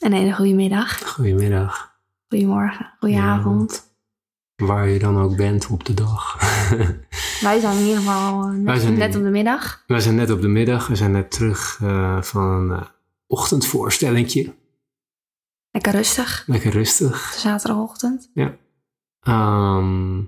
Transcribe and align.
Een 0.00 0.12
hele 0.12 0.32
goede 0.34 0.54
middag, 0.54 1.02
Goedemiddag. 1.14 1.98
goedemorgen, 2.28 2.94
goedenavond. 2.98 3.88
Waar 4.56 4.88
je 4.88 4.98
dan 4.98 5.18
ook 5.18 5.36
bent 5.36 5.66
op 5.70 5.84
de 5.84 5.94
dag. 5.94 6.36
Wij 7.40 7.60
zijn 7.60 7.76
in 7.76 7.82
ieder 7.84 7.96
geval 7.96 8.42
eh, 8.42 8.50
net, 8.50 8.64
Wij 8.64 8.78
zijn 8.78 8.98
net 8.98 9.12
in- 9.12 9.18
op 9.18 9.24
de 9.24 9.30
middag. 9.30 9.84
We 9.86 10.00
zijn 10.00 10.14
net 10.14 10.30
op 10.30 10.40
de 10.40 10.48
middag. 10.48 10.86
We 10.86 10.96
zijn 10.96 11.10
net 11.12 11.30
terug 11.30 11.78
eh, 11.82 12.22
van 12.22 12.42
een 12.50 12.70
eh, 12.78 12.86
ochtendvoorstellingje. 13.26 14.54
Lekker 15.70 15.92
rustig, 15.92 16.44
Lekker 16.46 16.70
rustig. 16.72 17.32
zaterdagochtend. 17.38 18.30
Ehm, 19.20 20.18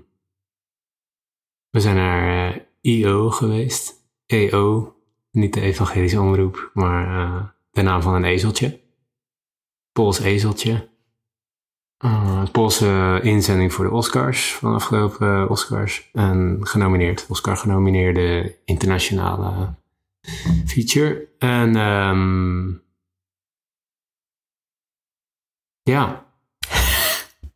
we 1.69 1.79
zijn 1.79 1.95
naar 1.95 2.51
eh, 2.53 2.59
IO 2.81 3.29
geweest. 3.29 3.93
EO. 4.25 4.95
Niet 5.31 5.53
de 5.53 5.61
evangelische 5.61 6.21
omroep, 6.21 6.71
maar 6.73 7.55
de 7.71 7.81
naam 7.81 8.01
van 8.01 8.13
een 8.13 8.23
ezeltje. 8.23 8.81
Pools 9.93 10.19
ezeltje. 10.19 10.91
Eh, 11.97 12.43
Poolse 12.51 13.19
inzending 13.23 13.73
voor 13.73 13.85
de 13.85 13.91
Oscars 13.91 14.53
van 14.53 14.69
de 14.69 14.75
afgelopen 14.75 15.27
eh, 15.27 15.49
Oscars. 15.49 16.09
En 16.13 16.59
genomineerd, 16.61 17.25
Oscar 17.29 17.57
genomineerde 17.57 18.57
internationale 18.65 19.75
feature. 20.65 21.27
En 21.37 21.75
ehm, 21.75 22.69
ja. 25.81 26.25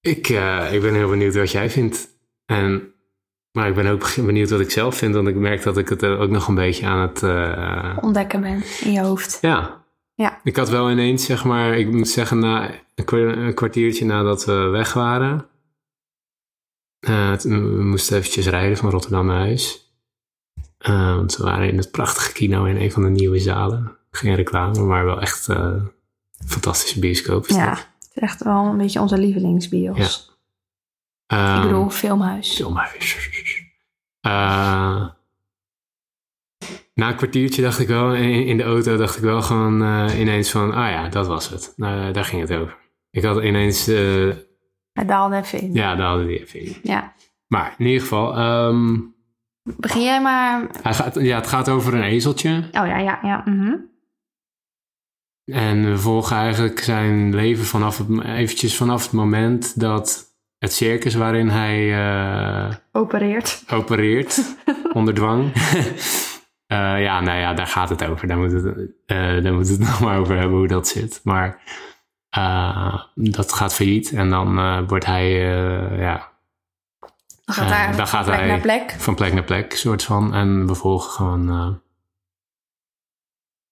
Ik, 0.00 0.28
eh, 0.28 0.72
ik 0.72 0.80
ben 0.80 0.94
heel 0.94 1.08
benieuwd 1.08 1.34
wat 1.34 1.50
jij 1.50 1.70
vindt. 1.70 2.08
En, 2.44 2.91
maar 3.52 3.68
ik 3.68 3.74
ben 3.74 3.86
ook 3.86 4.14
benieuwd 4.26 4.50
wat 4.50 4.60
ik 4.60 4.70
zelf 4.70 4.96
vind, 4.96 5.14
want 5.14 5.28
ik 5.28 5.34
merk 5.36 5.62
dat 5.62 5.76
ik 5.78 5.88
het 5.88 6.02
eh, 6.02 6.20
ook 6.20 6.30
nog 6.30 6.48
een 6.48 6.54
beetje 6.54 6.86
aan 6.86 7.00
het. 7.00 7.22
eh, 7.22 7.98
Ontdekken 8.00 8.40
ben 8.40 8.62
in 8.80 8.92
je 8.92 9.00
hoofd. 9.00 9.38
ja. 9.40 9.80
Ja. 10.14 10.40
Ik 10.44 10.56
had 10.56 10.68
wel 10.68 10.90
ineens, 10.90 11.24
zeg 11.24 11.44
maar, 11.44 11.78
ik 11.78 11.92
moet 11.92 12.08
zeggen, 12.08 12.38
na 12.38 12.70
een 12.94 13.04
kwa- 13.04 13.18
een 13.18 13.54
kwartiertje 13.54 14.04
nadat 14.04 14.44
we 14.44 14.52
weg 14.52 14.92
waren. 14.92 15.46
toen- 17.38 17.76
we 17.76 17.82
moesten 17.84 18.16
eventjes 18.16 18.46
rijden 18.46 18.76
van 18.76 18.90
Rotterdam 18.90 19.26
naar 19.26 19.38
huis. 19.38 19.92
Want 20.86 21.36
we 21.36 21.42
waren 21.44 21.68
in 21.68 21.76
het 21.76 21.90
prachtige 21.90 22.32
kino 22.32 22.64
in 22.64 22.76
een 22.76 22.92
van 22.92 23.02
de 23.02 23.08
nieuwe 23.08 23.38
zalen. 23.38 23.96
Geen 24.10 24.34
reclame, 24.34 24.80
maar 24.80 25.04
wel 25.04 25.20
echt 25.20 25.48
fantastische 26.46 26.98
bioscoop. 26.98 27.46
Ja, 27.46 27.70
het 27.70 28.10
is 28.14 28.22
echt 28.22 28.42
wel 28.42 28.64
een 28.64 28.76
beetje 28.76 29.00
onze 29.00 29.18
lievelingsbios. 29.18 30.30
Ehm, 31.26 31.56
Ik 31.56 31.62
bedoel, 31.62 31.90
filmhuis. 31.90 32.54
Filmhuis. 32.54 33.16
Eh, 34.22 35.08
na 36.94 37.08
een 37.08 37.16
kwartiertje 37.16 37.62
dacht 37.62 37.78
ik 37.78 37.88
wel, 37.88 38.14
in, 38.14 38.46
in 38.46 38.56
de 38.56 38.62
auto 38.62 38.96
dacht 38.96 39.16
ik 39.16 39.22
wel 39.22 39.42
gewoon 39.42 39.82
eh, 39.82 40.20
ineens 40.20 40.50
van, 40.50 40.72
ah 40.72 40.90
ja, 40.90 41.08
dat 41.08 41.26
was 41.26 41.48
het. 41.48 41.72
Nou, 41.76 42.12
daar 42.12 42.24
ging 42.24 42.40
het 42.40 42.52
over. 42.52 42.76
Ik 43.10 43.24
had 43.24 43.42
ineens, 43.42 43.88
eh, 43.88 44.30
Hij 44.92 45.06
daalde 45.06 45.36
even 45.36 45.60
in. 45.60 45.74
ja, 45.74 46.18
we 46.18 46.26
die 46.26 46.40
even 46.40 46.60
in. 46.60 46.76
Ja. 46.82 47.14
Maar 47.46 47.74
in 47.78 47.86
ieder 47.86 48.00
geval, 48.00 48.36
ehm, 48.36 48.98
Begin 49.62 50.02
jij 50.02 50.22
maar... 50.22 50.68
hij 50.82 50.94
gaat, 50.94 51.14
ja, 51.14 51.36
het 51.36 51.46
gaat 51.46 51.68
over 51.68 51.94
een 51.94 52.02
ezeltje. 52.02 52.58
Oh 52.58 52.86
ja, 52.86 52.98
ja, 52.98 53.18
ja. 53.22 53.42
mhm. 53.44 53.74
En 55.44 55.90
we 55.90 55.98
volgen 55.98 56.36
eigenlijk 56.36 56.80
zijn 56.80 57.34
leven 57.34 57.64
vanaf 57.64 57.98
het, 57.98 58.24
eventjes 58.24 58.76
vanaf 58.76 59.02
het 59.02 59.12
moment 59.12 59.80
dat 59.80 60.31
het 60.62 60.72
circus 60.72 61.14
waarin 61.14 61.48
hij 61.48 61.92
eh, 62.68 62.74
Opereert. 62.92 63.62
opereert 63.72 64.56
onder 64.98 65.14
dwang. 65.14 65.52
Eh, 66.66 67.02
ja, 67.02 67.20
nou 67.20 67.38
ja, 67.38 67.54
daar 67.54 67.66
gaat 67.66 67.88
het 67.88 68.04
over. 68.04 68.26
Daar 68.28 68.36
moeten 68.38 68.62
we, 68.62 68.94
eh, 69.06 69.16
daar 69.42 69.52
moeten 69.54 69.78
we 69.78 69.80
het 69.84 69.88
nog 69.90 70.00
maar 70.00 70.18
over 70.18 70.36
hebben 70.38 70.58
hoe 70.58 70.66
dat 70.68 70.88
zit. 70.88 71.20
Maar 71.24 71.62
eh, 72.28 73.02
dat 73.14 73.52
gaat 73.52 73.74
failliet 73.74 74.12
en 74.12 74.30
dan 74.30 74.58
eh, 74.58 74.80
wordt 74.86 75.06
hij 75.06 75.24
eh, 75.30 75.98
ja, 76.00 76.32
Dan 77.44 77.54
gaat 77.54 77.70
Eh, 77.70 77.76
hij 77.86 77.96
dan 77.96 78.06
gaat 78.06 78.24
plek 78.24 78.36
hij- 78.38 78.46
naar 78.48 78.60
plek. 78.60 78.90
van 78.98 79.14
plek 79.14 79.32
naar 79.32 79.44
plek, 79.44 79.72
soort 79.76 80.02
van. 80.02 80.34
En 80.34 80.66
we 80.66 80.74
volgen 80.74 81.10
gewoon 81.10 81.48
eh, 81.48 81.68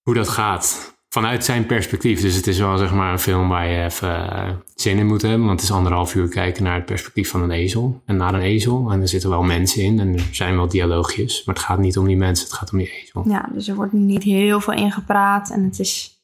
hoe 0.03 0.15
dat 0.15 0.29
gaat. 0.29 0.99
Vanuit 1.15 1.45
zijn 1.45 1.67
perspectief. 1.67 2.21
Dus 2.21 2.35
het 2.35 2.47
is 2.47 2.59
wel 2.59 2.77
zeg 2.77 2.93
maar 2.95 3.13
een 3.13 3.19
film 3.19 3.49
waar 3.49 3.67
je 3.67 3.85
even 3.85 4.33
eh, 4.33 4.55
zin 4.75 4.99
in 4.99 5.07
moet 5.07 5.23
hebben. 5.23 5.47
Want 5.47 5.61
het 5.61 5.69
is 5.71 5.77
anderhalf 5.77 6.15
uur 6.15 6.29
kijken 6.29 6.63
naar 6.63 6.75
het 6.75 6.85
perspectief 6.85 7.31
van 7.31 7.43
een 7.43 7.51
ezel. 7.51 8.03
En 8.05 8.17
naar 8.17 8.35
een 8.35 8.41
ezel. 8.41 8.91
En 8.91 9.01
er 9.01 9.09
zitten 9.09 9.31
wel 9.31 9.43
mensen 9.43 9.83
in. 9.83 10.01
En 10.01 10.15
er 10.15 10.29
zijn 10.33 10.57
wel 10.57 10.69
dialoogjes. 10.69 11.45
Maar 11.45 11.55
het 11.55 11.65
gaat 11.65 11.79
niet 11.79 11.99
om 11.99 12.07
die 12.07 12.17
mensen. 12.17 12.47
Het 12.47 12.55
gaat 12.55 12.73
om 12.73 12.79
die 12.79 12.91
ezel. 13.03 13.25
Ja, 13.29 13.49
dus 13.53 13.69
er 13.69 13.75
wordt 13.75 13.93
niet 13.93 14.23
heel 14.23 14.61
veel 14.61 14.73
ingepraat. 14.75 15.51
En 15.51 15.65
het 15.65 15.79
is... 15.79 16.23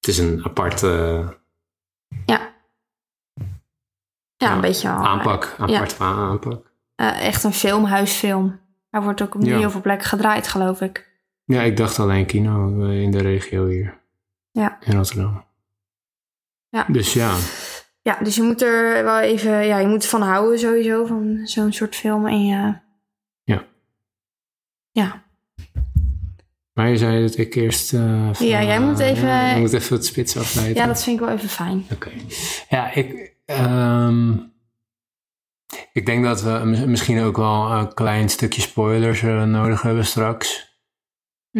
Het 0.00 0.08
is 0.08 0.18
een 0.18 0.44
aparte 0.44 0.88
Ja. 2.26 2.52
Ja, 4.36 4.46
Ja, 4.48 4.54
een 4.54 4.60
beetje... 4.60 4.90
al- 4.90 5.04
aanpak. 5.06 5.54
Aparte 5.58 6.02
aanpak. 6.04 6.72
eh, 6.94 7.26
echt 7.26 7.44
een 7.44 7.52
filmhuisfilm. 7.52 8.60
Hij 8.90 9.00
wordt 9.02 9.22
ook 9.22 9.34
op 9.34 9.40
niet 9.40 9.50
Ja. 9.50 9.58
heel 9.58 9.70
veel 9.70 9.80
plekken 9.80 10.08
gedraaid, 10.08 10.48
geloof 10.48 10.80
ik. 10.80 11.12
Ja, 11.44 11.62
ik 11.62 11.76
dacht 11.76 11.98
alleen 11.98 12.26
kino 12.26 12.84
eh, 12.84 13.02
in 13.02 13.10
de 13.10 13.22
regio 13.22 13.66
hier. 13.66 14.00
Ja. 14.50 14.78
In 14.80 14.96
Rotterdam. 14.96 15.44
Ja. 16.68 16.84
Dus 16.88 17.12
ja. 17.12 17.36
Ja, 18.02 18.18
dus 18.22 18.34
je 18.36 18.42
moet 18.42 18.62
er 18.62 19.04
wel 19.04 19.20
even... 19.20 19.66
Ja, 19.66 19.78
je 19.78 19.86
moet 19.86 20.06
van 20.06 20.22
houden 20.22 20.58
sowieso, 20.58 21.04
van 21.06 21.40
zo'n 21.44 21.72
soort 21.72 21.96
film. 21.96 22.26
En 22.26 22.44
je... 22.46 22.74
Ja. 23.44 23.64
Ja. 24.90 25.22
Maar 26.72 26.88
je 26.88 26.96
zei 26.96 27.22
dat 27.22 27.36
ik 27.38 27.54
eerst... 27.54 27.92
eh, 27.94 28.28
van- 28.32 28.46
Ja, 28.46 28.62
jij 28.62 28.80
moet 28.80 28.98
even- 28.98 29.28
ja, 29.28 29.50
ik 29.52 29.58
moet 29.60 29.72
even 29.72 29.96
het 29.96 30.06
spits 30.06 30.36
afleiden. 30.36 30.76
ja, 30.76 30.86
dat 30.86 31.02
vind 31.02 31.20
ik 31.20 31.26
wel 31.26 31.34
even 31.34 31.48
fijn. 31.48 31.86
Oké. 31.92 32.10
Ja, 32.68 32.92
ik... 32.92 33.34
ehm, 33.44 34.32
ik 35.92 36.06
denk 36.06 36.24
dat 36.24 36.42
we 36.42 36.50
mis- 36.64 36.84
misschien 36.84 37.20
ook 37.22 37.36
wel 37.36 37.70
een 37.72 37.94
klein 37.94 38.28
stukje 38.28 38.60
spoilers 38.62 39.22
eh, 39.22 39.42
nodig 39.44 39.82
hebben 39.82 40.06
straks. 40.06 40.73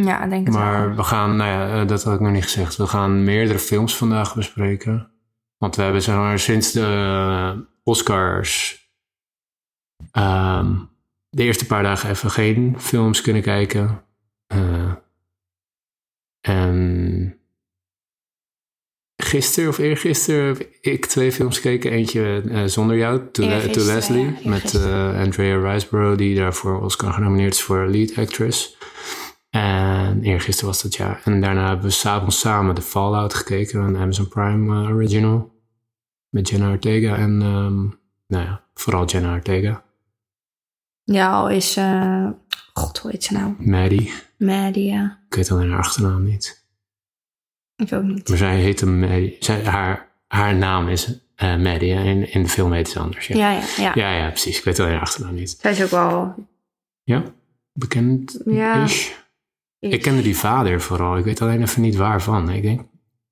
Ja, 0.02 0.24
ik 0.24 0.30
denk 0.30 0.46
het 0.46 0.56
Maar 0.56 0.86
wel. 0.86 0.96
we 0.96 1.02
gaan... 1.02 1.36
Nou 1.36 1.50
ja, 1.50 1.80
eh, 1.80 1.88
dat 1.88 2.02
had 2.02 2.14
ik 2.14 2.20
nog 2.20 2.32
niet 2.32 2.42
gezegd. 2.42 2.76
We 2.76 2.86
gaan 2.86 3.24
meerdere 3.24 3.58
films 3.58 3.96
vandaag 3.96 4.34
bespreken. 4.34 5.10
Want 5.58 5.76
we 5.76 5.82
hebben 5.82 6.02
zeg 6.02 6.14
maar, 6.14 6.38
sinds 6.38 6.72
de 6.72 7.66
Oscars... 7.82 8.82
ehm, 10.10 10.76
de 11.30 11.42
eerste 11.42 11.66
paar 11.66 11.82
dagen 11.82 12.10
even 12.10 12.30
geen 12.30 12.74
films 12.80 13.20
kunnen 13.20 13.42
kijken. 13.42 14.04
Eh, 14.46 14.92
en 16.40 17.38
gisteren 19.22 19.68
of 19.70 19.78
eergisteren 19.78 20.46
heb 20.46 20.58
ik 20.80 21.06
twee 21.06 21.32
films 21.32 21.56
gekeken. 21.56 21.90
Eentje 21.90 22.42
eh, 22.50 22.64
zonder 22.64 22.96
jou, 22.96 23.30
To, 23.32 23.42
Le- 23.42 23.48
to 23.48 23.54
Eergisteren, 23.54 23.94
Leslie. 23.94 24.36
ja, 24.42 24.48
met 24.48 24.74
Andrea 25.24 25.70
Riseborough, 25.72 26.18
die 26.18 26.36
daarvoor 26.36 26.80
Oscar 26.82 27.12
genomineerd 27.12 27.54
is 27.54 27.62
voor 27.62 27.86
lead 27.86 28.18
actress. 28.18 28.76
En 29.54 30.22
eergisteren 30.22 30.68
was 30.70 30.82
dat 30.82 30.94
ja. 30.94 31.20
En 31.24 31.40
daarna 31.40 31.66
hebben 31.66 31.84
we 31.84 31.90
s'avonds 31.90 32.38
samen 32.38 32.74
The 32.74 32.82
Fallout 32.82 33.34
gekeken. 33.34 33.80
Een 33.80 33.96
Amazon 33.96 34.28
Prime 34.28 34.82
eh, 34.84 34.94
original. 34.94 35.52
Met 36.28 36.48
Jenna 36.48 36.70
Ortega 36.70 37.16
en... 37.16 37.42
ehm, 37.42 37.82
nou 38.26 38.44
ja, 38.44 38.64
vooral 38.74 39.04
Jenna 39.04 39.34
Ortega. 39.34 39.82
Ja, 41.02 41.32
al 41.32 41.50
is... 41.50 41.76
eh, 41.76 42.28
God, 42.72 42.98
hoe 42.98 43.10
heet 43.10 43.24
ze 43.24 43.32
nou? 43.32 43.54
Maddie. 43.58 44.12
Maddie, 44.38 44.92
ja. 44.92 45.18
Ik 45.28 45.34
weet 45.34 45.50
alleen 45.50 45.70
haar 45.70 45.78
achternaam 45.78 46.22
niet. 46.24 46.66
Ik 47.76 47.92
ook 47.92 48.02
niet. 48.02 48.28
Maar 48.28 48.38
zij 48.38 48.56
heette 48.60 48.86
Maddie. 48.86 49.36
Zij, 49.40 49.64
haar, 49.64 50.08
haar 50.26 50.56
naam 50.56 50.88
is 50.88 51.18
eh 51.34 51.56
Maddie. 51.56 51.90
In, 51.92 52.32
in 52.32 52.42
de 52.42 52.48
film 52.48 52.72
heet 52.72 52.88
ze 52.88 52.98
anders. 52.98 53.26
Ja. 53.26 53.36
Ja, 53.36 53.50
ja, 53.52 53.64
ja. 53.76 53.92
Ja, 53.94 54.12
ja, 54.24 54.28
precies. 54.28 54.58
Ik 54.58 54.64
weet 54.64 54.80
alleen 54.80 54.92
haar 54.92 55.00
achternaam 55.00 55.34
niet. 55.34 55.56
Zij 55.60 55.70
is 55.70 55.82
ook 55.82 55.90
wel... 55.90 56.34
Ja? 57.02 57.22
Bekend 57.72 58.40
Ja. 58.44 58.86
Is? 59.84 59.92
Ik 59.92 60.02
kende 60.02 60.22
die 60.22 60.36
vader 60.36 60.80
vooral. 60.80 61.16
Ik 61.16 61.24
weet 61.24 61.40
alleen 61.42 61.62
even 61.62 61.82
niet 61.82 61.96
waarvan. 61.96 62.50
Ik 62.50 62.62
denk 62.62 62.80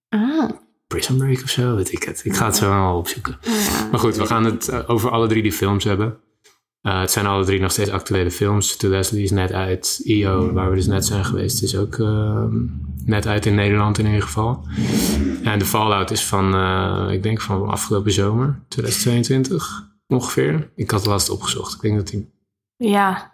Ah, 0.09 0.51
Prison 0.87 1.17
Break 1.17 1.43
of 1.43 1.49
zo, 1.51 1.75
weet 1.77 1.93
ik 1.93 2.03
het. 2.03 2.21
Ik 2.25 2.35
ga 2.37 2.47
het 2.47 2.57
zo 2.57 2.69
wel 2.69 2.97
opzoeken. 2.97 3.39
ja. 3.43 3.89
Maar 3.91 4.01
goed, 4.01 4.17
we 4.17 4.27
gaan 4.27 4.45
het 4.45 4.69
eh, 4.69 4.91
over 4.91 5.11
alle 5.11 5.27
drie 5.29 5.43
die 5.43 5.53
films 5.53 5.85
hebben. 5.85 6.17
Eh, 6.81 7.01
het 7.01 7.11
zijn 7.11 7.27
alle 7.27 7.45
drie 7.45 7.61
nog 7.61 7.71
steeds 7.73 7.91
actuele 7.91 8.31
films. 8.31 8.77
To 8.77 8.89
Leslie 8.89 9.23
is 9.23 9.31
net 9.31 9.53
uit. 9.53 10.01
IO, 10.05 10.53
waar 10.53 10.71
we 10.71 10.77
dus 10.77 10.87
net 10.87 11.05
zijn 11.07 11.25
geweest, 11.25 11.63
is 11.63 11.77
ook 11.77 11.99
ehm, 11.99 12.57
net 13.05 13.27
uit 13.27 13.47
in 13.47 13.55
Nederland 13.55 13.99
in 13.99 14.07
ieder 14.07 14.23
geval. 14.23 14.67
En 15.43 15.59
de 15.59 15.65
Fallout 15.65 16.11
is 16.11 16.25
van, 16.25 16.55
eh, 16.55 17.09
ik 17.13 17.23
denk 17.23 17.41
van 17.41 17.69
afgelopen 17.69 18.13
zomer, 18.13 18.61
2022 18.69 19.91
ongeveer. 20.07 20.71
Ik 20.75 20.91
had 20.91 21.01
het 21.01 21.09
laatst 21.09 21.31
opgezocht. 21.31 21.75
Ik 21.75 21.81
denk 21.81 21.97
dat 21.97 22.09
die 22.09 22.31
Ja, 22.77 23.32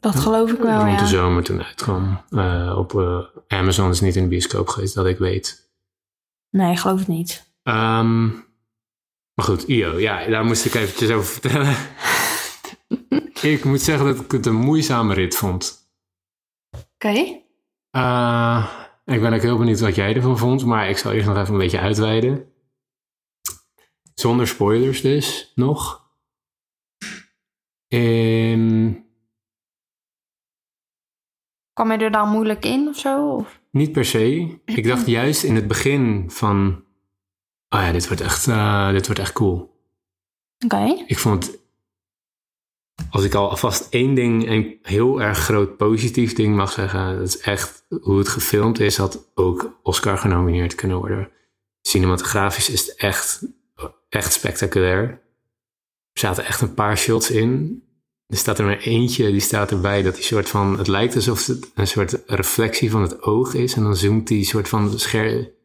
dat 0.00 0.16
geloof 0.16 0.52
ik 0.52 0.58
wel, 0.58 0.78
rond 0.84 0.98
de 0.98 1.04
ja. 1.04 1.10
zomer 1.10 1.42
toen 1.42 1.62
uitkwam. 1.62 2.20
Eh, 2.30 2.74
op 2.78 2.94
eh, 2.98 3.20
Amazon 3.48 3.90
is 3.90 4.00
niet 4.00 4.16
in 4.16 4.22
de 4.22 4.28
bioscoop 4.28 4.68
geweest, 4.68 4.94
dat 4.94 5.06
ik 5.06 5.18
weet. 5.18 5.70
Nee, 6.50 6.72
ik 6.72 6.78
geloof 6.78 6.98
het 6.98 7.08
niet. 7.08 7.52
Ehm, 7.62 8.26
maar 9.34 9.44
goed, 9.44 9.62
IO, 9.62 9.98
ja, 9.98 10.26
daar 10.26 10.44
moest 10.44 10.64
ik 10.64 10.74
eventjes 10.74 11.10
over 11.10 11.32
vertellen. 11.32 11.76
ik 13.52 13.64
moet 13.64 13.80
zeggen 13.80 14.06
dat 14.06 14.20
ik 14.24 14.30
het 14.30 14.46
een 14.46 14.54
moeizame 14.54 15.14
rit 15.14 15.34
vond. 15.36 15.90
Oké. 16.94 17.40
Eh, 17.90 18.68
Ik 19.04 19.20
ben 19.20 19.32
ook 19.32 19.40
heel 19.42 19.58
benieuwd 19.58 19.80
wat 19.80 19.94
jij 19.94 20.14
ervan 20.14 20.38
vond, 20.38 20.64
maar 20.64 20.88
ik 20.88 20.98
zal 20.98 21.12
eerst 21.12 21.26
nog 21.26 21.36
even 21.36 21.52
een 21.52 21.58
beetje 21.60 21.80
uitweiden. 21.80 22.52
Zonder 24.14 24.46
spoilers 24.46 25.00
dus, 25.00 25.52
nog. 25.54 26.06
Ehm, 27.88 28.92
Kwam 31.78 31.92
je 31.92 31.98
er 31.98 32.10
dan 32.10 32.28
moeilijk 32.28 32.64
in 32.64 32.88
of 32.88 32.98
zo? 32.98 33.30
Of? 33.30 33.60
niet 33.70 33.92
per 33.92 34.04
se. 34.04 34.58
Ik 34.64 34.86
dacht 34.86 35.06
juist 35.18 35.42
in 35.42 35.54
het 35.54 35.66
begin 35.66 36.30
van... 36.30 36.84
Oh 37.68 37.80
ja, 37.80 37.92
dit 37.92 38.06
wordt 38.06 38.22
echt, 38.22 38.46
eh, 38.46 38.90
dit 38.90 39.06
wordt 39.06 39.20
echt 39.20 39.32
cool. 39.32 39.82
Oké. 40.64 41.04
Ik 41.06 41.18
vond. 41.18 41.58
Als 43.10 43.24
ik 43.24 43.34
al 43.34 43.50
alvast 43.50 43.86
één 43.90 44.14
ding, 44.14 44.48
een 44.48 44.78
heel 44.82 45.22
erg 45.22 45.38
groot 45.38 45.76
positief 45.76 46.32
ding 46.32 46.56
mag 46.56 46.72
zeggen... 46.72 47.18
Dat 47.18 47.28
is 47.28 47.38
echt 47.38 47.84
hoe 48.00 48.18
het 48.18 48.28
gefilmd 48.28 48.80
is, 48.80 48.96
had 48.96 49.30
ook 49.34 49.78
Oscar 49.82 50.18
genomineerd 50.18 50.74
kunnen 50.74 50.96
worden. 50.96 51.30
Cinematografisch 51.82 52.70
is 52.70 52.86
het 52.86 52.96
echt, 52.96 53.42
echt 54.08 54.32
spectaculair. 54.32 55.02
Er 56.12 56.20
zaten 56.20 56.44
echt 56.44 56.60
een 56.60 56.74
paar 56.74 56.98
shots 56.98 57.30
in. 57.30 57.82
Er 58.28 58.36
staat 58.36 58.58
er 58.58 58.64
maar 58.64 58.78
eentje, 58.78 59.30
die 59.30 59.40
staat 59.40 59.70
erbij 59.70 60.02
dat 60.02 60.14
die 60.14 60.24
soort 60.24 60.48
van... 60.48 60.78
Het 60.78 60.86
lijkt 60.86 61.14
alsof 61.14 61.46
het 61.46 61.70
een 61.74 61.86
soort 61.86 62.22
reflectie 62.26 62.90
van 62.90 63.02
het 63.02 63.22
oog 63.22 63.54
is. 63.54 63.74
En 63.74 63.82
dan 63.82 63.96
zoomt 63.96 64.28
die 64.28 64.44
soort 64.44 64.68
van 64.68 64.98
scherp... 64.98 65.56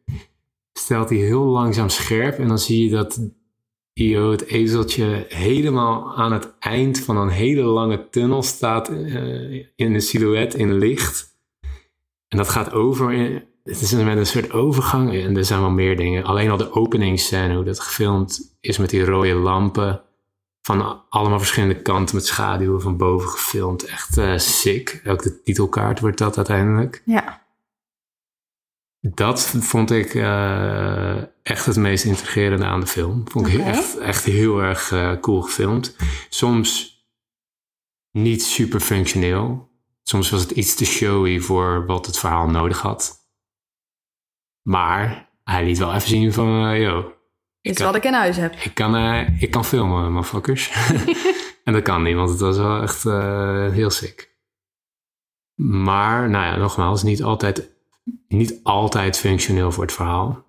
Stelt 0.78 1.08
hij 1.08 1.18
heel 1.18 1.44
langzaam 1.44 1.88
scherp. 1.88 2.38
En 2.38 2.48
dan 2.48 2.58
zie 2.58 2.84
je 2.84 2.90
dat 2.90 3.20
Io, 3.92 4.30
het 4.30 4.44
ezeltje, 4.44 5.26
helemaal 5.28 6.16
aan 6.16 6.32
het 6.32 6.58
eind 6.58 7.00
van 7.00 7.16
een 7.16 7.28
hele 7.28 7.62
lange 7.62 8.08
tunnel 8.10 8.42
staat... 8.42 8.88
eh, 8.88 9.52
in 9.54 9.94
een 9.94 10.02
silhouet 10.02 10.54
in 10.54 10.74
licht. 10.78 11.36
En 12.28 12.38
dat 12.38 12.48
gaat 12.48 12.72
over... 12.72 13.12
In, 13.12 13.44
het 13.64 13.80
is 13.80 13.92
met 13.92 14.16
een 14.16 14.26
soort 14.26 14.52
overgang. 14.52 15.12
En 15.12 15.36
er 15.36 15.44
zijn 15.44 15.60
wel 15.60 15.70
meer 15.70 15.96
dingen. 15.96 16.24
Alleen 16.24 16.50
al 16.50 16.56
de 16.56 16.72
openingsscène, 16.72 17.54
hoe 17.54 17.64
dat 17.64 17.80
gefilmd 17.80 18.56
is 18.60 18.78
met 18.78 18.90
die 18.90 19.04
rode 19.04 19.34
lampen 19.34 20.02
van 20.66 21.04
allemaal 21.08 21.38
verschillende 21.38 21.82
kanten 21.82 22.14
met 22.14 22.26
schaduwen 22.26 22.80
van 22.80 22.96
boven 22.96 23.28
gefilmd. 23.28 23.84
Echt 23.84 24.18
eh, 24.18 24.38
sick. 24.38 25.02
Ook 25.06 25.22
de 25.22 25.42
titelkaart 25.42 26.00
wordt 26.00 26.18
dat 26.18 26.36
uiteindelijk. 26.36 27.02
Ja. 27.04 27.42
Dat 29.00 29.46
vond 29.46 29.90
ik 29.90 30.14
eh, 30.14 31.22
echt 31.42 31.66
het 31.66 31.76
meest 31.76 32.04
intrigerende 32.04 32.64
aan 32.64 32.80
de 32.80 32.86
film. 32.86 33.28
Vond 33.30 33.46
ik 33.46 33.58
echt, 33.58 33.98
echt 33.98 34.24
heel 34.24 34.62
erg 34.62 34.92
eh, 34.92 35.20
cool 35.20 35.42
gefilmd. 35.42 35.96
Soms 36.28 36.98
niet 38.10 38.42
super 38.42 38.80
functioneel. 38.80 39.70
Soms 40.02 40.30
was 40.30 40.40
het 40.40 40.50
iets 40.50 40.74
te 40.74 40.84
showy 40.84 41.40
voor 41.40 41.86
wat 41.86 42.06
het 42.06 42.18
verhaal 42.18 42.48
nodig 42.48 42.80
had. 42.80 43.28
Maar 44.62 45.30
hij 45.42 45.64
liet 45.64 45.78
wel 45.78 45.94
even 45.94 46.08
zien 46.08 46.32
van, 46.32 46.80
yo, 46.80 47.14
Is 47.64 47.76
kan- 47.76 47.86
wat 47.86 47.94
ik 47.94 48.04
in 48.04 48.12
huis 48.12 48.36
heb. 48.36 48.54
ik 48.54 48.74
kan, 48.74 48.96
eh, 48.96 49.42
ik 49.42 49.50
kan 49.50 49.64
filmen, 49.64 50.12
motherfuckers. 50.12 50.70
en 51.64 51.72
dat 51.72 51.82
kan 51.82 52.02
niet, 52.02 52.14
want 52.14 52.30
het 52.30 52.40
was 52.40 52.56
wel 52.56 52.82
echt 52.82 53.06
eh, 53.06 53.70
heel 53.70 53.90
sick. 53.90 54.32
Maar, 55.54 56.30
nou 56.30 56.44
ja, 56.44 56.56
nogmaals, 56.56 57.02
niet 57.02 57.22
altijd, 57.22 57.70
niet 58.28 58.60
altijd 58.62 59.18
functioneel 59.18 59.72
voor 59.72 59.82
het 59.84 59.92
verhaal. 59.92 60.44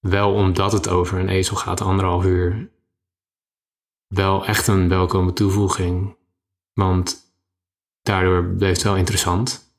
Wel 0.00 0.34
omdat 0.34 0.72
het 0.72 0.88
over 0.88 1.18
een 1.18 1.28
ezel 1.28 1.56
gaat, 1.56 1.80
anderhalf 1.80 2.24
uur. 2.24 2.70
Wel 4.06 4.46
echt 4.46 4.66
een 4.66 4.88
welkome 4.88 5.32
toevoeging. 5.32 6.16
Want 6.72 7.20
daardoor 8.02 8.44
bleef 8.44 8.72
het 8.72 8.82
wel 8.82 8.96
interessant. 8.96 9.74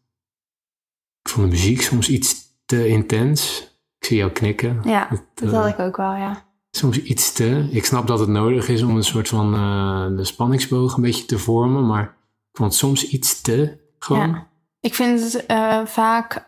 Ik 1.21 1.29
vond 1.29 1.45
de 1.45 1.51
muziek 1.51 1.81
soms 1.81 2.09
iets 2.09 2.35
te 2.65 2.87
intens. 2.87 3.71
Ik 4.03 4.09
zie 4.09 4.17
jou 4.17 4.31
knikken. 4.31 4.81
Ja, 4.83 5.07
Het, 5.09 5.23
dat 5.33 5.49
eh, 5.49 5.61
had 5.61 5.67
ik 5.67 5.79
ook 5.79 5.97
wel, 5.97 6.13
ja. 6.13 6.45
soms 6.71 7.01
iets 7.01 7.33
te. 7.33 7.67
Ik 7.71 7.85
snap 7.85 8.07
dat 8.07 8.19
het 8.19 8.29
nodig 8.29 8.67
is 8.67 8.81
om 8.81 8.95
een 8.95 9.03
soort 9.03 9.27
van 9.27 9.53
eh, 9.53 10.17
de 10.17 10.23
spanningsboog 10.23 10.95
een 10.95 11.01
beetje 11.01 11.25
te 11.25 11.39
vormen, 11.39 11.85
maar 11.85 12.03
ik 12.51 12.57
vond 12.57 12.73
soms 12.73 13.07
iets 13.07 13.41
te. 13.41 13.77
Gewoon. 13.99 14.29
Ja. 14.29 14.47
Ik 14.79 14.93
vind 14.93 15.21
het 15.21 15.45
eh, 15.45 15.85
vaak... 15.85 16.47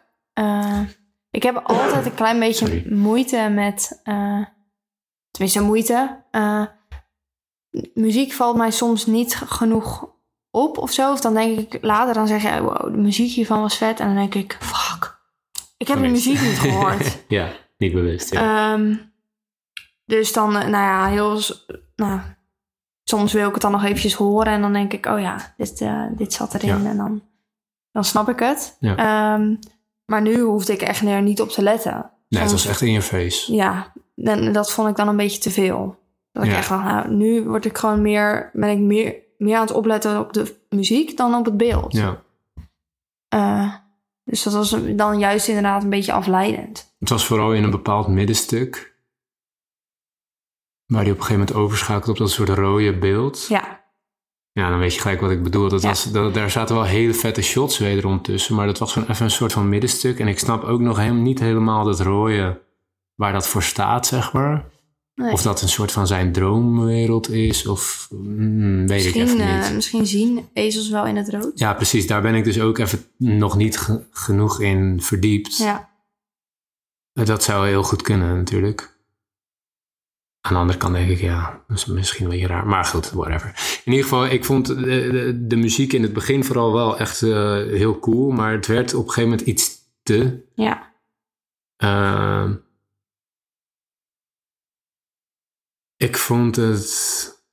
ik 1.32 1.44
heb 1.44 1.56
altijd 1.56 2.06
een 2.06 2.14
klein 2.14 2.40
beetje 2.40 2.66
Sorry. 2.66 2.94
moeite 2.94 3.50
met... 3.52 4.02
tenminste, 5.32 5.62
moeite. 5.62 6.24
muziek 7.94 8.32
valt 8.32 8.58
mij 8.58 8.72
soms 8.72 9.06
niet 9.06 9.36
genoeg 9.36 10.10
op 10.52 10.78
of 10.78 10.92
zo. 10.92 11.12
Of 11.12 11.22
dan 11.22 11.34
denk 11.34 11.60
ik 11.60 11.78
later, 11.84 12.14
dan 12.14 12.28
zeg 12.28 12.42
je... 12.42 12.62
Wow, 12.62 12.92
de 12.92 12.98
muziek 12.98 13.32
hiervan 13.32 13.62
was 13.62 13.78
vet. 13.78 14.00
En 14.00 14.06
dan 14.06 14.16
denk 14.16 14.36
ik, 14.36 14.58
fuck. 14.60 14.85
Ik 15.78 15.88
heb 15.88 16.00
de 16.00 16.08
muziek 16.08 16.42
niet 16.42 16.60
gehoord. 16.60 17.24
ja, 17.28 17.52
niet 17.78 17.94
bewust. 17.94 18.34
Ja. 18.34 18.74
Ehm, 18.74 18.96
dus 20.06 20.34
dan, 20.34 20.56
eh, 20.56 20.68
nou 20.68 20.84
ja, 20.84 21.08
heel... 21.08 21.40
Nou, 21.96 22.20
soms 23.04 23.34
wil 23.34 23.48
ik 23.48 23.54
het 23.54 23.62
dan 23.62 23.72
nog 23.72 23.84
eventjes 23.84 24.14
horen. 24.14 24.54
En 24.54 24.62
dan 24.62 24.74
denk 24.74 24.94
ik, 24.94 25.06
oh 25.06 25.20
ja, 25.20 25.54
dit, 25.58 25.82
eh, 25.82 26.06
dit 26.18 26.34
zat 26.34 26.54
erin. 26.54 26.84
Ja. 26.84 26.90
En 26.90 26.98
dan, 26.98 27.24
dan 27.92 28.04
snap 28.04 28.30
ik 28.30 28.40
het. 28.40 28.78
Ja. 28.80 28.96
Ehm, 28.96 29.56
maar 30.06 30.22
nu 30.22 30.40
hoefde 30.40 30.74
ik 30.74 30.82
echt 30.82 31.02
er 31.02 31.22
niet 31.22 31.42
op 31.42 31.50
te 31.50 31.62
letten. 31.62 32.12
nee, 32.30 32.42
het 32.42 32.52
was 32.52 32.66
echt 32.66 32.82
in 32.82 32.92
je 32.92 33.02
face. 33.02 33.54
Ja, 33.54 33.94
en 34.16 34.52
dat 34.52 34.72
vond 34.72 34.90
ik 34.90 34.96
dan 34.96 35.08
een 35.08 35.18
beetje 35.18 35.42
te 35.42 35.52
veel. 35.52 36.04
Dat 36.32 36.44
ik 36.44 36.52
echt 36.52 36.70
dacht, 36.70 36.84
nou, 36.84 37.14
nu 37.14 37.44
word 37.44 37.66
ik 37.66 37.78
gewoon 37.78 38.02
meer, 38.02 38.50
ben 38.54 38.70
ik 38.70 38.80
meer, 38.80 39.16
meer 39.38 39.56
aan 39.56 39.66
het 39.66 39.76
opletten 39.76 40.20
op 40.20 40.34
de 40.34 40.56
muziek 40.70 41.18
dan 41.18 41.36
op 41.36 41.46
het 41.46 41.58
beeld. 41.58 41.94
Ja. 41.94 42.22
Eh, 43.28 43.74
dus 44.26 44.44
dat 44.44 44.54
was 44.54 44.76
dan 44.96 45.20
juist 45.20 45.48
inderdaad 45.48 45.84
een 45.84 45.90
beetje 45.90 46.14
afleidend. 46.14 46.96
Het 47.00 47.10
was 47.10 47.26
vooral 47.26 47.54
in 47.54 47.64
een 47.64 47.72
bepaald 47.72 48.08
middenstuk. 48.08 48.94
Waar 50.86 51.02
hij 51.02 51.12
op 51.12 51.18
een 51.18 51.24
gegeven 51.24 51.46
moment 51.48 51.66
overschakelt 51.66 52.10
op 52.10 52.18
dat 52.18 52.32
soort 52.32 52.50
rode 52.50 52.98
beeld. 52.98 53.46
Ja, 53.48 53.84
Ja, 54.52 54.70
dan 54.70 54.80
weet 54.80 54.94
je 54.94 55.00
gelijk 55.02 55.22
wat 55.22 55.32
ik 55.32 55.44
bedoel. 55.44 55.70
Dat 55.70 55.82
Ja. 55.82 55.88
was, 55.88 56.12
dat, 56.12 56.34
daar 56.34 56.50
zaten 56.52 56.76
wel 56.76 56.84
hele 56.84 57.14
vette 57.14 57.42
shots 57.42 57.78
wederom 57.78 58.22
tussen. 58.22 58.56
Maar 58.56 58.66
dat 58.66 58.78
was 58.80 58.94
gewoon 58.94 59.10
even 59.10 59.26
een 59.26 59.32
soort 59.32 59.54
van 59.54 59.70
middenstuk. 59.70 60.20
En 60.20 60.28
ik 60.28 60.40
snap 60.40 60.64
ook 60.64 60.80
nog 60.80 60.98
helemaal 60.98 61.22
niet 61.22 61.40
helemaal 61.40 61.84
dat 61.84 62.00
rode 62.00 62.62
waar 63.16 63.34
dat 63.34 63.48
voor 63.48 63.64
staat, 63.64 64.08
zeg 64.08 64.34
maar. 64.34 64.66
Nee. 65.16 65.32
Of 65.32 65.42
dat 65.42 65.62
een 65.62 65.70
soort 65.70 65.92
van 65.92 66.08
zijn 66.08 66.32
droomwereld 66.32 67.30
is, 67.30 67.68
of 67.68 68.08
mm, 68.12 68.88
weet 68.88 69.06
ik 69.06 69.16
misschien, 69.16 69.22
even 69.42 69.56
niet. 69.56 69.66
eh, 69.66 69.74
misschien 69.74 70.06
zien 70.08 70.48
ezels 70.54 70.90
wel 70.90 71.06
in 71.06 71.16
het 71.16 71.30
rood. 71.30 71.60
Ja, 71.60 71.74
precies. 71.74 72.08
Daar 72.08 72.22
ben 72.22 72.36
ik 72.36 72.44
dus 72.44 72.60
ook 72.60 72.78
even 72.78 73.06
nog 73.18 73.56
niet 73.58 73.78
ge- 73.78 74.04
genoeg 74.12 74.62
in 74.62 75.02
verdiept. 75.02 75.58
Ja, 75.58 75.90
Dat 77.14 77.44
zou 77.44 77.68
heel 77.68 77.84
goed 77.84 78.02
kunnen, 78.02 78.36
natuurlijk. 78.36 78.94
Aan 80.42 80.54
de 80.54 80.60
andere 80.60 80.80
kant 80.80 80.94
denk 80.94 81.10
ik, 81.10 81.20
ja, 81.20 81.64
dat 81.68 81.78
is 81.78 81.86
misschien 81.86 82.26
een 82.26 82.32
beetje 82.32 82.48
raar. 82.48 82.68
Maar 82.68 82.86
goed, 82.86 83.12
whatever. 83.12 83.82
In 83.86 83.92
ieder 83.92 84.04
geval, 84.10 84.26
ik 84.26 84.46
vond 84.46 84.66
de, 84.66 84.76
de, 84.76 85.48
de 85.48 85.56
muziek 85.56 85.94
in 85.94 86.02
het 86.04 86.14
begin 86.14 86.44
vooral 86.44 86.74
wel 86.74 86.98
echt 87.00 87.22
eh, 87.22 87.54
heel 87.54 88.00
cool. 88.00 88.32
Maar 88.32 88.52
het 88.52 88.68
werd 88.68 88.94
op 88.94 89.04
een 89.08 89.10
gegeven 89.14 89.30
moment 89.30 89.48
iets 89.48 89.72
te. 90.04 90.44
ja. 90.56 90.94
Ehm, 91.76 92.54
ik 96.06 96.18
vond 96.18 96.56
het 96.56 97.44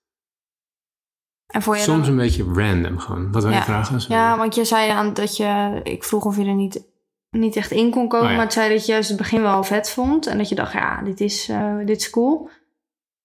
En 1.47 1.63
voor 1.63 1.77
je 1.77 1.83
soms 1.83 2.01
dan, 2.01 2.11
een 2.11 2.17
beetje 2.17 2.45
random 2.45 2.99
gewoon. 2.99 3.33
Wat 3.33 3.43
wil 3.43 3.53
je 3.53 3.59
Ja. 3.59 3.65
vragen? 3.65 4.01
Sorry. 4.01 4.17
Ja, 4.17 4.37
want 4.37 4.55
je 4.55 4.65
zei 4.65 4.91
aan 4.91 5.15
dat 5.15 5.37
je... 5.37 5.81
Ik 5.83 6.05
vroeg 6.05 6.25
of 6.25 6.37
je 6.37 6.45
er 6.45 6.55
niet, 6.55 6.83
niet 7.31 7.57
echt 7.57 7.71
in 7.71 7.91
kon 7.91 8.09
komen. 8.09 8.25
Oh 8.25 8.31
ja. 8.31 8.37
Maar 8.37 8.45
het 8.45 8.55
zei 8.55 8.75
dat 8.75 8.87
je 8.87 8.93
juist 8.93 9.09
het 9.09 9.19
begin 9.19 9.43
wel 9.43 9.65
vet 9.65 9.91
vond. 9.91 10.27
En 10.27 10.39
dat 10.39 10.49
je 10.49 10.55
dacht, 10.55 10.73
ja, 10.73 11.03
dit 11.03 11.21
is, 11.21 11.49
eh, 11.49 11.77
dit 11.87 12.01
is 12.01 12.11
cool. 12.11 12.49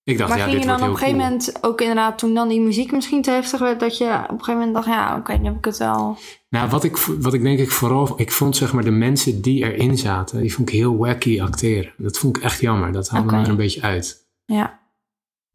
ik 0.04 0.18
dacht, 0.18 0.30
maar 0.30 0.38
ja, 0.38 0.44
ging 0.44 0.56
dit 0.56 0.66
je 0.66 0.72
dan 0.72 0.82
op 0.82 0.90
een 0.90 0.98
gegeven 0.98 1.20
cool. 1.20 1.30
moment 1.30 1.64
ook 1.64 1.82
inderdaad... 1.82 2.18
Toen 2.18 2.34
dan 2.34 2.48
die 2.48 2.62
muziek 2.62 2.92
misschien 2.92 3.22
te 3.22 3.32
heftig 3.32 3.60
werd... 3.60 3.80
Dat 3.80 3.98
je 3.98 4.06
op 4.06 4.30
een 4.30 4.44
gegeven 4.44 4.54
moment 4.54 4.74
dacht, 4.74 4.88
ja, 4.88 5.18
oké, 5.18 5.34
nu 5.34 5.46
heb 5.46 5.58
ik 5.58 5.66
het 5.66 5.78
wel... 5.78 6.18
Nou, 6.50 6.70
wat 6.70 6.84
ik, 6.84 6.98
wat 6.98 7.34
ik 7.34 7.42
denk 7.42 7.60
ik 7.60 7.72
vooral... 7.72 8.14
Ik 8.16 8.32
vond 8.32 8.56
zeg 8.56 8.74
maar 8.74 8.84
de 8.84 8.92
mensen 8.92 9.42
die 9.42 9.64
erin 9.64 9.98
zaten... 9.98 10.42
Die 10.42 10.54
vond 10.54 10.70
ik 10.70 10.76
heel 10.76 10.98
wacky 10.98 11.42
acteren. 11.42 11.94
Dat 11.98 12.18
vond 12.18 12.38
ik 12.38 12.44
echt 12.44 12.62
jammer. 12.62 12.92
Dat 12.92 13.10
haalde 13.10 13.36
me 13.36 13.42
er 13.42 13.50
een 13.50 13.56
beetje 13.56 13.82
uit. 13.82 14.26
Ja, 14.46 14.80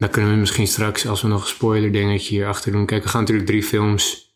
Dan 0.03 0.11
kunnen 0.11 0.31
we 0.31 0.37
misschien 0.37 0.67
straks, 0.67 1.07
als 1.07 1.21
we 1.21 1.27
nog 1.27 1.41
een 1.41 1.47
spoiler 1.47 1.91
dingetje 1.91 2.35
hierachter 2.35 2.71
doen... 2.71 2.85
Kijk, 2.85 3.03
we 3.03 3.09
gaan 3.09 3.19
natuurlijk 3.19 3.47
drie 3.47 3.63
films 3.63 4.35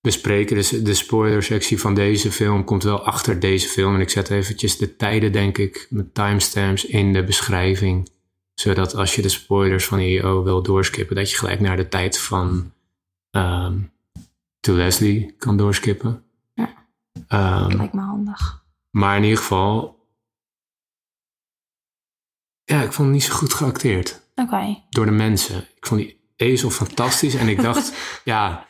bespreken. 0.00 0.56
Dus 0.56 0.68
de 0.68 0.94
spoiler 0.94 1.42
sectie 1.42 1.80
van 1.80 1.94
deze 1.94 2.32
film 2.32 2.64
komt 2.64 2.82
wel 2.82 3.04
achter 3.04 3.40
deze 3.40 3.68
film. 3.68 3.94
En 3.94 4.00
ik 4.00 4.10
zet 4.10 4.30
eventjes 4.30 4.76
de 4.76 4.96
tijden, 4.96 5.32
denk 5.32 5.58
ik, 5.58 5.86
met 5.90 6.14
timestamps 6.14 6.84
in 6.84 7.12
de 7.12 7.24
beschrijving. 7.24 8.08
Zodat 8.54 8.94
als 8.94 9.14
je 9.14 9.22
de 9.22 9.28
spoilers 9.28 9.84
van 9.84 9.98
EO 9.98 10.42
wil 10.42 10.62
doorskippen... 10.62 11.16
dat 11.16 11.30
je 11.30 11.36
gelijk 11.36 11.60
naar 11.60 11.76
de 11.76 11.88
tijd 11.88 12.18
van... 12.18 12.72
ehm 13.30 13.78
To 14.60 14.72
Leslie 14.72 15.34
kan 15.38 15.56
doorskippen. 15.56 16.24
Ja. 16.54 16.86
Ehm, 17.28 17.76
lijkt 17.76 17.92
me 17.92 18.00
handig. 18.00 18.64
maar 18.90 19.16
in 19.16 19.22
ieder 19.22 19.38
geval... 19.38 19.98
Ja, 22.64 22.82
ik 22.82 22.92
vond 22.92 23.08
het 23.08 23.16
niet 23.16 23.24
zo 23.24 23.34
goed 23.34 23.54
geacteerd 23.54 24.24
Oké. 24.42 24.82
door 24.90 25.04
de 25.04 25.10
mensen. 25.10 25.56
Ik 25.76 25.86
vond 25.86 26.00
die 26.00 26.20
ezel 26.36 26.70
fantastisch 26.70 27.34
en 27.34 27.48
ik 27.48 27.62
dacht, 27.62 27.92
ja, 28.24 28.66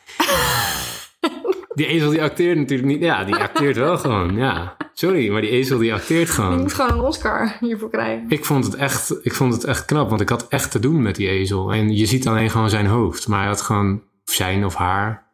die 1.73 1.85
ezel 1.87 2.09
die 2.09 2.21
acteert 2.21 2.57
natuurlijk 2.57 2.87
niet. 2.89 3.01
Ja, 3.01 3.23
die 3.23 3.35
acteert 3.35 3.75
wel 3.75 3.97
gewoon, 3.97 4.35
ja. 4.35 4.75
Sorry, 4.93 5.29
maar 5.31 5.41
die 5.41 5.49
ezel 5.49 5.77
die 5.77 5.93
acteert 5.93 6.27
Je 6.27 6.33
gewoon. 6.33 6.59
moet 6.61 6.73
gewoon 6.73 6.91
een 6.91 6.99
Oscar 7.05 7.57
hiervoor 7.59 7.89
krijgen. 7.89 8.25
Ik 8.29 8.45
vond, 8.45 8.65
het 8.65 8.75
echt, 8.75 9.25
ik 9.25 9.33
vond 9.33 9.53
het 9.53 9.63
echt 9.63 9.85
knap, 9.85 10.09
want 10.09 10.21
ik 10.21 10.29
had 10.29 10.47
echt 10.47 10.71
te 10.71 10.79
doen 10.79 11.01
met 11.01 11.15
die 11.15 11.27
ezel. 11.29 11.73
En 11.73 11.95
je 11.95 12.05
ziet 12.05 12.27
alleen 12.27 12.49
gewoon 12.49 12.69
zijn 12.69 12.85
hoofd. 12.85 13.27
Maar 13.27 13.39
hij 13.39 13.47
had 13.47 13.61
gewoon 13.61 14.01
zijn 14.23 14.65
of 14.65 14.75
haar. 14.75 15.25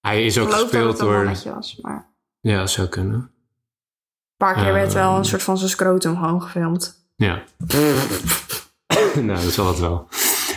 Hij 0.00 0.24
is 0.24 0.36
Ik 0.36 0.42
ook 0.42 0.48
geloof 0.48 0.62
dat 0.62 0.70
gespeeld 0.70 0.92
het 0.92 1.00
een 1.00 1.06
door... 1.44 1.54
was. 1.54 1.78
Maar 1.82 2.08
een 2.40 2.50
Ja, 2.50 2.58
dat 2.58 2.70
zou 2.70 2.88
kunnen. 2.88 3.30
paar 4.36 4.54
keer 4.54 4.72
werd 4.72 4.92
wel 4.92 5.08
Ehm. 5.08 5.18
een 5.18 5.24
soort 5.24 5.42
van 5.42 5.58
zijn 5.58 5.70
scrotum 5.70 6.16
gewoon 6.16 6.42
gefilmd. 6.42 7.08
Ja. 7.16 7.42
nou, 9.14 9.26
dat 9.26 9.52
zal 9.52 9.68
het 9.68 9.78
wel. 9.78 10.08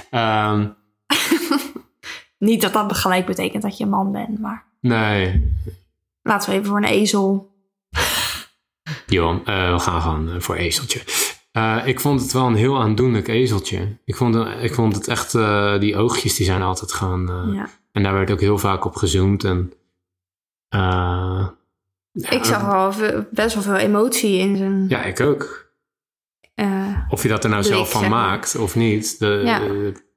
Ehm, 0.09 0.67
Niet 2.37 2.61
dat 2.61 2.73
dat 2.73 2.93
gelijk 2.97 3.25
betekent 3.25 3.63
dat 3.63 3.77
je 3.77 3.83
een 3.83 3.89
man 3.89 4.11
bent, 4.11 4.39
maar 4.39 4.65
nee, 4.79 5.53
laten 6.21 6.49
we 6.49 6.55
even 6.55 6.67
voor 6.67 6.77
een 6.77 6.83
ezel. 6.83 7.51
Johan, 9.07 9.45
eh, 9.45 9.73
we 9.73 9.79
gaan 9.79 10.01
gewoon 10.01 10.29
eh, 10.33 10.39
voor 10.39 10.55
ezeltje. 10.55 11.01
Eh, 11.51 11.81
ik 11.85 11.99
vond 11.99 12.21
het 12.21 12.31
wel 12.31 12.47
een 12.47 12.55
heel 12.55 12.79
aandoenlijk 12.81 13.27
ezeltje. 13.27 13.97
Ik 14.05 14.15
vond, 14.15 14.35
het- 14.35 14.63
ik 14.63 14.73
vond 14.73 14.95
het 14.95 15.07
echt, 15.07 15.31
die 15.79 15.97
oogjes 15.97 16.35
die 16.35 16.45
zijn 16.45 16.61
altijd 16.61 16.93
Ja. 17.53 17.69
En 17.91 18.03
daar 18.03 18.13
werd 18.13 18.31
ook 18.31 18.39
heel 18.39 18.57
vaak 18.57 18.85
op 18.85 18.95
gezoomd. 18.95 19.43
En, 19.43 19.73
ja, 20.67 21.53
Ik 22.11 22.43
zag 22.43 22.65
wel 22.65 22.93
best 23.31 23.53
wel 23.53 23.63
veel 23.63 23.75
emotie 23.75 24.37
in 24.37 24.57
zijn. 24.57 24.85
Ja, 24.87 25.03
ik 25.03 25.19
ook. 25.19 25.71
Of 27.13 27.21
je 27.23 27.29
dat 27.29 27.43
er 27.43 27.49
nou 27.49 27.63
zelf 27.63 27.91
van 27.91 28.09
maakt 28.09 28.55
of 28.55 28.75
niet. 28.75 29.19
De, 29.19 29.41
Ja. 29.45 29.61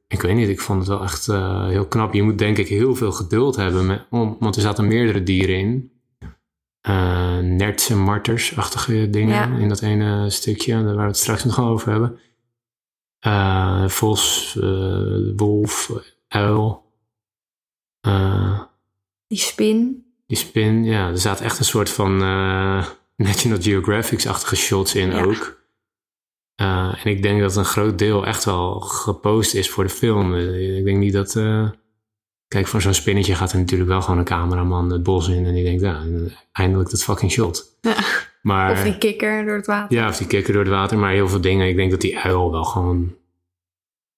ik 0.08 0.22
weet 0.22 0.34
niet, 0.34 0.48
ik 0.48 0.60
vond 0.60 0.78
het 0.78 0.88
wel 0.88 1.02
echt 1.02 1.28
eh, 1.28 1.66
heel 1.66 1.86
knap. 1.86 2.14
Je 2.14 2.22
moet 2.22 2.38
denk 2.38 2.58
ik 2.58 2.68
heel 2.68 2.94
veel 2.94 3.12
geduld 3.12 3.56
hebben. 3.56 3.86
Met, 3.86 4.06
om, 4.10 4.36
want 4.40 4.56
er 4.56 4.62
zaten 4.62 4.86
meerdere 4.86 5.22
dieren 5.22 5.56
in. 5.58 5.90
Eh 6.80 7.38
nerts 7.38 7.90
en 7.90 7.98
marters-achtige 7.98 9.10
dingen 9.10 9.34
Ja. 9.34 9.58
in 9.58 9.68
dat 9.68 9.82
ene 9.82 10.30
stukje. 10.30 10.84
Waar 10.84 10.96
we 10.96 11.02
het 11.02 11.16
straks 11.16 11.44
nog 11.44 11.60
over 11.60 11.90
hebben. 11.90 12.18
Eh, 13.18 13.88
vos, 13.88 14.54
wolf, 15.36 15.90
uil. 16.28 16.84
Die 19.28 19.38
spin. 19.38 20.04
die 20.26 20.36
spin, 20.36 20.84
ja, 20.84 21.08
er 21.08 21.18
zaten 21.18 21.44
echt 21.44 21.58
een 21.58 21.64
soort 21.64 21.90
van 21.90 22.16
National 23.16 23.60
Geographic-achtige 23.60 24.56
shots 24.56 24.94
in 24.94 25.10
Ja. 25.10 25.22
ook. 25.22 25.64
Eh, 26.56 27.04
en 27.04 27.10
ik 27.10 27.22
denk 27.22 27.40
dat 27.40 27.56
een 27.56 27.64
groot 27.64 27.98
deel 27.98 28.26
echt 28.26 28.44
wel 28.44 28.80
gepost 28.80 29.54
is 29.54 29.70
voor 29.70 29.84
de 29.84 29.90
film. 29.90 30.34
Eh, 30.34 30.78
ik 30.78 30.84
denk 30.84 30.98
niet 30.98 31.12
dat... 31.12 31.36
eh, 31.36 31.70
kijk, 32.48 32.66
voor 32.66 32.82
zo'n 32.82 32.94
spinnetje 32.94 33.34
gaat 33.34 33.52
er 33.52 33.58
natuurlijk 33.58 33.90
wel 33.90 34.02
gewoon 34.02 34.18
een 34.18 34.24
cameraman 34.24 34.90
het 34.90 35.02
bos 35.02 35.28
in... 35.28 35.46
en 35.46 35.54
die 35.54 35.64
denkt, 35.64 35.82
ja, 35.82 36.02
eindelijk 36.52 36.90
dat 36.90 37.02
fucking 37.02 37.30
shot. 37.30 37.78
Ja. 37.80 37.96
Maar, 38.42 38.70
Of 38.70 38.82
die 38.82 38.98
kikker 38.98 39.44
door 39.44 39.56
het 39.56 39.66
water. 39.66 39.96
Ja, 39.96 40.08
of 40.08 40.16
die 40.16 40.26
kikker 40.26 40.52
door 40.52 40.62
het 40.62 40.72
water. 40.72 40.98
Maar 40.98 41.12
heel 41.12 41.28
veel 41.28 41.40
dingen, 41.40 41.68
ik 41.68 41.76
denk 41.76 41.90
dat 41.90 42.00
die 42.00 42.18
uil 42.18 42.50
wel 42.50 42.64
gewoon... 42.64 43.16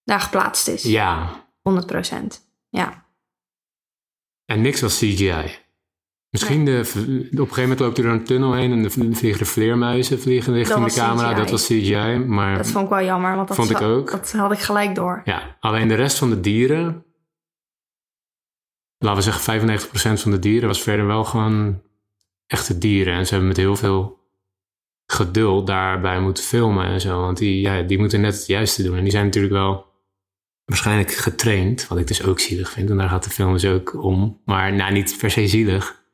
Daar 0.04 0.20
geplaatst 0.20 0.68
is. 0.68 0.82
Ja, 0.82 1.44
100%. 1.70 1.72
Ja. 2.68 3.04
en 4.44 4.60
niks 4.60 4.80
was 4.80 4.98
CGI. 4.98 5.58
Misschien 6.30 6.64
de, 6.64 6.70
op 6.70 6.94
een 6.94 7.36
gegeven 7.36 7.62
moment 7.62 7.80
loopt 7.80 7.98
er 7.98 8.04
door 8.04 8.12
een 8.12 8.24
tunnel 8.24 8.54
heen... 8.54 8.72
en 8.72 8.82
de 8.82 8.90
vliegen 8.90 9.38
de 9.38 9.44
vleermuizen 9.44 10.20
vliegen 10.20 10.52
richting 10.52 10.84
de 10.84 10.92
camera. 10.92 11.28
CGI. 11.28 11.40
Dat 11.40 11.50
was 11.50 11.66
CGI, 11.66 12.18
maar... 12.18 12.56
Dat 12.56 12.70
vond 12.70 12.84
ik 12.84 12.90
wel 12.90 13.04
jammer, 13.04 13.36
want 13.36 13.48
dat, 13.48 13.56
Vond 13.56 13.70
ik 13.70 13.80
ook. 13.80 14.10
dat 14.10 14.32
had 14.32 14.52
ik 14.52 14.58
gelijk 14.58 14.94
door. 14.94 15.22
Ja, 15.24 15.56
alleen 15.60 15.88
de 15.88 15.94
rest 15.94 16.18
van 16.18 16.30
de 16.30 16.40
dieren, 16.40 17.04
laten 18.98 19.24
we 19.24 19.30
zeggen 19.30 19.78
95% 19.80 20.20
van 20.22 20.30
de 20.30 20.38
dieren, 20.38 20.68
was 20.68 20.82
verder 20.82 21.06
wel 21.06 21.24
gewoon 21.24 21.82
echte 22.46 22.78
dieren. 22.78 23.14
En 23.14 23.24
ze 23.24 23.30
hebben 23.30 23.48
met 23.48 23.56
heel 23.56 23.76
veel 23.76 24.18
geduld 25.06 25.66
daarbij 25.66 26.20
moeten 26.20 26.44
filmen 26.44 26.86
en 26.86 27.00
zo. 27.00 27.20
Want 27.20 27.38
die, 27.38 27.60
ja, 27.60 27.82
die 27.82 27.98
moeten 27.98 28.20
net 28.20 28.34
het 28.34 28.46
juiste 28.46 28.82
doen. 28.82 28.96
En 28.96 29.02
die 29.02 29.12
zijn 29.12 29.24
natuurlijk 29.24 29.54
wel 29.54 29.86
waarschijnlijk 30.64 31.12
getraind, 31.12 31.86
wat 31.86 31.98
ik 31.98 32.06
dus 32.06 32.22
ook 32.22 32.40
zielig 32.40 32.70
vind. 32.70 32.90
En 32.90 32.96
daar 32.96 33.08
gaat 33.08 33.24
de 33.24 33.30
film 33.30 33.52
dus 33.52 33.64
ook 33.64 34.02
om. 34.02 34.40
Maar 34.44 34.72
nou, 34.72 34.92
niet 34.92 35.16
per 35.18 35.30
se 35.30 35.48
zielig. 35.48 36.06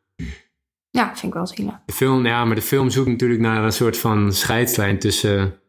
Ja, 0.94 1.06
vind 1.06 1.22
ik 1.22 1.32
wel 1.34 1.46
zielig. 1.46 1.74
De 1.86 1.92
film, 1.92 2.26
ja, 2.26 2.44
maar 2.44 2.54
de 2.54 2.62
film 2.62 2.90
zoekt 2.90 3.08
natuurlijk 3.08 3.40
naar 3.40 3.64
een 3.64 3.72
soort 3.72 3.98
van 3.98 4.32
scheidslijn 4.32 4.98
tussen. 4.98 5.60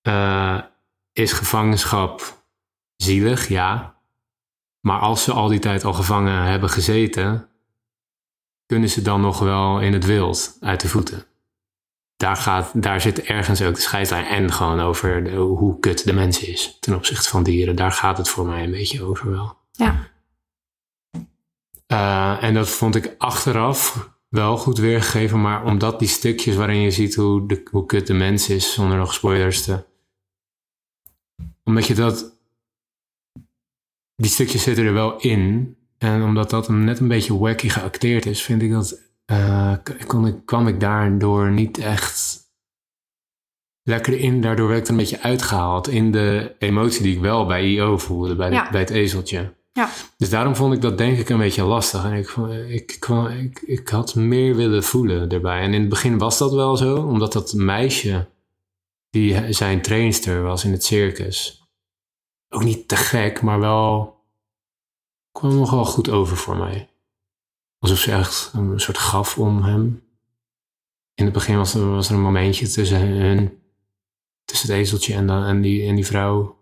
eh, 0.00 0.60
is 1.12 1.32
gevangenschap 1.32 2.42
zielig? 2.96 3.48
Ja. 3.48 3.98
Maar 4.80 4.98
als 5.00 5.24
ze 5.24 5.32
al 5.32 5.48
die 5.48 5.58
tijd 5.58 5.84
al 5.84 5.92
gevangen 5.92 6.42
hebben 6.42 6.70
gezeten, 6.70 7.48
kunnen 8.66 8.88
ze 8.88 9.02
dan 9.02 9.20
nog 9.20 9.38
wel 9.38 9.80
in 9.80 9.92
het 9.92 10.04
wild 10.04 10.56
uit 10.60 10.80
de 10.80 10.88
voeten? 10.88 11.24
Daar, 12.16 12.36
gaat, 12.36 12.82
daar 12.82 13.00
zit 13.00 13.20
ergens 13.22 13.62
ook 13.62 13.74
de 13.74 13.80
scheidslijn 13.80 14.24
en 14.24 14.52
gewoon 14.52 14.80
over 14.80 15.24
de- 15.24 15.30
hoe 15.36 15.78
kut 15.80 16.04
de 16.04 16.12
mens 16.12 16.40
is 16.44 16.76
ten 16.80 16.94
opzichte 16.94 17.28
van 17.28 17.42
dieren. 17.42 17.76
Daar 17.76 17.92
gaat 17.92 18.18
het 18.18 18.28
voor 18.28 18.46
mij 18.46 18.64
een 18.64 18.70
beetje 18.70 19.02
over 19.04 19.30
wel. 19.30 19.56
Ja. 19.72 20.08
Eh, 21.90 22.42
en 22.42 22.54
dat 22.54 22.68
vond 22.68 22.94
ik 22.94 23.14
achteraf 23.18 24.10
wel 24.28 24.56
goed 24.56 24.78
weergegeven, 24.78 25.40
maar 25.40 25.64
omdat 25.64 25.98
die 25.98 26.08
stukjes 26.08 26.56
waarin 26.56 26.80
je 26.80 26.90
ziet 26.90 27.14
hoe, 27.14 27.46
de, 27.48 27.68
hoe 27.70 27.86
kut 27.86 28.06
de 28.06 28.14
mens 28.14 28.48
is, 28.48 28.72
zonder 28.72 28.98
nog 28.98 29.14
spoilers 29.14 29.64
te. 29.64 29.84
Omdat 31.64 31.86
je 31.86 31.94
dat. 31.94 32.38
Die 34.16 34.30
stukjes 34.30 34.62
zitten 34.62 34.84
er 34.84 34.92
wel 34.92 35.20
in. 35.20 35.76
En 35.98 36.22
omdat 36.22 36.50
dat 36.50 36.68
net 36.68 36.98
een 37.00 37.08
beetje 37.08 37.38
wacky 37.38 37.68
geacteerd 37.68 38.26
is, 38.26 38.42
vind 38.42 38.62
ik 38.62 38.70
dat. 38.70 39.00
eh, 39.24 39.74
kon 40.06 40.26
ik, 40.26 40.46
kwam 40.46 40.66
ik 40.68 40.80
daardoor 40.80 41.50
niet 41.50 41.78
echt 41.78 42.38
lekker 43.82 44.18
in. 44.18 44.40
Daardoor 44.40 44.68
werd 44.68 44.78
ik 44.80 44.84
er 44.84 44.90
een 44.90 44.96
beetje 44.96 45.20
uitgehaald 45.22 45.88
in 45.88 46.10
de 46.12 46.54
emotie 46.58 47.02
die 47.02 47.14
ik 47.14 47.20
wel 47.20 47.46
bij 47.46 47.64
IO 47.64 47.98
voelde, 47.98 48.36
bij, 48.36 48.48
de- 48.48 48.54
Ja. 48.54 48.70
bij 48.70 48.80
het 48.80 48.90
ezeltje. 48.90 49.54
Ja. 49.72 49.90
Dus 50.16 50.30
daarom 50.30 50.56
vond 50.56 50.74
ik 50.74 50.80
dat 50.80 50.98
denk 50.98 51.18
ik 51.18 51.28
een 51.28 51.38
beetje 51.38 51.62
lastig. 51.62 52.04
En 52.04 52.12
ik, 52.12 52.28
ik, 52.68 52.96
kwam, 52.98 53.26
ik, 53.26 53.60
ik 53.60 53.88
had 53.88 54.14
meer 54.14 54.56
willen 54.56 54.82
voelen 54.82 55.28
erbij. 55.28 55.60
En 55.60 55.74
in 55.74 55.80
het 55.80 55.88
begin 55.88 56.18
was 56.18 56.38
dat 56.38 56.52
wel 56.52 56.76
zo, 56.76 56.96
omdat 56.96 57.32
dat 57.32 57.52
meisje 57.52 58.28
die 59.10 59.52
zijn 59.52 59.82
trainster 59.82 60.42
was 60.42 60.64
in 60.64 60.72
het 60.72 60.84
circus. 60.84 61.64
Ook 62.48 62.64
niet 62.64 62.88
te 62.88 62.96
gek, 62.96 63.42
maar 63.42 63.60
wel 63.60 64.18
kwam 65.32 65.54
nog 65.54 65.70
wel 65.70 65.84
goed 65.84 66.08
over 66.10 66.36
voor 66.36 66.56
mij. 66.56 66.88
Alsof 67.78 67.98
ze 67.98 68.12
echt 68.12 68.50
een 68.54 68.80
soort 68.80 68.98
gaf 68.98 69.38
om 69.38 69.62
hem. 69.62 70.02
In 71.14 71.24
het 71.24 71.34
begin 71.34 71.56
was 71.56 71.74
er, 71.74 71.90
was 71.90 72.08
er 72.08 72.14
een 72.14 72.20
momentje 72.20 72.68
tussen 72.68 73.00
hun, 73.00 73.62
tussen 74.44 74.68
het 74.68 74.78
ezeltje 74.78 75.14
en, 75.14 75.26
dan, 75.26 75.44
en, 75.44 75.60
die, 75.60 75.86
en 75.88 75.94
die 75.94 76.06
vrouw. 76.06 76.58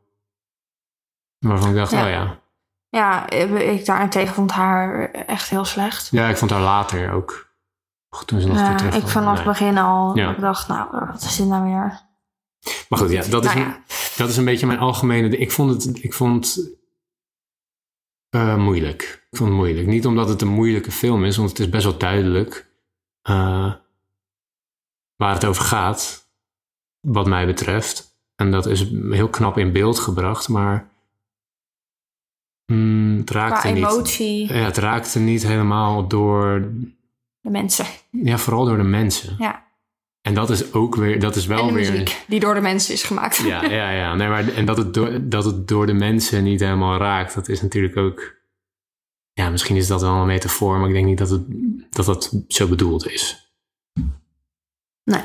Waarvan 1.38 1.68
ik 1.68 1.74
dacht, 1.74 1.90
Ja. 1.90 2.04
oh 2.04 2.10
ja. 2.10 2.42
Ja, 2.88 3.30
ik 3.30 3.84
daarentegen 3.86 4.34
vond 4.34 4.50
haar 4.50 5.10
echt 5.10 5.48
heel 5.48 5.64
slecht. 5.64 6.08
Ja, 6.10 6.28
ik 6.28 6.36
vond 6.36 6.50
haar 6.50 6.60
later 6.60 7.12
ook. 7.12 7.46
Goed, 8.08 8.26
toen 8.26 8.40
ze 8.40 8.46
nog 8.46 8.56
Ja, 8.56 8.80
ik 8.92 9.08
vanaf 9.08 9.36
het 9.36 9.44
begin 9.46 9.78
al. 9.78 10.16
Ja. 10.16 10.30
Ik 10.30 10.40
dacht, 10.40 10.68
nou, 10.68 11.06
wat 11.06 11.22
is 11.22 11.36
dit 11.36 11.46
nou 11.46 11.64
weer? 11.64 12.06
Maar 12.88 12.98
goed, 12.98 13.10
ja, 13.10 13.22
dat 13.28 13.44
is, 13.44 13.54
Nou 13.54 13.66
een- 13.66 13.76
dat 14.16 14.28
is 14.28 14.36
een 14.36 14.44
beetje 14.44 14.66
mijn 14.66 14.78
algemene... 14.78 15.36
Ik 15.36 15.52
vond 15.52 15.84
het, 15.84 16.02
ik 16.02 16.12
vond, 16.14 16.58
eh, 18.28 18.56
moeilijk. 18.56 19.02
Ik 19.30 19.36
vond 19.36 19.48
het 19.50 19.58
moeilijk. 19.58 19.86
Niet 19.86 20.06
omdat 20.06 20.28
het 20.28 20.42
een 20.42 20.48
moeilijke 20.48 20.90
film 20.90 21.24
is, 21.24 21.36
want 21.36 21.48
het 21.50 21.58
is 21.58 21.68
best 21.68 21.84
wel 21.84 21.98
duidelijk 21.98 22.70
eh, 23.22 23.74
waar 25.16 25.34
het 25.34 25.44
over 25.44 25.62
gaat, 25.64 26.28
wat 27.00 27.26
mij 27.26 27.46
betreft. 27.46 28.16
En 28.34 28.50
dat 28.50 28.66
is 28.66 28.80
heel 28.90 29.28
knap 29.28 29.58
in 29.58 29.72
beeld 29.72 29.98
gebracht, 29.98 30.48
maar 30.48 30.87
mm, 32.72 33.16
het 33.18 33.30
raakte 33.30 33.72
Qua 33.72 33.96
niet. 33.96 34.48
Ja, 34.48 34.54
het 34.54 34.76
raakte 34.76 35.18
niet 35.18 35.42
helemaal 35.42 36.06
door, 36.08 36.72
de 37.40 37.50
mensen. 37.50 37.86
ja, 38.10 38.38
vooral 38.38 38.64
door 38.64 38.76
de 38.76 38.82
mensen. 38.82 39.34
Ja. 39.38 39.66
En 40.20 40.34
dat 40.34 40.50
is 40.50 40.72
ook 40.72 40.94
weer, 40.94 41.20
dat 41.20 41.36
is 41.36 41.46
wel 41.46 41.58
en 41.58 41.66
de 41.66 41.72
weer. 41.72 41.90
muziek, 41.90 42.24
die 42.26 42.40
door 42.40 42.54
de 42.54 42.60
mensen 42.60 42.94
is 42.94 43.02
gemaakt. 43.02 43.36
Ja, 43.36 43.64
ja, 43.80 43.90
ja. 43.90 44.14
Nee, 44.14 44.28
maar, 44.28 44.48
en 44.48 44.64
dat 44.64 44.76
het, 44.76 44.94
door, 44.94 45.28
dat 45.28 45.44
het 45.44 45.68
door 45.68 45.86
de 45.86 45.92
mensen 45.92 46.44
niet 46.44 46.60
helemaal 46.60 46.98
raakt, 46.98 47.34
dat 47.34 47.48
is 47.48 47.62
natuurlijk 47.62 47.96
ook. 47.96 48.36
Ja, 49.32 49.50
misschien 49.50 49.76
is 49.76 49.86
dat 49.86 50.00
wel 50.00 50.14
een 50.14 50.26
metafoor, 50.26 50.78
maar 50.78 50.88
ik 50.88 50.94
denk 50.94 51.06
niet 51.06 51.18
dat 51.18 51.30
het, 51.30 51.42
dat, 51.90 52.06
dat 52.06 52.42
zo 52.48 52.68
bedoeld 52.68 53.06
is. 53.06 53.52
Nee. 55.04 55.22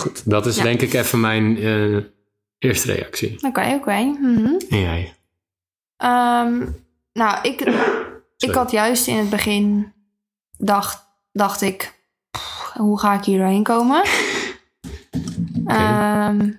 Goed, 0.00 0.30
dat 0.30 0.46
is 0.46 0.56
Ja. 0.56 0.62
denk 0.62 0.80
ik 0.80 0.92
even 0.92 1.20
mijn 1.20 1.56
eh, 1.56 1.96
eerste 2.64 2.92
reactie. 2.92 3.46
Oké, 3.46 3.74
oké. 3.74 4.02
mhm. 4.02 4.56
En 4.68 4.80
jij? 4.80 5.14
Ehm, 5.96 6.66
nou, 7.12 7.48
ik, 7.48 7.60
ik 8.36 8.54
had 8.54 8.70
juist 8.70 9.06
in 9.06 9.16
het 9.16 9.30
begin 9.30 9.92
dacht, 10.58 11.06
dacht 11.32 11.60
ik, 11.60 12.00
pff, 12.30 12.72
hoe 12.72 12.98
ga 12.98 13.14
ik 13.14 13.24
hier 13.24 13.38
doorheen 13.38 13.62
komen? 13.62 14.02
Ehm, 15.66 16.52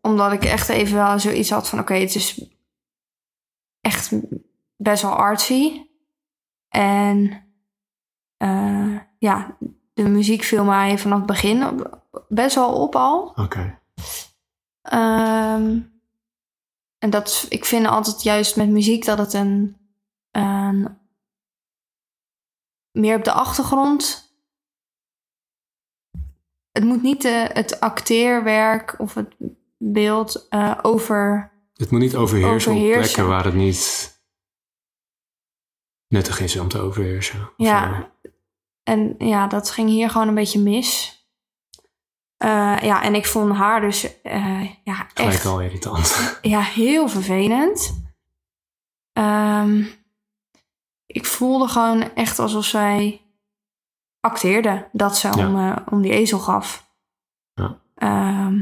omdat 0.00 0.32
ik 0.32 0.44
echt 0.44 0.68
even 0.68 0.94
wel 0.94 1.18
zoiets 1.18 1.50
had 1.50 1.68
van, 1.68 1.78
oké, 1.78 1.94
het 1.94 2.14
is 2.14 2.44
echt 3.80 4.12
best 4.76 5.02
wel 5.02 5.16
artsy. 5.16 5.82
En 6.68 7.44
eh, 8.36 8.96
ja, 9.18 9.56
de 9.94 10.08
muziek 10.08 10.42
viel 10.42 10.64
mij 10.64 10.98
vanaf 10.98 11.18
het 11.18 11.26
begin 11.26 11.82
best 12.28 12.54
wel 12.54 12.82
op 12.82 12.96
al. 12.96 13.32
Oké. 13.34 13.78
Ehm, 14.82 15.80
en 16.98 17.10
dat, 17.10 17.46
ik 17.48 17.64
vind 17.64 17.86
altijd 17.86 18.22
juist 18.22 18.56
met 18.56 18.68
muziek 18.68 19.04
dat 19.04 19.18
het 19.18 19.32
een, 19.32 19.76
een 20.30 20.98
meer 22.92 23.16
op 23.16 23.24
de 23.24 23.32
achtergrond. 23.32 24.28
Het 26.70 26.84
moet 26.84 27.02
niet 27.02 27.22
de, 27.22 27.50
het 27.52 27.80
acteerwerk 27.80 28.94
of 28.98 29.14
het 29.14 29.34
beeld 29.78 30.46
eh, 30.48 30.78
over. 30.82 31.52
Het 31.74 31.90
moet 31.90 32.00
niet 32.00 32.16
overheersen, 32.16 32.72
op 32.72 32.78
plekken 32.78 33.28
waar 33.28 33.44
het 33.44 33.54
niet 33.54 34.18
nuttig 36.08 36.40
is 36.40 36.56
om 36.56 36.68
te 36.68 36.78
overheersen. 36.78 37.50
Ja. 37.56 38.12
En 38.82 39.14
ja, 39.18 39.46
dat 39.46 39.70
ging 39.70 39.88
hier 39.88 40.10
gewoon 40.10 40.28
een 40.28 40.34
beetje 40.34 40.60
mis. 40.60 41.19
Eh, 42.40 42.78
ja, 42.82 43.02
en 43.02 43.14
ik 43.14 43.26
vond 43.26 43.56
haar 43.56 43.80
dus 43.80 44.20
eh, 44.22 44.64
ja, 44.84 44.94
Gelijk 44.94 45.18
echt 45.34 45.46
al 45.46 45.60
irritant. 45.60 46.30
ja, 46.42 46.60
heel 46.60 47.08
vervelend. 47.08 48.02
Ehm, 49.12 49.84
ik 51.06 51.26
voelde 51.26 51.68
gewoon 51.68 52.14
echt 52.14 52.38
alsof 52.38 52.64
zij 52.64 53.20
acteerde 54.20 54.88
dat 54.92 55.16
ze 55.18 55.28
Ja. 55.36 55.48
om, 55.48 55.58
eh, 55.58 55.76
om 55.90 56.02
die 56.02 56.12
ezel 56.12 56.38
gaf. 56.38 56.90
Ja. 57.54 57.78
Eh, 57.94 58.54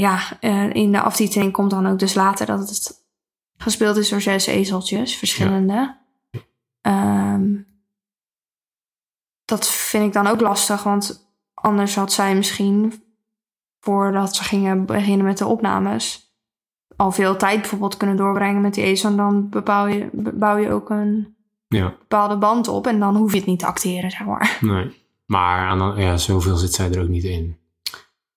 ja, 0.00 0.40
in 0.72 0.92
de 0.92 1.00
aftiteling 1.00 1.52
komt 1.52 1.70
dan 1.70 1.86
ook 1.86 1.98
dus 1.98 2.14
later 2.14 2.46
dat 2.46 2.68
het 2.68 3.04
gespeeld 3.56 3.96
is 3.96 4.08
door 4.08 4.20
zes 4.20 4.46
ezeltjes, 4.46 5.16
verschillende. 5.16 5.98
Ehm, 6.80 7.54
dat 9.44 9.68
vind 9.68 10.04
ik 10.04 10.12
dan 10.12 10.26
ook 10.26 10.40
lastig, 10.40 10.82
want 10.82 11.30
anders 11.54 11.94
had 11.94 12.12
zij 12.12 12.34
misschien, 12.34 13.02
voordat 13.80 14.36
ze 14.36 14.44
gingen 14.44 14.84
beginnen 14.86 15.26
met 15.26 15.38
de 15.38 15.46
opnames, 15.46 16.30
al 16.96 17.12
veel 17.12 17.36
tijd 17.36 17.60
bijvoorbeeld 17.60 17.96
kunnen 17.96 18.16
doorbrengen 18.16 18.60
met 18.62 18.74
die 18.74 18.84
ezel. 18.84 19.10
En 19.10 19.16
dan 19.16 19.48
bepaal 19.48 19.86
je, 19.86 20.08
bouw 20.12 20.56
je 20.56 20.70
ook 20.70 20.90
een 20.90 21.36
Ja, 21.68 21.88
bepaalde 21.98 22.36
band 22.36 22.68
op 22.68 22.86
en 22.86 22.98
dan 22.98 23.16
hoef 23.16 23.30
je 23.32 23.36
het 23.38 23.46
niet 23.46 23.58
te 23.58 23.66
acteren, 23.66 24.10
zeg 24.10 24.24
maar. 24.24 24.58
nee. 24.60 25.00
Maar 25.26 25.66
aan 25.68 25.96
ja, 26.00 26.16
zoveel 26.16 26.56
zit 26.56 26.72
zij 26.74 26.90
er 26.92 27.02
ook 27.02 27.08
niet 27.08 27.24
in. 27.24 27.56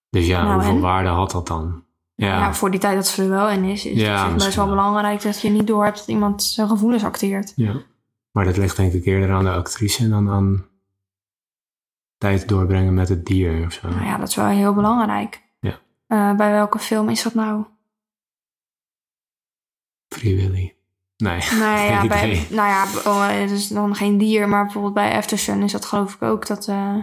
Dus 0.09 0.27
ja, 0.27 0.41
Nou, 0.43 0.53
hoeveel 0.53 0.75
en? 0.75 0.79
waarde 0.81 1.09
had 1.09 1.31
dat 1.31 1.47
dan? 1.47 1.83
Ja, 2.15 2.27
Ja. 2.27 2.53
voor 2.53 2.71
die 2.71 2.79
tijd 2.79 2.95
dat 2.95 3.07
ze 3.07 3.23
er 3.23 3.29
wel 3.29 3.49
in 3.49 3.63
is, 3.63 3.85
is 3.85 4.01
Ja, 4.01 4.25
het 4.27 4.33
best 4.37 4.55
wel 4.55 4.67
belangrijk 4.67 5.21
dat 5.21 5.41
je 5.41 5.49
niet 5.49 5.67
doorhebt 5.67 5.97
dat 5.97 6.07
iemand 6.07 6.43
zijn 6.43 6.67
gevoelens 6.67 7.03
acteert. 7.03 7.53
ja. 7.55 7.73
Maar 8.31 8.45
dat 8.45 8.57
ligt 8.57 8.77
denk 8.77 8.93
ik 8.93 9.05
eerder 9.05 9.31
aan 9.31 9.43
de 9.43 9.51
actrice 9.51 10.09
dan 10.09 10.29
aan 10.29 10.65
tijd 12.25 12.47
doorbrengen 12.47 12.93
met 12.93 13.09
het 13.09 13.25
dier 13.25 13.65
of 13.65 13.73
zo. 13.73 13.87
Nou 13.89 14.05
ja, 14.05 14.17
dat 14.17 14.27
is 14.27 14.35
wel 14.35 14.45
heel 14.45 14.73
belangrijk. 14.73 15.41
Ja. 15.59 15.79
Eh, 16.07 16.35
bij 16.35 16.51
welke 16.51 16.79
film 16.79 17.09
is 17.09 17.23
dat 17.23 17.33
nou? 17.33 17.63
Free 20.07 20.35
Willy. 20.35 20.75
Nee, 21.17 21.37
Nou 21.59 21.77
geen 21.77 21.87
ja, 21.87 22.07
bij, 22.07 22.47
nou 22.49 22.69
ja, 22.69 22.83
oh, 23.05 23.27
het 23.27 23.51
is 23.51 23.67
dan 23.67 23.95
geen 23.95 24.17
dier, 24.17 24.49
maar 24.49 24.63
bijvoorbeeld 24.63 24.93
bij 24.93 25.15
Aftersun 25.17 25.61
is 25.63 25.71
dat 25.71 25.85
geloof 25.85 26.13
ik 26.13 26.21
ook 26.21 26.47
dat 26.47 26.67
eh, 26.67 26.95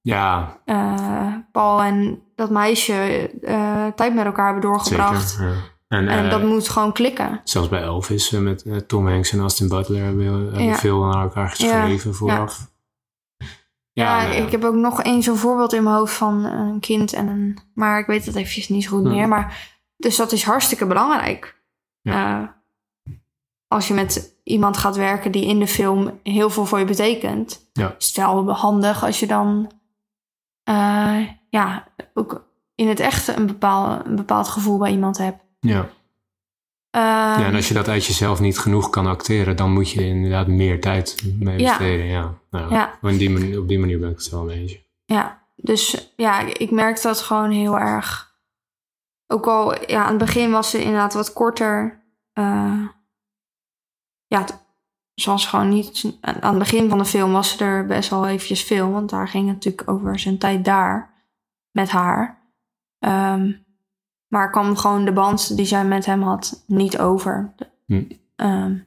Ja, 0.00 0.58
eh, 0.64 1.34
Paul 1.52 1.82
en 1.82 2.22
dat 2.34 2.50
meisje 2.50 3.30
tijd 3.96 4.14
met 4.14 4.24
elkaar 4.24 4.44
hebben 4.44 4.62
doorgebracht. 4.62 5.28
zeker. 5.30 5.46
Ja. 5.46 5.54
En, 5.88 6.08
En 6.08 6.30
dat 6.30 6.42
moet 6.42 6.68
gewoon 6.68 6.92
klikken. 6.92 7.40
zelfs 7.44 7.68
bij 7.68 7.82
Elvis 7.82 8.30
met 8.30 8.88
Tom 8.88 9.08
Hanks 9.08 9.32
en 9.32 9.40
Austin 9.40 9.68
Butler 9.68 10.04
hebben, 10.04 10.26
hebben 10.26 10.64
Ja. 10.64 10.74
veel 10.74 11.04
naar 11.04 11.22
elkaar 11.22 11.48
geschreven 11.50 12.14
vooraf. 12.14 12.69
Ja, 13.92 14.16
nou 14.22 14.32
ja. 14.34 14.44
ik 14.44 14.50
heb 14.50 14.64
ook 14.64 14.74
nog 14.74 15.02
één 15.02 15.22
zo'n 15.22 15.36
voorbeeld 15.36 15.72
in 15.72 15.82
mijn 15.82 15.96
hoofd 15.96 16.14
van 16.14 16.44
een 16.44 16.80
kind 16.80 17.12
en 17.12 17.26
een... 17.28 17.58
Maar 17.74 17.98
ik 17.98 18.06
weet 18.06 18.26
het 18.26 18.34
eventjes 18.34 18.68
niet 18.68 18.84
zo 18.84 18.90
goed 18.90 19.02
Hmm. 19.04 19.14
meer. 19.14 19.28
Maar, 19.28 19.70
dus 19.96 20.16
dat 20.16 20.32
is 20.32 20.44
hartstikke 20.44 20.86
belangrijk. 20.86 21.58
Eh, 22.02 22.42
als 23.68 23.88
je 23.88 23.94
met 23.94 24.34
iemand 24.44 24.76
gaat 24.76 24.96
werken 24.96 25.32
die 25.32 25.46
in 25.46 25.58
de 25.58 25.66
film 25.66 26.18
heel 26.22 26.50
veel 26.50 26.66
voor 26.66 26.78
je 26.78 26.84
betekent... 26.84 27.70
Ja. 27.72 27.96
wel 28.14 28.50
handig 28.52 29.04
als 29.04 29.20
je 29.20 29.26
dan... 29.26 29.70
eh, 30.64 31.20
ja, 31.48 31.86
ook 32.14 32.48
in 32.74 32.88
het 32.88 33.00
echt 33.00 33.28
een 33.28 33.46
bepaald, 33.46 34.06
een 34.06 34.16
bepaald 34.16 34.48
gevoel 34.48 34.78
bij 34.78 34.90
iemand 34.90 35.18
hebt. 35.18 35.42
Ja. 35.60 35.88
Ja, 36.90 37.44
en 37.44 37.54
als 37.54 37.68
je 37.68 37.74
dat 37.74 37.88
uit 37.88 38.04
jezelf 38.04 38.40
niet 38.40 38.58
genoeg 38.58 38.90
kan 38.90 39.06
acteren, 39.06 39.56
dan 39.56 39.72
moet 39.72 39.90
je 39.90 40.06
inderdaad 40.06 40.46
meer 40.46 40.80
tijd 40.80 41.22
mee 41.38 41.56
besteden. 41.62 42.06
Ja. 42.06 42.34
Nou, 42.50 42.74
Ja. 42.74 42.98
Op, 43.02 43.08
die 43.10 43.30
manier, 43.30 43.60
op 43.60 43.68
die 43.68 43.78
manier 43.78 43.98
ben 43.98 44.10
ik 44.10 44.16
het 44.16 44.30
wel 44.30 44.44
mee 44.44 44.60
eens. 44.60 44.78
Ja, 45.04 45.46
dus 45.56 46.12
ja, 46.16 46.40
ik 46.40 46.70
merk 46.70 47.02
dat 47.02 47.20
gewoon 47.20 47.50
heel 47.50 47.78
erg. 47.78 48.28
Ook 49.26 49.46
al, 49.46 49.90
ja, 49.90 50.02
aan 50.02 50.08
het 50.08 50.18
begin 50.18 50.50
was 50.50 50.70
ze 50.70 50.82
inderdaad 50.82 51.14
wat 51.14 51.32
korter. 51.32 52.02
eh, 52.32 52.86
ja, 54.26 54.46
ze 55.14 55.30
was 55.30 55.46
gewoon 55.46 55.68
niet... 55.68 56.18
Aan 56.20 56.50
het 56.50 56.58
begin 56.58 56.88
van 56.88 56.98
de 56.98 57.04
film 57.04 57.32
was 57.32 57.50
ze 57.50 57.64
er 57.64 57.86
best 57.86 58.10
wel 58.10 58.26
eventjes 58.26 58.62
veel. 58.62 58.90
Want 58.90 59.10
daar 59.10 59.28
ging 59.28 59.46
het 59.46 59.54
natuurlijk 59.54 59.90
over 59.90 60.18
zijn 60.18 60.38
tijd 60.38 60.64
daar. 60.64 61.10
Met 61.70 61.90
haar. 61.90 62.52
Ehm, 62.98 63.52
maar 64.30 64.50
kwam 64.50 64.76
gewoon 64.76 65.04
de 65.04 65.12
band 65.12 65.56
die 65.56 65.66
zij 65.66 65.84
met 65.84 66.06
hem 66.06 66.22
had 66.22 66.64
niet 66.66 66.98
over. 66.98 67.54
Hm. 67.86 68.02
Ehm, 68.36 68.78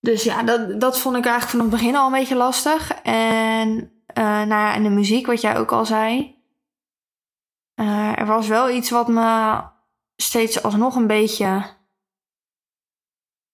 dus 0.00 0.24
ja, 0.24 0.42
dat, 0.42 0.80
dat 0.80 1.00
vond 1.00 1.16
ik 1.16 1.24
eigenlijk 1.24 1.56
van 1.56 1.60
het 1.60 1.70
begin 1.80 1.96
al 1.96 2.06
een 2.06 2.12
beetje 2.12 2.36
lastig. 2.36 2.92
En, 3.02 3.92
eh 4.06 4.24
nou 4.24 4.48
ja, 4.48 4.74
en 4.74 4.82
de 4.82 4.88
muziek, 4.88 5.26
wat 5.26 5.40
jij 5.40 5.58
ook 5.58 5.72
al 5.72 5.86
zei. 5.86 6.36
Eh, 7.74 8.18
er 8.18 8.26
was 8.26 8.48
wel 8.48 8.70
iets 8.70 8.90
wat 8.90 9.08
me 9.08 9.60
steeds 10.16 10.62
alsnog 10.62 10.96
een 10.96 11.06
beetje 11.06 11.64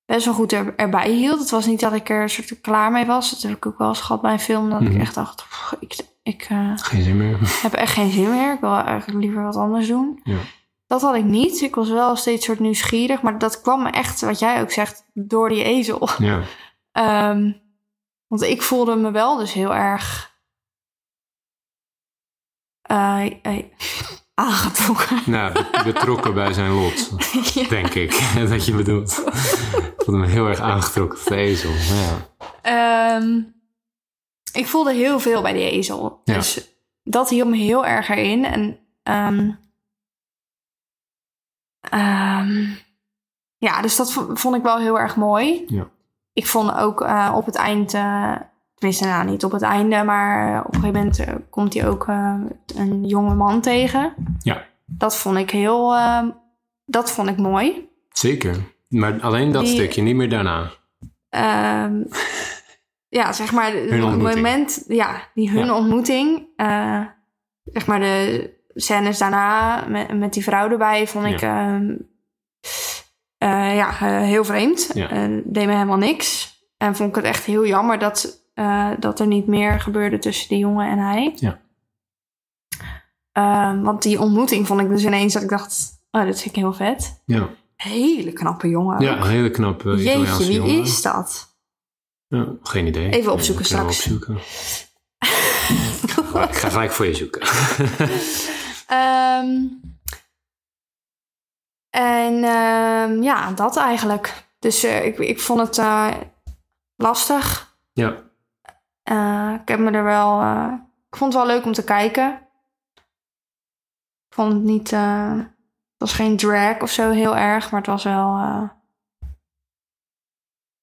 best 0.05 0.25
wel 0.25 0.35
goed 0.35 0.53
er, 0.53 0.75
erbij 0.77 1.11
hield. 1.11 1.38
Het 1.38 1.51
was 1.51 1.66
niet 1.66 1.81
dat 1.81 1.92
ik 1.92 2.09
er 2.09 2.31
soort 2.31 2.61
klaar 2.61 2.90
mee 2.90 3.07
was. 3.07 3.31
Dat 3.31 3.42
heb 3.42 3.57
ik 3.57 3.66
ook 3.66 3.79
wel 3.79 3.88
eens 3.88 4.01
gehad 4.01 4.23
bij 4.23 4.33
een 4.33 4.40
film. 4.40 4.71
Dat 4.71 4.81
Mhm. 4.81 4.92
ik 4.92 5.01
echt 5.01 5.14
dacht, 5.14 5.37
pff, 5.37 5.77
ik, 5.81 5.97
ik 6.28 6.46
eh, 6.48 6.72
Geen 6.76 7.02
zin 7.02 7.16
meer. 7.16 7.38
heb 7.62 7.72
echt 7.72 7.92
geen 7.92 8.10
zin 8.10 8.30
meer. 8.30 8.52
Ik 8.54 8.60
wil 8.60 8.74
eigenlijk 8.76 9.20
liever 9.20 9.42
wat 9.42 9.56
anders 9.56 9.86
doen. 9.88 10.20
Ja. 10.24 10.36
Dat 10.86 11.00
had 11.02 11.14
ik 11.14 11.24
niet. 11.24 11.60
Ik 11.60 11.74
was 11.74 11.88
wel 11.88 12.16
steeds 12.16 12.44
soort 12.44 12.60
nieuwsgierig. 12.60 13.22
Maar 13.22 13.38
dat 13.38 13.60
kwam 13.60 13.82
me 13.82 13.90
echt, 13.90 14.20
wat 14.20 14.38
jij 14.38 14.60
ook 14.60 14.70
zegt, 14.70 15.04
door 15.14 15.48
die 15.48 15.64
ezel. 15.64 16.08
Ja. 16.18 16.40
Ehm, 16.92 17.52
want 18.26 18.42
ik 18.42 18.62
voelde 18.62 18.96
me 18.96 19.10
wel 19.10 19.36
dus 19.36 19.52
heel 19.52 19.74
erg 19.74 20.36
eh, 22.82 23.26
eh, 23.42 23.64
aangetrokken. 24.34 25.18
Nou, 25.26 25.52
be- 25.52 25.80
betrokken 25.84 26.34
bij 26.34 26.52
zijn 26.52 26.70
lot, 26.70 27.12
Ja. 27.54 27.68
denk 27.68 27.94
ik. 27.94 28.32
dat 28.48 28.64
je 28.66 28.74
bedoelt. 28.74 29.22
Ik 29.76 29.94
voelde 29.96 30.20
me 30.20 30.26
heel 30.26 30.46
erg 30.48 30.60
aangetrokken 30.60 31.18
tot 31.18 31.28
de 31.28 31.36
ezel. 31.36 31.70
Ja. 31.72 32.16
Ehm, 32.62 33.40
ik 34.52 34.66
voelde 34.66 34.92
heel 34.92 35.20
veel 35.20 35.42
bij 35.42 35.52
die 35.52 35.70
ezel. 35.70 36.20
Ja. 36.24 36.34
Dus 36.34 36.68
dat 37.02 37.28
hield 37.28 37.48
me 37.48 37.56
heel 37.56 37.87
erg 37.87 38.08
erin. 38.08 38.44
En 38.44 38.78
ehm, 39.02 39.50
ehm, 41.80 42.64
ja, 43.56 43.82
dus 43.82 43.96
dat 43.96 44.12
vond 44.34 44.54
ik 44.56 44.62
wel 44.62 44.78
heel 44.78 44.98
erg 45.00 45.16
mooi. 45.16 45.64
Ja. 45.66 45.88
Ik 46.32 46.46
vond 46.46 46.74
ook 46.74 47.00
eh, 47.00 47.32
op 47.37 47.46
het 47.46 47.56
eind, 47.56 47.94
eh 47.94 48.34
tenminste 48.74 49.04
nou 49.06 49.24
niet 49.26 49.44
op 49.44 49.52
het 49.52 49.62
einde, 49.62 50.02
maar 50.04 50.58
op 50.64 50.74
een 50.74 50.80
gegeven 50.80 50.98
moment 51.00 51.18
eh, 51.18 51.34
komt 51.50 51.74
hij 51.74 51.88
ook 51.88 52.06
een 52.76 53.04
jonge 53.06 53.34
man 53.34 53.61
tegen. 53.61 54.14
Ja. 54.40 54.64
Dat 54.87 55.16
vond 55.16 55.37
ik 55.37 55.50
heel, 55.50 55.94
ehm, 55.96 56.30
dat 56.84 57.11
vond 57.11 57.28
ik 57.28 57.37
mooi. 57.38 57.88
Zeker. 58.12 58.56
Maar 58.88 59.20
alleen 59.20 59.52
dat 59.52 59.64
Die- 59.64 59.74
stukje, 59.74 60.02
niet 60.02 60.16
meer 60.16 60.28
daarna. 60.30 60.70
Ehm, 61.28 62.02
ja, 63.09 63.33
zeg 63.33 63.53
maar, 63.53 63.73
het 63.73 64.18
moment, 64.18 64.85
ja, 64.88 65.29
die 65.35 65.51
hun 65.51 65.66
Ja. 65.66 65.75
ontmoeting, 65.77 66.47
eh, 66.57 67.01
zeg 67.64 67.87
maar 67.87 68.01
de 68.01 68.51
scènes 68.75 69.18
daarna 69.18 69.85
met, 69.88 70.18
met 70.18 70.33
die 70.33 70.42
vrouw 70.42 70.71
erbij, 70.71 71.07
vond 71.07 71.27
ik 71.27 71.40
ehm, 71.42 71.94
eh, 73.38 73.77
ja, 73.77 73.88
eh, 73.88 74.21
heel 74.23 74.44
vreemd. 74.44 74.90
Ja. 74.94 75.09
Deed 75.44 75.66
me 75.66 75.73
helemaal 75.73 75.97
niks. 75.97 76.57
En 76.77 76.97
vond 76.97 77.09
ik 77.09 77.14
het 77.16 77.25
echt 77.25 77.44
heel 77.44 77.66
jammer 77.66 77.99
dat, 77.99 78.42
dat 78.99 79.21
er 79.21 79.27
niet 79.27 79.47
meer 79.47 79.81
gebeurde 79.81 80.18
tussen 80.18 80.49
die 80.49 80.59
jongen 80.59 80.88
en 80.90 80.99
hij. 80.99 81.33
Ja. 81.37 81.59
Ehm, 83.33 83.83
want 83.83 84.03
die 84.03 84.21
ontmoeting 84.21 84.66
vond 84.66 84.81
ik 84.81 84.88
dus 84.88 85.05
ineens 85.05 85.33
dat 85.33 85.42
ik 85.42 85.49
dacht, 85.49 86.01
oh, 86.11 86.25
dat 86.25 86.40
vind 86.40 86.57
ik 86.57 86.62
heel 86.62 86.73
vet. 86.73 87.23
Ja, 87.25 87.49
Hele 87.77 88.33
knappe 88.33 88.68
jongen. 88.68 89.01
ja 89.01 89.16
een 89.16 89.29
hele 89.29 89.51
knappe 89.51 89.97
Jeetje, 89.97 90.47
wie 90.47 90.53
jongen. 90.57 90.81
is 90.81 91.03
dat? 91.03 91.47
Ja, 92.28 92.46
geen 92.62 92.86
idee. 92.86 93.10
Even 93.10 93.32
opzoeken 93.32 93.64
Ja, 93.64 93.68
straks. 93.70 93.86
opzoeken. 93.96 94.34
ik 96.48 96.54
ga 96.56 96.68
gelijk 96.68 96.90
voor 96.90 97.06
je 97.06 97.14
zoeken. 97.14 97.40
Ehm, 98.86 99.66
en 101.90 102.44
ehm, 102.44 103.22
ja, 103.22 103.50
dat 103.52 103.76
eigenlijk. 103.76 104.46
Dus 104.58 104.82
eh, 104.82 105.04
ik, 105.06 105.18
ik 105.18 105.40
vond 105.40 105.60
het 105.60 105.78
eh, 105.78 106.14
lastig. 106.96 107.76
Ja. 107.92 108.22
Eh, 109.02 109.54
ik 109.62 109.68
heb 109.68 109.78
me 109.78 109.90
er 109.90 110.04
wel. 110.04 110.40
eh, 110.40 110.72
ik 111.10 111.16
vond 111.16 111.32
het 111.34 111.42
wel 111.42 111.52
leuk 111.54 111.64
om 111.64 111.72
te 111.72 111.84
kijken. 111.84 112.32
Ik 114.28 114.34
vond 114.34 114.52
het 114.52 114.62
niet. 114.62 114.92
eh, 114.92 115.32
het 115.36 116.08
was 116.08 116.12
geen 116.12 116.36
drag 116.36 116.80
of 116.82 116.90
zo 116.90 117.10
heel 117.10 117.36
erg, 117.36 117.70
maar 117.70 117.80
het 117.80 117.90
was 117.90 118.04
wel. 118.04 118.36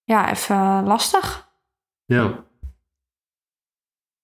Ja, 0.06 0.30
even 0.32 0.84
lastig. 0.84 1.50
Ja. 2.06 2.44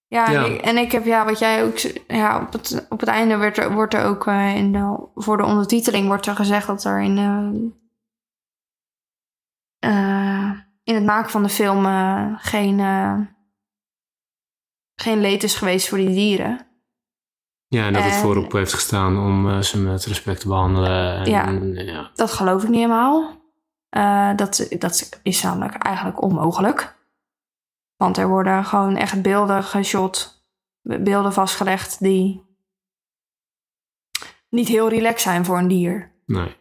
Ja, 0.07 0.29
Ja. 0.31 0.45
En, 0.45 0.53
ik, 0.53 0.61
en 0.61 0.77
ik 0.77 0.91
heb, 0.91 1.05
ja, 1.05 1.25
wat 1.25 1.39
jij 1.39 1.63
ook. 1.63 1.77
Ja, 2.07 2.41
op 2.41 2.51
het, 2.53 2.85
op 2.89 2.99
het 2.99 3.09
einde 3.09 3.37
werd 3.37 3.57
er, 3.57 3.73
wordt 3.73 3.93
er 3.93 4.05
ook 4.05 4.25
in 4.27 4.71
de, 4.71 5.07
voor 5.15 5.37
de 5.37 5.43
ondertiteling 5.43 6.07
wordt 6.07 6.25
er 6.25 6.35
gezegd 6.35 6.67
dat 6.67 6.83
er 6.83 7.01
in. 7.01 7.17
eh, 9.79 10.51
in 10.83 10.95
het 10.95 11.03
maken 11.05 11.29
van 11.31 11.43
de 11.43 11.49
film 11.49 11.85
eh, 11.85 12.33
geen. 12.37 12.79
geen 14.95 15.19
leed 15.19 15.43
is 15.43 15.55
geweest 15.55 15.89
voor 15.89 15.97
die 15.97 16.07
dieren. 16.09 16.67
Ja, 17.67 17.85
en 17.85 17.93
dat 17.93 18.03
het 18.03 18.13
En- 18.13 18.19
voorop 18.19 18.51
heeft 18.51 18.73
gestaan 18.73 19.17
om 19.17 19.61
ze 19.63 19.79
met 19.81 20.05
respect 20.05 20.39
te 20.41 20.47
behandelen. 20.47 21.15
En, 21.17 21.73
Ja. 21.73 21.81
ja. 21.81 22.11
Dat 22.13 22.31
geloof 22.31 22.63
ik 22.63 22.69
niet 22.69 22.79
helemaal. 22.81 23.40
Eh, 23.91 24.35
dat, 24.35 24.67
dat 24.79 25.19
is 25.23 25.41
namelijk 25.41 25.75
eigenlijk 25.75 26.21
onmogelijk. 26.21 26.95
Want 27.95 28.17
er 28.17 28.27
worden 28.27 28.65
gewoon 28.65 28.95
echt 28.95 29.21
beelden 29.21 29.63
geshot, 29.63 30.45
beelden 30.81 31.33
vastgelegd 31.33 31.99
die 31.99 32.43
niet 34.49 34.67
heel 34.67 34.89
relaxed 34.89 35.21
zijn 35.21 35.45
voor 35.45 35.57
een 35.57 35.67
dier. 35.67 36.11
Nee. 36.25 36.55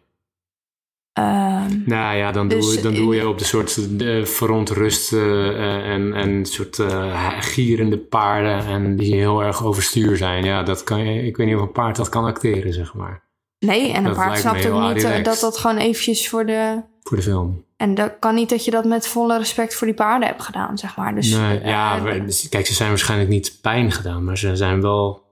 Ehm, 1.12 1.82
Nou 1.86 2.16
ja, 2.16 2.32
dan, 2.32 2.48
Dus, 2.48 2.74
doe, 2.74 2.82
dan 2.82 2.94
doe 2.94 3.14
eh, 3.14 3.20
je 3.20 3.28
op 3.28 3.38
de 3.38 3.44
soort 3.44 3.76
uh, 3.76 4.24
verontruste 4.24 5.18
eh, 5.56 5.92
en, 5.92 6.12
en 6.14 6.46
soort 6.46 6.78
eh, 6.78 7.40
gierende 7.40 7.98
paarden 7.98 8.66
en 8.66 8.96
die 8.96 9.14
heel 9.14 9.42
erg 9.42 9.64
overstuur 9.64 10.16
zijn. 10.16 10.44
Ja, 10.44 10.62
dat 10.62 10.84
kan 10.84 11.04
je, 11.04 11.22
ik 11.22 11.36
weet 11.36 11.46
niet 11.46 11.56
of 11.56 11.62
een 11.62 11.72
paard 11.72 11.96
dat 11.96 12.08
kan 12.08 12.24
acteren, 12.24 12.72
zeg 12.72 12.94
maar, 12.94 13.22
nee, 13.60 13.92
en 13.92 13.96
een 13.96 14.04
dat 14.04 14.14
paard 14.14 14.28
lijkt 14.28 14.44
me 14.44 14.60
snapt 14.60 14.74
ook 14.74 14.94
niet 14.94 15.04
eh, 15.04 15.24
dat 15.24 15.40
dat 15.40 15.58
gewoon 15.58 15.76
eventjes 15.76 16.28
voor 16.28 16.46
de... 16.46 16.82
voor 17.02 17.16
de 17.16 17.22
film. 17.22 17.64
En 17.76 17.94
dat 17.94 18.12
kan 18.18 18.34
niet 18.34 18.48
dat 18.48 18.64
je 18.64 18.70
dat 18.70 18.84
met 18.84 19.06
volle 19.06 19.38
respect 19.38 19.74
voor 19.74 19.86
die 19.86 19.96
paarden 19.96 20.28
hebt 20.28 20.42
gedaan, 20.42 20.78
zeg 20.78 20.96
maar. 20.96 21.14
Dus, 21.14 21.30
nee, 21.30 21.58
eh, 21.58 21.66
ja, 21.66 22.06
eh, 22.06 22.24
dus, 22.24 22.48
kijk, 22.48 22.66
ze 22.66 22.74
zijn 22.74 22.88
waarschijnlijk 22.88 23.30
niet 23.30 23.58
pijn 23.60 23.92
gedaan, 23.92 24.24
maar 24.24 24.38
ze 24.38 24.56
zijn 24.56 24.80
wel, 24.80 25.28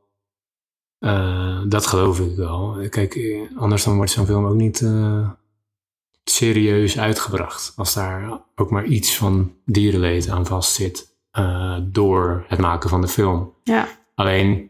dat 1.69 1.87
geloof 1.87 2.21
ik 2.21 2.37
wel. 2.37 2.77
Kijk, 2.91 3.19
anders 3.57 3.85
dan 3.85 3.97
wordt 3.97 4.11
zo'n 4.11 4.27
film 4.27 4.47
ook 4.47 4.55
niet 4.55 4.85
serieus 6.25 6.99
uitgebracht. 6.99 7.73
Als 7.77 7.95
daar 7.95 8.41
ook 8.55 8.71
maar 8.71 8.85
iets 8.85 9.17
van 9.17 9.53
dierenleed 9.65 10.29
aan 10.29 10.47
vastzit 10.47 11.17
door 11.83 12.45
het 12.49 12.59
maken 12.59 12.91
van 12.91 13.01
de 13.01 13.09
film. 13.09 13.53
ja. 13.63 13.89
Alleen, 14.15 14.68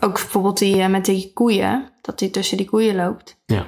Ook 0.00 0.12
bijvoorbeeld 0.12 0.58
die 0.58 0.82
eh, 0.82 0.88
met 0.88 1.04
die 1.04 1.30
koeien, 1.34 1.90
dat 2.00 2.18
die 2.18 2.30
tussen 2.30 2.56
die 2.56 2.66
koeien 2.68 2.94
loopt. 2.96 3.40
Ja. 3.46 3.66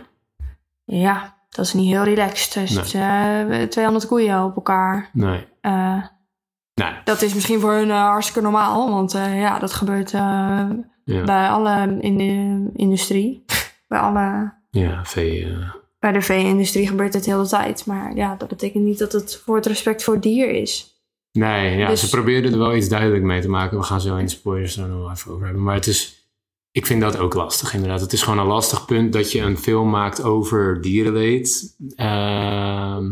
Ja, 0.85 1.37
dat 1.49 1.65
is 1.65 1.73
niet 1.73 1.91
heel 1.93 2.03
relaxed. 2.05 2.53
Dus 2.69 2.95
eh, 2.95 3.63
200 3.69 4.07
koeien 4.07 4.45
op 4.45 4.57
elkaar. 4.57 5.11
nee. 5.13 5.47
Eh, 5.61 6.05
Nee, 6.75 6.93
dat 7.05 7.23
is 7.23 7.35
misschien 7.35 7.61
voor 7.61 7.73
hun 7.73 7.91
eh, 7.91 8.03
hartstikke 8.05 8.41
normaal, 8.43 8.91
want 8.91 9.15
eh, 9.15 9.41
ja, 9.41 9.59
dat 9.59 9.73
gebeurt 9.73 10.15
eh, 10.15 10.21
ja, 11.05 11.25
bij 11.25 11.49
alle 11.49 11.97
in 12.01 12.17
de 12.17 12.71
industrie. 12.79 13.45
bij, 13.89 13.99
alle, 13.99 14.53
ja 14.71 15.05
vee, 15.05 15.45
eh, 15.45 15.71
bij 15.99 16.13
de 16.13 16.21
vee-industrie 16.23 16.87
gebeurt 16.89 17.15
het 17.15 17.27
heel 17.27 17.43
de 17.43 17.49
tijd. 17.49 17.87
Maar 17.87 18.15
ja, 18.15 18.35
dat 18.37 18.49
betekent 18.49 18.85
niet 18.85 18.99
dat 18.99 19.13
het 19.13 19.43
voor 19.45 19.57
het 19.57 19.67
respect 19.67 20.03
voor 20.05 20.15
het 20.15 20.23
dier 20.23 20.51
is. 20.51 21.03
nee, 21.33 21.77
ja, 21.79 21.89
Dus- 21.89 22.01
ze 22.01 22.09
probeerden 22.09 22.53
er 22.53 22.59
wel 22.59 22.75
iets 22.77 22.89
duidelijk 22.89 23.23
mee 23.25 23.41
te 23.41 23.49
maken. 23.49 23.79
We 23.79 23.85
gaan 23.85 24.01
zo 24.01 24.17
in 24.17 24.25
de 24.25 24.31
spoilers 24.31 24.77
er 24.77 24.89
nog 24.89 25.11
even 25.13 25.33
over 25.33 25.45
hebben. 25.45 25.63
Maar 25.63 25.75
het 25.75 25.87
is, 25.87 26.20
ik 26.73 26.87
vind 26.87 27.01
dat 27.01 27.17
ook 27.19 27.35
lastig 27.35 27.75
inderdaad. 27.75 28.01
Het 28.01 28.13
is 28.13 28.23
gewoon 28.23 28.39
een 28.39 28.47
lastig 28.47 28.85
punt 28.85 29.13
dat 29.13 29.33
je 29.33 29.41
een 29.41 29.59
film 29.59 29.91
maakt 29.91 30.23
over 30.23 30.81
dierenleed. 30.81 31.77
Ehm, 31.95 33.11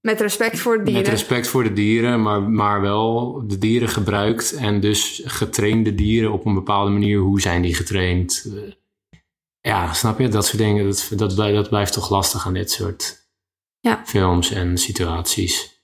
Met 0.00 0.20
respect 0.20 0.58
voor 0.58 0.72
het 0.74 0.84
dieren. 0.84 1.02
Met 1.02 1.10
respect 1.12 1.48
voor 1.48 1.62
de 1.62 1.72
dieren, 1.72 2.22
maar, 2.22 2.42
maar 2.42 2.80
wel 2.80 3.42
de 3.46 3.58
dieren 3.58 3.88
gebruikt 3.88 4.52
en 4.52 4.80
dus 4.80 5.22
getrainde 5.24 5.94
dieren 5.94 6.32
op 6.32 6.46
een 6.46 6.54
bepaalde 6.54 6.90
manier. 6.90 7.18
Hoe 7.18 7.40
zijn 7.40 7.62
die 7.62 7.74
getraind? 7.74 8.46
Eh, 8.54 8.72
Ja, 9.62 9.92
snap 9.92 10.18
je? 10.18 10.28
Dat 10.28 10.46
soort 10.46 10.58
dingen, 10.58 10.84
dat, 10.84 11.08
dat, 11.16 11.34
blijft, 11.34 11.54
dat 11.56 11.68
blijft 11.68 11.92
toch 11.92 12.10
lastig 12.10 12.46
aan 12.46 12.52
dit 12.54 12.70
soort 12.70 13.28
Ja. 13.80 14.02
films 14.06 14.50
en 14.50 14.78
situaties. 14.78 15.78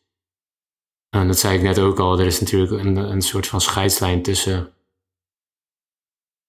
En 1.11 1.27
dat 1.27 1.39
zei 1.39 1.57
ik 1.57 1.63
net 1.63 1.79
ook 1.79 1.99
al, 1.99 2.19
er 2.21 2.27
is 2.27 2.41
natuurlijk 2.41 2.85
een, 2.85 2.97
een 2.97 3.23
soort 3.23 3.47
van 3.47 3.61
scheidslijn 3.61 4.23
tussen 4.23 4.73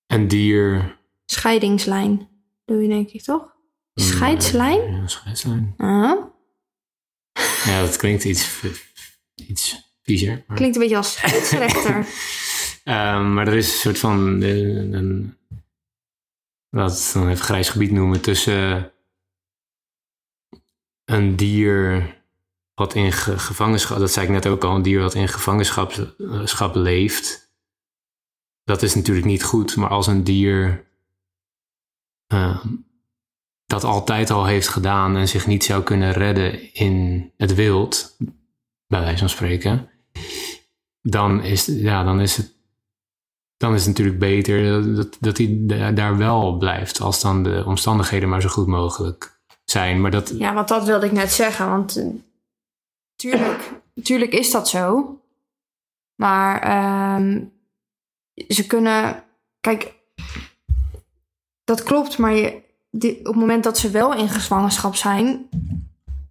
een 0.08 0.28
dier... 0.28 0.98
Scheidingslijn, 1.26 2.30
doe 2.66 2.82
je 2.82 2.88
denk 2.88 3.10
ik 3.10 3.22
toch? 3.24 3.56
Scheidslijn? 3.94 4.92
Ja, 4.92 4.98
een 4.98 5.10
scheidslijn. 5.10 5.74
Huh? 5.78 6.14
Ja, 7.66 7.82
dat 7.82 7.96
klinkt 7.98 8.24
iets, 8.24 8.62
iets 9.36 9.92
viezer. 10.04 10.44
maar- 10.48 10.58
Klinkt 10.58 10.76
een 10.76 10.82
beetje 10.82 10.98
als 10.98 11.14
scheidsrechter. 11.14 12.06
Ehm, 12.84 13.34
maar 13.34 13.48
er 13.48 13.56
is 13.56 13.68
een 13.74 13.80
soort 13.80 13.98
van 14.00 14.42
een, 14.42 15.38
laat 16.70 16.92
het 16.92 17.12
dan 17.14 17.30
even 17.30 17.44
grijs 17.46 17.70
gebied 17.70 17.92
noemen, 17.92 18.22
tussen 18.22 18.92
een 21.06 21.36
dier 21.36 22.16
wat 22.74 22.96
in 22.96 23.12
ge- 23.12 23.40
gevangenschap, 23.40 24.00
dat 24.00 24.12
zei 24.12 24.26
ik 24.26 24.32
net 24.32 24.46
ook 24.48 24.64
al, 24.64 24.76
een 24.76 24.82
dier 24.82 25.00
wat 25.00 25.14
in 25.14 25.28
gevangenschap 25.28 25.92
eh, 25.92 26.46
schap 26.46 26.76
leeft. 26.76 27.47
Dat 28.68 28.82
is 28.82 28.96
natuurlijk 28.96 29.26
niet 29.26 29.44
goed, 29.44 29.76
maar 29.76 29.90
als 29.90 30.08
een 30.08 30.24
dier 30.24 30.86
ehm, 32.28 32.68
dat 33.66 33.84
altijd 33.84 34.30
al 34.30 34.46
heeft 34.46 34.68
gedaan 34.68 35.18
en 35.18 35.28
zich 35.28 35.48
niet 35.48 35.64
zou 35.64 35.84
kunnen 35.84 36.12
redden 36.12 36.74
in 36.74 37.32
het 37.38 37.56
wild, 37.56 38.16
bij 38.88 39.00
wijze 39.00 39.18
van 39.18 39.30
spreken, 39.30 39.90
dan 41.02 41.44
is, 41.44 41.66
ja, 41.66 42.04
dan 42.04 42.22
is 42.22 42.38
het 42.38 42.56
dan 43.58 43.74
is 43.74 43.80
het 43.80 43.88
natuurlijk 43.88 44.20
beter 44.20 44.84
dat, 44.96 45.18
dat 45.20 45.38
hij 45.38 45.58
da- 45.60 45.92
daar 45.92 46.18
wel 46.18 46.58
blijft, 46.58 47.02
als 47.02 47.22
dan 47.22 47.44
de 47.44 47.64
omstandigheden 47.66 48.30
maar 48.30 48.42
zo 48.42 48.50
goed 48.50 48.68
mogelijk 48.68 49.40
zijn. 49.64 50.02
Maar 50.02 50.12
dat, 50.12 50.34
Ja, 50.38 50.54
want 50.54 50.68
dat 50.68 50.86
wilde 50.86 51.06
ik 51.06 51.12
net 51.12 51.32
zeggen. 51.32 51.70
Want 51.70 51.96
eh, 51.96 52.08
tuurlijk, 53.16 53.72
tuurlijk 54.04 54.34
is 54.34 54.52
dat 54.52 54.70
zo. 54.70 55.18
Maar 56.16 56.62
ehm, 56.62 57.46
ze 58.48 58.68
kunnen... 58.68 59.24
Kijk, 59.62 59.94
dat 61.64 61.84
klopt. 61.84 62.18
Maar 62.18 62.34
je, 62.34 62.62
die- 62.92 63.20
op 63.20 63.26
het 63.26 63.36
moment 63.36 63.64
dat 63.64 63.78
ze 63.78 63.90
wel 63.92 64.14
in 64.16 64.30
gevangenschap 64.30 64.96
zijn... 64.96 65.50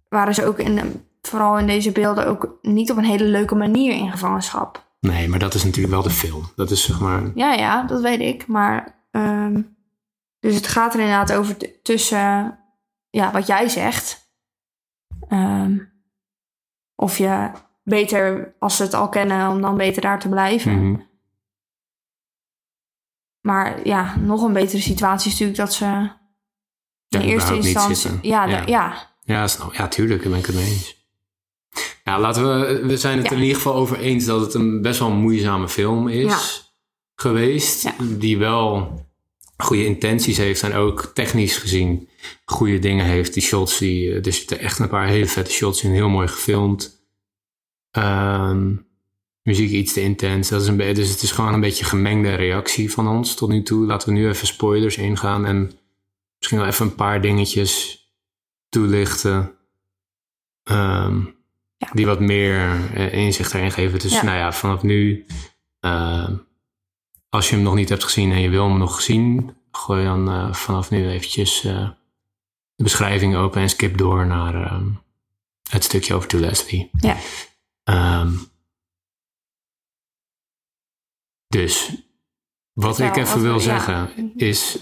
waren 0.09 0.33
ze 0.35 0.45
ook, 0.45 0.59
in, 0.59 0.75
de- 0.75 0.99
vooral 1.21 1.57
in 1.59 1.67
deze 1.67 1.91
beelden... 1.91 2.27
ook 2.27 2.57
niet 2.61 2.91
op 2.91 2.97
een 2.97 3.03
hele 3.05 3.23
leuke 3.23 3.55
manier 3.55 3.93
in 3.93 4.11
gevangenschap. 4.11 4.85
nee, 4.99 5.27
maar 5.29 5.39
dat 5.39 5.53
is 5.53 5.63
natuurlijk 5.63 5.93
wel 5.93 6.03
de 6.03 6.09
film. 6.09 6.51
Dat 6.55 6.71
is 6.71 6.83
zeg 6.85 6.99
maar, 6.99 7.21
Ja, 7.35 7.53
ja, 7.53 7.83
dat 7.83 8.01
weet 8.01 8.19
ik. 8.19 8.47
Maar 8.47 8.95
ehm, 9.11 9.61
dus 10.39 10.55
het 10.55 10.67
gaat 10.67 10.93
er 10.93 10.99
inderdaad 10.99 11.33
over 11.33 11.81
tussen 11.81 12.59
ja, 13.09 13.31
wat 13.31 13.47
jij 13.47 13.69
zegt. 13.69 14.31
Ehm, 15.29 15.77
of 16.95 17.17
je 17.17 17.51
beter, 17.83 18.53
als 18.59 18.75
ze 18.77 18.83
het 18.83 18.93
al 18.93 19.09
kennen, 19.09 19.49
om 19.49 19.61
dan 19.61 19.77
beter 19.77 20.01
daar 20.01 20.19
te 20.19 20.29
blijven. 20.29 20.89
mhm. 20.91 20.99
Maar 23.47 23.87
ja, 23.87 24.15
nog 24.17 24.41
een 24.41 24.53
betere 24.53 24.81
situatie 24.81 25.25
is 25.31 25.39
natuurlijk 25.39 25.57
dat 25.59 25.73
ze 25.73 25.85
in 25.85 27.19
Ja, 27.21 27.21
eerste 27.21 27.55
instantie. 27.55 28.11
Ja, 28.21 28.45
Ja. 28.45 28.61
de- 28.65 28.71
ja. 28.71 29.09
ja, 29.23 29.47
snap, 29.47 29.73
ja, 29.73 29.87
tuurlijk, 29.87 30.21
daar 30.21 30.29
ben 30.31 30.39
ik 30.39 30.45
het 30.45 30.55
mee 30.55 30.65
eens. 30.65 30.95
Ja, 32.03 32.19
laten 32.19 32.59
we, 32.59 32.85
we 32.85 32.97
zijn 32.97 33.17
het 33.17 33.25
Ja. 33.25 33.31
er 33.31 33.37
in 33.37 33.43
ieder 33.43 33.57
geval 33.57 33.73
over 33.73 33.99
eens 33.99 34.25
dat 34.25 34.41
het 34.41 34.53
een 34.53 34.81
best 34.81 34.99
wel 34.99 35.11
moeizame 35.11 35.69
film 35.69 36.07
is 36.07 36.25
Ja. 36.31 36.39
geweest. 37.15 37.89
Die 38.19 38.37
wel 38.37 38.91
goede 39.57 39.85
intenties 39.85 40.37
heeft 40.37 40.63
en 40.63 40.73
ook 40.73 41.11
technisch 41.13 41.57
gezien 41.57 42.09
goede 42.45 42.79
dingen 42.79 43.05
heeft. 43.05 43.33
Die 43.33 43.43
shots, 43.43 43.77
die, 43.77 44.13
er 44.21 44.33
zitten 44.33 44.59
echt 44.59 44.79
een 44.79 44.87
paar 44.89 45.07
hele 45.07 45.27
vette 45.27 45.51
shots 45.51 45.83
in, 45.83 45.91
heel 45.91 46.09
mooi 46.09 46.27
gefilmd. 46.27 47.05
Ehm, 47.91 48.75
muziek 49.47 49.71
iets 49.71 49.93
te 49.93 50.01
intens. 50.01 50.49
Dat 50.49 50.61
is 50.61 50.67
een 50.67 50.77
dus 50.77 51.09
het 51.09 51.21
is 51.21 51.31
gewoon 51.31 51.53
een 51.53 51.59
beetje 51.59 51.85
gemengde 51.85 52.35
reactie 52.35 52.91
van 52.91 53.07
ons 53.07 53.35
tot 53.35 53.49
nu 53.49 53.63
toe. 53.63 53.85
Laten 53.85 54.07
we 54.09 54.13
nu 54.13 54.27
even 54.27 54.47
spoilers 54.47 54.97
ingaan 54.97 55.45
en 55.45 55.71
misschien 56.37 56.59
wel 56.59 56.67
even 56.67 56.85
een 56.85 56.95
paar 56.95 57.21
dingetjes 57.21 58.01
toelichten. 58.69 59.51
Ehm, 60.63 61.19
Ja. 61.79 61.89
Die 61.93 62.05
wat 62.05 62.19
meer 62.19 62.91
eh, 62.93 63.13
inzicht 63.13 63.53
erin 63.53 63.71
geven. 63.71 63.99
Dus 63.99 64.13
Ja. 64.13 64.23
nou 64.23 64.37
ja, 64.37 64.53
vanaf 64.53 64.83
nu, 64.83 65.25
ehm, 65.79 66.35
als 67.29 67.49
je 67.49 67.55
hem 67.55 67.63
nog 67.63 67.75
niet 67.75 67.89
hebt 67.89 68.03
gezien 68.03 68.31
en 68.31 68.41
je 68.41 68.49
wil 68.49 68.67
hem 68.69 68.77
nog 68.77 69.01
zien, 69.01 69.55
gooi 69.71 70.03
dan 70.03 70.29
eh, 70.29 70.53
vanaf 70.53 70.89
nu 70.89 71.07
eventjes 71.09 71.63
eh, 71.63 71.89
de 72.75 72.83
beschrijving 72.83 73.35
open 73.35 73.61
en 73.61 73.69
skip 73.69 73.97
door 73.97 74.25
naar 74.25 74.55
ehm, 74.65 74.87
het 75.69 75.83
stukje 75.83 76.13
over 76.13 76.27
To 76.27 76.39
Leslie. 76.39 76.89
Ja. 76.99 77.17
Dus, 81.47 81.91
wat 82.73 82.99
ik 82.99 83.15
even 83.15 83.41
wil 83.41 83.59
zeggen 83.59 84.11
is... 84.35 84.77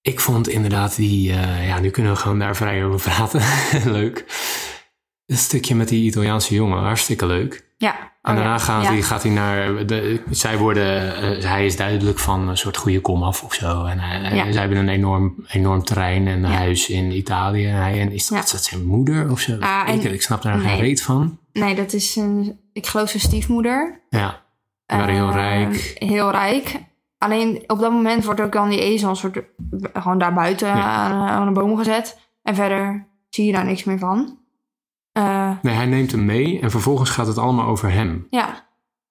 Ik 0.00 0.20
vond 0.20 0.48
inderdaad 0.48 0.96
die... 0.96 1.32
eh, 1.32 1.66
ja, 1.66 1.78
nu 1.80 1.90
kunnen 1.90 2.12
we 2.12 2.18
gewoon 2.18 2.38
daar 2.38 2.56
vrij 2.56 2.84
over 2.84 3.00
praten. 3.10 3.42
leuk. 3.92 4.24
Het 5.26 5.38
stukje 5.38 5.74
met 5.74 5.88
die 5.88 6.04
Italiaanse 6.04 6.54
jongen, 6.54 6.78
hartstikke 6.78 7.26
leuk. 7.26 7.72
Ja. 7.78 7.98
En 8.22 8.30
Oh, 8.30 8.36
daarna 8.36 8.58
gaat, 8.58 8.86
hij, 8.86 9.02
gaat 9.02 9.22
hij 9.22 9.32
naar. 9.32 9.86
De, 9.86 10.22
zij 10.30 10.58
worden. 10.58 11.16
eh, 11.16 11.44
hij 11.50 11.66
is 11.66 11.76
duidelijk 11.76 12.18
van 12.18 12.48
een 12.48 12.56
soort 12.56 12.76
goede 12.76 13.00
komaf 13.00 13.42
of 13.42 13.54
zo. 13.54 13.84
En 13.84 13.98
hij, 13.98 14.34
Ja. 14.34 14.52
zij 14.52 14.60
hebben 14.60 14.78
een 14.78 14.88
enorm, 14.88 15.44
enorm 15.48 15.84
terrein 15.84 16.26
en 16.28 16.40
Ja. 16.40 16.46
huis 16.48 16.88
in 16.88 17.10
Italië. 17.16 17.66
En, 17.66 17.74
hij, 17.76 18.00
en 18.00 18.12
is, 18.12 18.26
dat, 18.26 18.38
Ja. 18.38 18.44
is 18.44 18.50
dat 18.50 18.64
zijn 18.64 18.84
moeder 18.84 19.30
of 19.30 19.40
zo? 19.40 19.58
Ah, 19.58 19.88
en- 19.88 20.12
ik, 20.12 20.22
snap 20.22 20.42
daar 20.42 20.58
geen 20.60 20.78
reet 20.80 21.02
van. 21.02 21.38
Nee, 21.52 21.74
dat 21.74 21.92
is 21.92 22.16
een, 22.16 22.60
ik 22.74 22.86
geloof 22.86 23.08
zijn 23.08 23.22
stiefmoeder. 23.22 24.00
Ja. 24.08 24.42
Die 24.86 24.98
waren 24.98 25.14
heel 25.14 25.28
Eh, 25.28 25.34
rijk. 25.34 25.92
Heel 25.98 26.30
rijk. 26.30 26.80
Alleen 27.18 27.64
op 27.66 27.78
dat 27.78 27.92
moment 27.92 28.24
wordt 28.24 28.40
ook 28.40 28.52
dan 28.52 28.68
die 28.68 28.80
ezel 28.80 29.08
een 29.08 29.16
soort, 29.16 29.42
gewoon 29.92 30.18
daar 30.18 30.34
buiten 30.34 30.68
Ja. 30.68 30.82
aan, 30.82 31.28
aan 31.28 31.46
een 31.46 31.52
boom 31.52 31.76
gezet. 31.76 32.20
En 32.42 32.54
verder 32.54 33.06
zie 33.28 33.46
je 33.46 33.52
daar 33.52 33.64
niks 33.64 33.84
meer 33.84 33.98
van. 33.98 34.38
Eh, 35.12 35.50
Nee, 35.62 35.74
hij 35.74 35.86
neemt 35.86 36.10
hem 36.12 36.24
mee 36.24 36.60
en 36.60 36.70
vervolgens 36.70 37.10
gaat 37.10 37.26
het 37.26 37.38
allemaal 37.38 37.66
over 37.66 37.90
hem. 37.92 38.26
ja, 38.30 38.66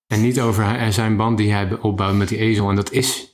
En 0.08 0.22
niet 0.22 0.42
over 0.42 0.94
zijn 0.94 1.18
band 1.18 1.38
die 1.38 1.54
hij 1.54 1.78
opbouwt 1.80 2.16
met 2.16 2.28
die 2.28 2.38
ezel. 2.38 2.70
En 2.70 2.76
dat 2.76 2.92
is. 2.92 3.32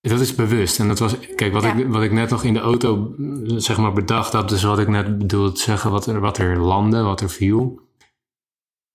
Dat 0.00 0.20
is 0.20 0.34
bewust. 0.34 0.80
En 0.80 0.88
dat 0.88 0.98
was. 0.98 1.18
Kijk, 1.34 1.52
wat, 1.52 1.62
Ja. 1.62 1.74
ik, 1.74 1.86
wat 1.88 2.02
ik 2.02 2.12
net 2.12 2.30
nog 2.30 2.42
in 2.44 2.52
de 2.54 2.60
auto 2.60 3.14
zeg 3.46 3.78
maar 3.78 3.92
bedacht 3.92 4.32
had. 4.32 4.48
Dus 4.48 4.62
wat 4.62 4.78
ik 4.78 4.88
net 4.88 5.18
bedoelde 5.18 5.52
te 5.52 5.60
zeggen. 5.60 5.90
Wat 5.90 6.06
er, 6.06 6.20
wat 6.20 6.38
er 6.38 6.58
landde, 6.58 7.02
wat 7.02 7.20
er 7.20 7.30
viel. 7.30 7.80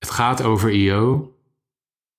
Het 0.04 0.12
gaat 0.12 0.44
over 0.44 0.72
IO. 0.72 1.32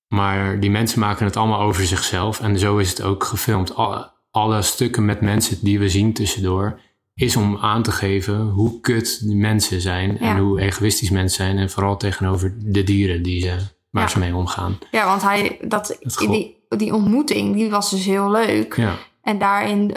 Maar 0.09 0.61
die 0.61 0.71
mensen 0.71 1.01
maken 1.01 1.25
het 1.25 1.37
allemaal 1.37 1.61
over 1.61 1.85
zichzelf. 1.87 2.41
En 2.41 2.59
zo 2.59 2.77
is 2.79 2.91
het 2.91 3.03
ook 3.03 3.25
gefilmd. 3.25 3.75
Alle, 3.75 4.11
alle 4.31 4.63
stukken 4.63 5.05
met 5.05 5.21
mensen 5.21 5.59
die 5.61 5.79
we 5.79 5.89
zien 5.89 6.13
tussendoor. 6.13 6.81
Is 7.15 7.37
om 7.37 7.57
aan 7.61 7.83
te 7.83 7.93
geven 7.93 8.41
hoe 8.41 8.81
kut 8.81 9.21
die 9.27 9.37
mensen 9.37 9.81
zijn. 9.81 10.19
En 10.19 10.27
Ja. 10.37 10.41
hoe 10.41 10.61
egoïstisch 10.61 11.11
mensen 11.11 11.45
zijn. 11.45 11.59
En 11.59 11.71
vooral 11.71 11.97
tegenover 11.97 12.55
de 12.59 12.85
dieren 12.85 13.23
die 13.23 13.41
ze, 13.41 13.57
waar 13.91 14.03
Ja. 14.03 14.09
ze 14.09 14.19
mee 14.19 14.35
omgaan. 14.35 14.79
ja 14.91 15.07
want 15.07 15.23
hij, 15.23 15.59
dat, 15.63 15.99
die, 16.19 16.57
die 16.69 16.95
ontmoeting 16.95 17.55
die 17.55 17.71
was 17.71 17.91
dus 17.91 18.05
heel 18.05 18.31
leuk. 18.31 18.77
Ja, 18.77 18.95
En 19.23 19.39
daarin 19.39 19.95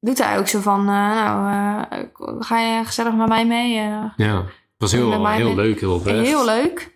doet 0.00 0.18
hij 0.24 0.38
ook 0.38 0.48
zo 0.48 0.60
van, 0.60 0.80
eh, 0.80 0.86
nou, 0.86 1.50
eh, 1.90 1.98
ga 2.38 2.58
je 2.58 2.84
gezellig 2.84 3.14
met 3.14 3.28
mij 3.28 3.46
mee? 3.46 3.78
Eh, 3.78 4.04
ja. 4.16 4.36
Het 4.36 4.90
was 4.90 4.92
heel, 4.92 5.10
heel 5.10 5.20
mee. 5.20 5.54
leuk, 5.54 5.80
heel 5.80 6.02
heel 6.04 6.44
leuk. 6.44 6.91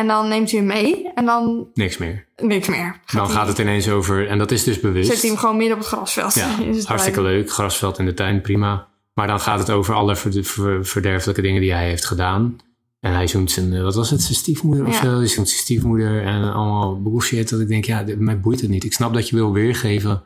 En 0.00 0.06
dan 0.06 0.28
neemt 0.28 0.50
hij 0.50 0.58
hem 0.58 0.68
mee 0.68 1.08
en 1.14 1.24
dan 1.24 1.68
Niks 1.74 1.98
meer. 1.98 2.26
niks 2.36 2.68
meer. 2.68 3.00
Dan 3.12 3.24
hij- 3.26 3.34
gaat 3.34 3.48
het 3.48 3.58
ineens 3.58 3.88
over, 3.88 4.28
en 4.28 4.38
dat 4.38 4.50
is 4.50 4.64
dus 4.64 4.80
bewust. 4.80 5.08
Zet 5.10 5.20
hij 5.20 5.30
hem 5.30 5.38
gewoon 5.38 5.56
midden 5.56 5.74
op 5.76 5.82
het 5.82 5.92
grasveld. 5.92 6.34
Ja, 6.34 6.54
zijn 6.56 6.84
hartstikke 6.84 7.20
tuin. 7.20 7.34
leuk. 7.34 7.50
Grasveld 7.52 7.98
in 7.98 8.04
de 8.04 8.14
tuin, 8.14 8.40
prima. 8.40 8.88
Maar 9.14 9.26
dan 9.26 9.40
gaat 9.40 9.58
het 9.58 9.70
over 9.70 9.94
alle 9.94 10.16
ver- 10.16 10.44
ver- 10.44 10.86
verderfelijke 10.86 11.42
dingen 11.42 11.60
die 11.60 11.72
hij 11.72 11.88
heeft 11.88 12.04
gedaan. 12.04 12.56
En 13.00 13.12
hij 13.12 13.26
zoent 13.26 13.50
zijn, 13.50 13.72
eh, 13.74 13.82
wat 13.82 13.94
was 13.94 14.10
het, 14.10 14.22
zijn 14.22 14.34
stiefmoeder 14.34 14.86
of 14.86 14.92
Ja. 14.94 15.00
zo? 15.02 15.16
Hij 15.16 15.26
zoent 15.26 15.48
zijn 15.48 15.60
stiefmoeder 15.60 16.22
en 16.24 16.52
allemaal 16.52 17.02
bullshit. 17.02 17.48
Dat 17.48 17.60
ik 17.60 17.68
denk, 17.68 17.84
ja, 17.84 18.04
mij 18.18 18.40
boeit 18.40 18.60
het 18.60 18.70
niet. 18.70 18.84
Ik 18.84 18.92
snap 18.92 19.14
dat 19.14 19.28
je 19.28 19.36
wil 19.36 19.52
weergeven. 19.52 20.22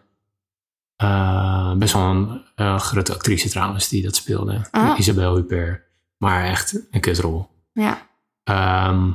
Eh, 0.97 1.75
best 1.77 1.93
wel 1.93 2.03
een 2.03 2.43
eh, 2.55 2.79
grote 2.79 3.13
actrice 3.13 3.49
trouwens 3.49 3.89
die 3.89 4.03
dat 4.03 4.17
speelde. 4.17 4.61
Ah. 4.71 4.99
Isabel 4.99 5.35
Huppert. 5.35 5.83
Maar 6.19 6.45
echt 6.45 6.81
een 6.91 7.01
kutrol. 7.01 7.49
Ja, 7.73 8.13
Ehm, 8.45 9.11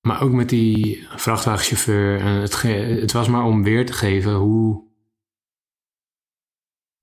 maar 0.00 0.22
ook 0.22 0.32
met 0.32 0.48
die 0.48 1.06
vrachtwagenchauffeur. 1.16 2.20
En 2.20 2.26
het, 2.26 2.54
ge- 2.54 2.98
het 3.00 3.12
was 3.12 3.28
maar 3.28 3.44
om 3.44 3.62
weer 3.62 3.86
te 3.86 3.92
geven 3.92 4.32
hoe. 4.34 4.86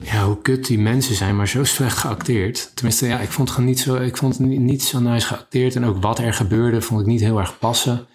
Ja, 0.03 0.25
hoe 0.25 0.41
kut 0.41 0.65
die 0.67 0.79
mensen 0.79 1.15
zijn, 1.15 1.35
maar 1.35 1.47
zo 1.47 1.63
slecht 1.63 1.97
geacteerd. 1.97 2.75
Tenminste, 2.75 3.07
ja, 3.07 3.19
ik 3.19 3.29
vond 3.31 3.47
het 3.47 3.57
gewoon 3.57 3.69
niet 3.69 3.79
zo, 3.79 3.95
ik 3.95 4.17
vond 4.17 4.37
het 4.37 4.47
niet, 4.47 4.83
zo 4.83 4.99
nice 4.99 5.27
geacteerd. 5.27 5.75
En 5.75 5.83
ook 5.85 6.01
wat 6.01 6.19
er 6.19 6.33
gebeurde, 6.33 6.81
vond 6.81 7.01
ik 7.01 7.07
niet 7.07 7.19
heel 7.19 7.39
erg 7.39 7.59
passen. 7.59 8.07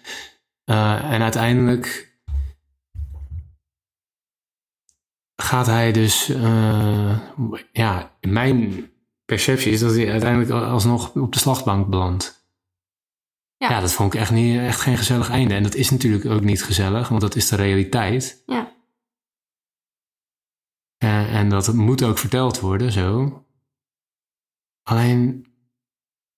Eh, 0.63 1.11
en 1.13 1.21
uiteindelijk 1.21 2.09
gaat 5.41 5.65
hij 5.65 5.91
dus, 5.91 6.29
eh, 6.29 7.19
ja, 7.71 8.17
mijn 8.21 8.89
perceptie 9.25 9.71
is 9.71 9.79
dat 9.79 9.95
hij 9.95 10.11
uiteindelijk 10.11 10.51
alsnog 10.51 11.15
op 11.15 11.33
de 11.33 11.39
slachtbank 11.39 11.87
belandt. 11.89 12.40
Ja. 13.61 13.69
Ja. 13.69 13.79
dat 13.79 13.93
vond 13.93 14.13
ik 14.13 14.19
echt, 14.19 14.31
niet, 14.31 14.59
echt 14.59 14.79
geen 14.81 14.97
gezellig 14.97 15.29
einde. 15.29 15.53
En 15.53 15.63
dat 15.63 15.75
is 15.75 15.89
natuurlijk 15.89 16.25
ook 16.25 16.41
niet 16.41 16.63
gezellig, 16.63 17.09
want 17.09 17.21
dat 17.21 17.35
is 17.35 17.47
de 17.47 17.55
realiteit. 17.55 18.43
ja. 18.45 18.71
En, 20.97 21.27
en 21.27 21.49
dat 21.49 21.73
moet 21.73 22.03
ook 22.03 22.17
verteld 22.17 22.59
worden, 22.59 22.91
zo. 22.91 23.43
Alleen, 24.83 25.45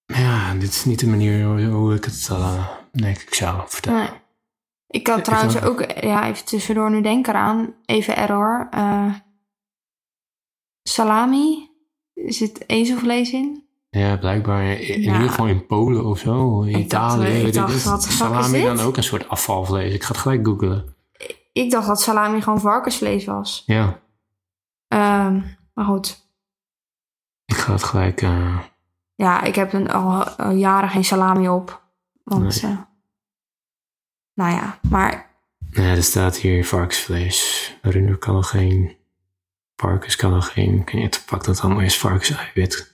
ja, 0.05 0.53
dit 0.53 0.69
is 0.69 0.85
niet 0.85 0.99
de 0.99 1.07
manier 1.07 1.45
hoe, 1.45 1.61
hoe 1.63 1.95
ik 1.95 2.05
het 2.05 2.27
uh, 2.31 2.69
denk 2.91 3.17
ik 3.17 3.33
zou 3.33 3.69
vertellen. 3.69 3.99
Nee. 3.99 4.21
Ik 4.87 5.03
kan 5.03 5.21
trouwens 5.21 5.61
ook. 5.61 5.81
ook, 5.81 5.91
ja, 6.01 6.27
even 6.27 6.45
tussendoor 6.45 6.91
nu 6.91 7.01
denken 7.01 7.33
eraan. 7.33 7.75
Even 7.85 8.15
error. 8.15 8.67
eh, 8.71 9.15
salami. 10.83 11.71
Zit 12.13 12.69
ezelvlees 12.69 13.31
in. 13.31 13.62
Ja, 13.99 14.17
blijkbaar 14.17 14.63
in, 14.63 14.79
in 14.87 15.01
Ja. 15.01 15.13
ieder 15.13 15.29
geval 15.29 15.47
in 15.47 15.65
Polen 15.65 16.05
of 16.05 16.19
zo, 16.19 16.61
in 16.61 16.67
Ik 16.79 16.89
dacht- 16.89 17.15
Italië. 17.15 17.33
ik 17.45 17.53
dacht, 17.53 17.83
wat 17.83 18.03
salami 18.03 18.61
dan 18.63 18.79
ook 18.79 18.97
een 18.97 19.03
soort 19.03 19.29
afvalvlees? 19.29 19.93
Ik 19.93 20.03
ga 20.03 20.07
het 20.11 20.17
gelijk 20.17 20.45
googlen. 20.47 20.95
Ik 21.51 21.71
dacht 21.71 21.87
dat 21.87 22.01
salami 22.01 22.41
gewoon 22.41 22.59
varkensvlees 22.61 23.25
was. 23.25 23.63
Ja, 23.65 23.99
Ehm, 24.87 25.41
maar 25.73 25.85
goed. 25.85 26.27
ik 27.45 27.55
ga 27.55 27.71
het 27.71 27.83
gelijk... 27.83 28.21
eh, 28.21 28.59
Ja, 29.15 29.41
ik 29.43 29.55
heb 29.55 29.73
een, 29.73 29.91
al, 29.91 30.23
al 30.23 30.51
jaren 30.51 30.89
geen 30.89 31.03
salami 31.05 31.47
op. 31.49 31.81
Want, 32.23 32.61
Nee. 32.61 32.71
eh, 32.71 32.77
nou 34.33 34.51
ja, 34.51 34.79
maar 34.89 35.31
Nee, 35.71 35.95
er 35.95 36.03
staat 36.03 36.37
hier 36.37 36.65
varkensvlees. 36.65 37.71
Runder 37.81 38.17
kan 38.17 38.33
nog 38.33 38.49
geen. 38.49 38.95
Varkens 39.75 40.15
kan 40.15 40.31
nog 40.31 40.53
geen. 40.53 40.79
Ik 40.79 40.89
weet 40.89 41.01
niet, 41.01 41.23
pak 41.25 41.43
dat 41.43 41.59
allemaal 41.61 41.81
eens 41.81 41.97
varkenseiwit. 41.97 42.92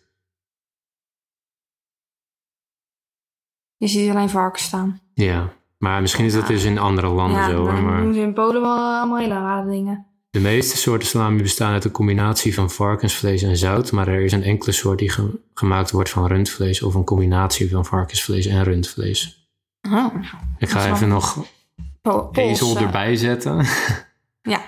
Je 3.79 3.87
ziet 3.87 4.09
alleen 4.09 4.29
varkens 4.29 4.63
staan. 4.63 4.99
Ja, 5.13 5.49
maar 5.77 6.01
misschien 6.01 6.25
is 6.25 6.33
dat 6.33 6.41
Ja. 6.41 6.47
dus 6.47 6.63
in 6.63 6.77
andere 6.79 7.07
landen 7.07 7.39
ja, 7.41 7.49
zo. 7.49 7.55
hoor, 7.57 7.97
doen 7.97 8.13
ze 8.13 8.19
in 8.19 8.33
Polen 8.33 8.61
wel 8.61 8.71
allemaal 8.77 9.17
hele 9.17 9.33
rare 9.33 9.69
dingen. 9.69 10.05
de 10.31 10.39
meeste 10.39 10.77
soorten 10.77 11.07
salami 11.07 11.41
bestaan 11.41 11.73
uit 11.73 11.85
een 11.85 11.91
combinatie 11.91 12.53
van 12.53 12.69
varkensvlees 12.71 13.41
en 13.43 13.57
zout. 13.57 13.91
Maar 13.91 14.07
er 14.07 14.21
is 14.21 14.31
een 14.31 14.43
enkele 14.43 14.71
soort 14.71 14.99
die 14.99 15.09
ge- 15.09 15.39
gemaakt 15.53 15.91
wordt 15.91 16.09
van 16.09 16.27
rundvlees. 16.27 16.81
Of 16.81 16.93
een 16.93 17.03
combinatie 17.03 17.69
van 17.69 17.85
varkensvlees 17.85 18.45
en 18.45 18.63
rundvlees. 18.63 19.49
Oh, 19.91 20.15
Ik 20.57 20.69
ga 20.69 20.91
even 20.91 21.07
nog 21.07 21.37
Pools, 22.01 22.37
ezel 22.37 22.77
erbij 22.77 23.15
zetten. 23.15 23.65
Ja. 24.41 24.59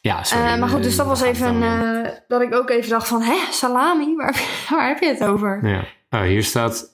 ja, 0.00 0.22
sorry. 0.24 0.44
Eh, 0.46 0.58
maar 0.58 0.68
goed, 0.68 0.82
dus 0.82 0.96
dat 0.96 1.04
eh, 1.06 1.10
was 1.12 1.20
even 1.22 1.62
een, 1.62 2.04
eh, 2.04 2.12
dat 2.28 2.40
ik 2.42 2.54
ook 2.54 2.70
even 2.70 2.90
dacht 2.90 3.08
van, 3.08 3.22
hè, 3.22 3.36
salami? 3.50 4.16
Waar, 4.16 4.26
heb 4.26 4.34
je- 4.34 4.66
waar 4.74 4.88
heb 4.88 4.98
je 5.00 5.06
het 5.08 5.24
over? 5.24 5.68
Ja. 5.68 5.84
Oh, 6.10 6.20
hier 6.26 6.44
staat 6.44 6.91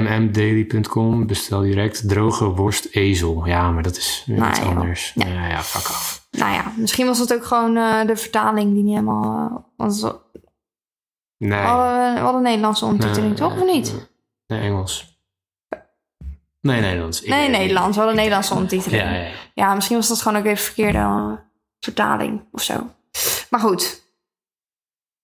mmdaily.com. 0.00 1.26
Bestel 1.26 1.60
direct 1.60 2.08
droge 2.08 2.44
worst 2.44 2.84
ezel. 2.90 3.46
Ja, 3.46 3.70
maar 3.70 3.82
dat 3.82 3.96
is 3.96 4.24
weer 4.26 4.38
Nou, 4.38 4.50
iets 4.50 4.60
anders. 4.60 5.12
Ja. 5.14 5.26
Ja, 5.26 5.46
ja, 5.48 5.62
fuck 5.62 5.86
af. 5.88 6.26
Nou 6.30 6.52
ja, 6.52 6.72
misschien 6.76 7.06
was 7.06 7.18
het 7.18 7.34
ook 7.34 7.44
gewoon 7.44 7.76
eh, 7.76 8.06
de 8.06 8.16
vertaling 8.16 8.74
die 8.74 8.82
niet 8.82 8.92
helemaal... 8.94 9.66
eh, 9.76 9.86
we 9.86 10.20
Nee. 11.36 11.60
hadden, 11.60 12.14
we 12.14 12.20
hadden 12.20 12.36
een 12.36 12.42
Nederlandse 12.42 12.84
ondertiteling, 12.84 13.38
Nee, 13.38 13.48
toch? 13.48 13.60
Of 13.60 13.64
niet? 13.72 14.08
Nee, 14.46 14.60
Engels. 14.60 15.20
Nee, 16.60 16.80
Nederlands. 16.80 17.22
Nee, 17.22 17.48
Nederlands. 17.48 17.88
We 17.96 18.02
hadden 18.02 18.08
een 18.10 18.16
Nederlandse 18.16 18.54
ondertiteling. 18.54 19.02
Ja, 19.02 19.10
ja, 19.10 19.22
ja. 19.24 19.30
Ja, 19.54 19.74
misschien 19.74 19.96
was 19.96 20.08
dat 20.08 20.22
gewoon 20.22 20.38
ook 20.38 20.44
even 20.44 20.64
verkeerde 20.64 20.98
eh, 20.98 21.32
vertaling 21.80 22.44
of 22.52 22.62
zo. 22.62 22.90
Maar 23.50 23.60
goed. 23.60 24.02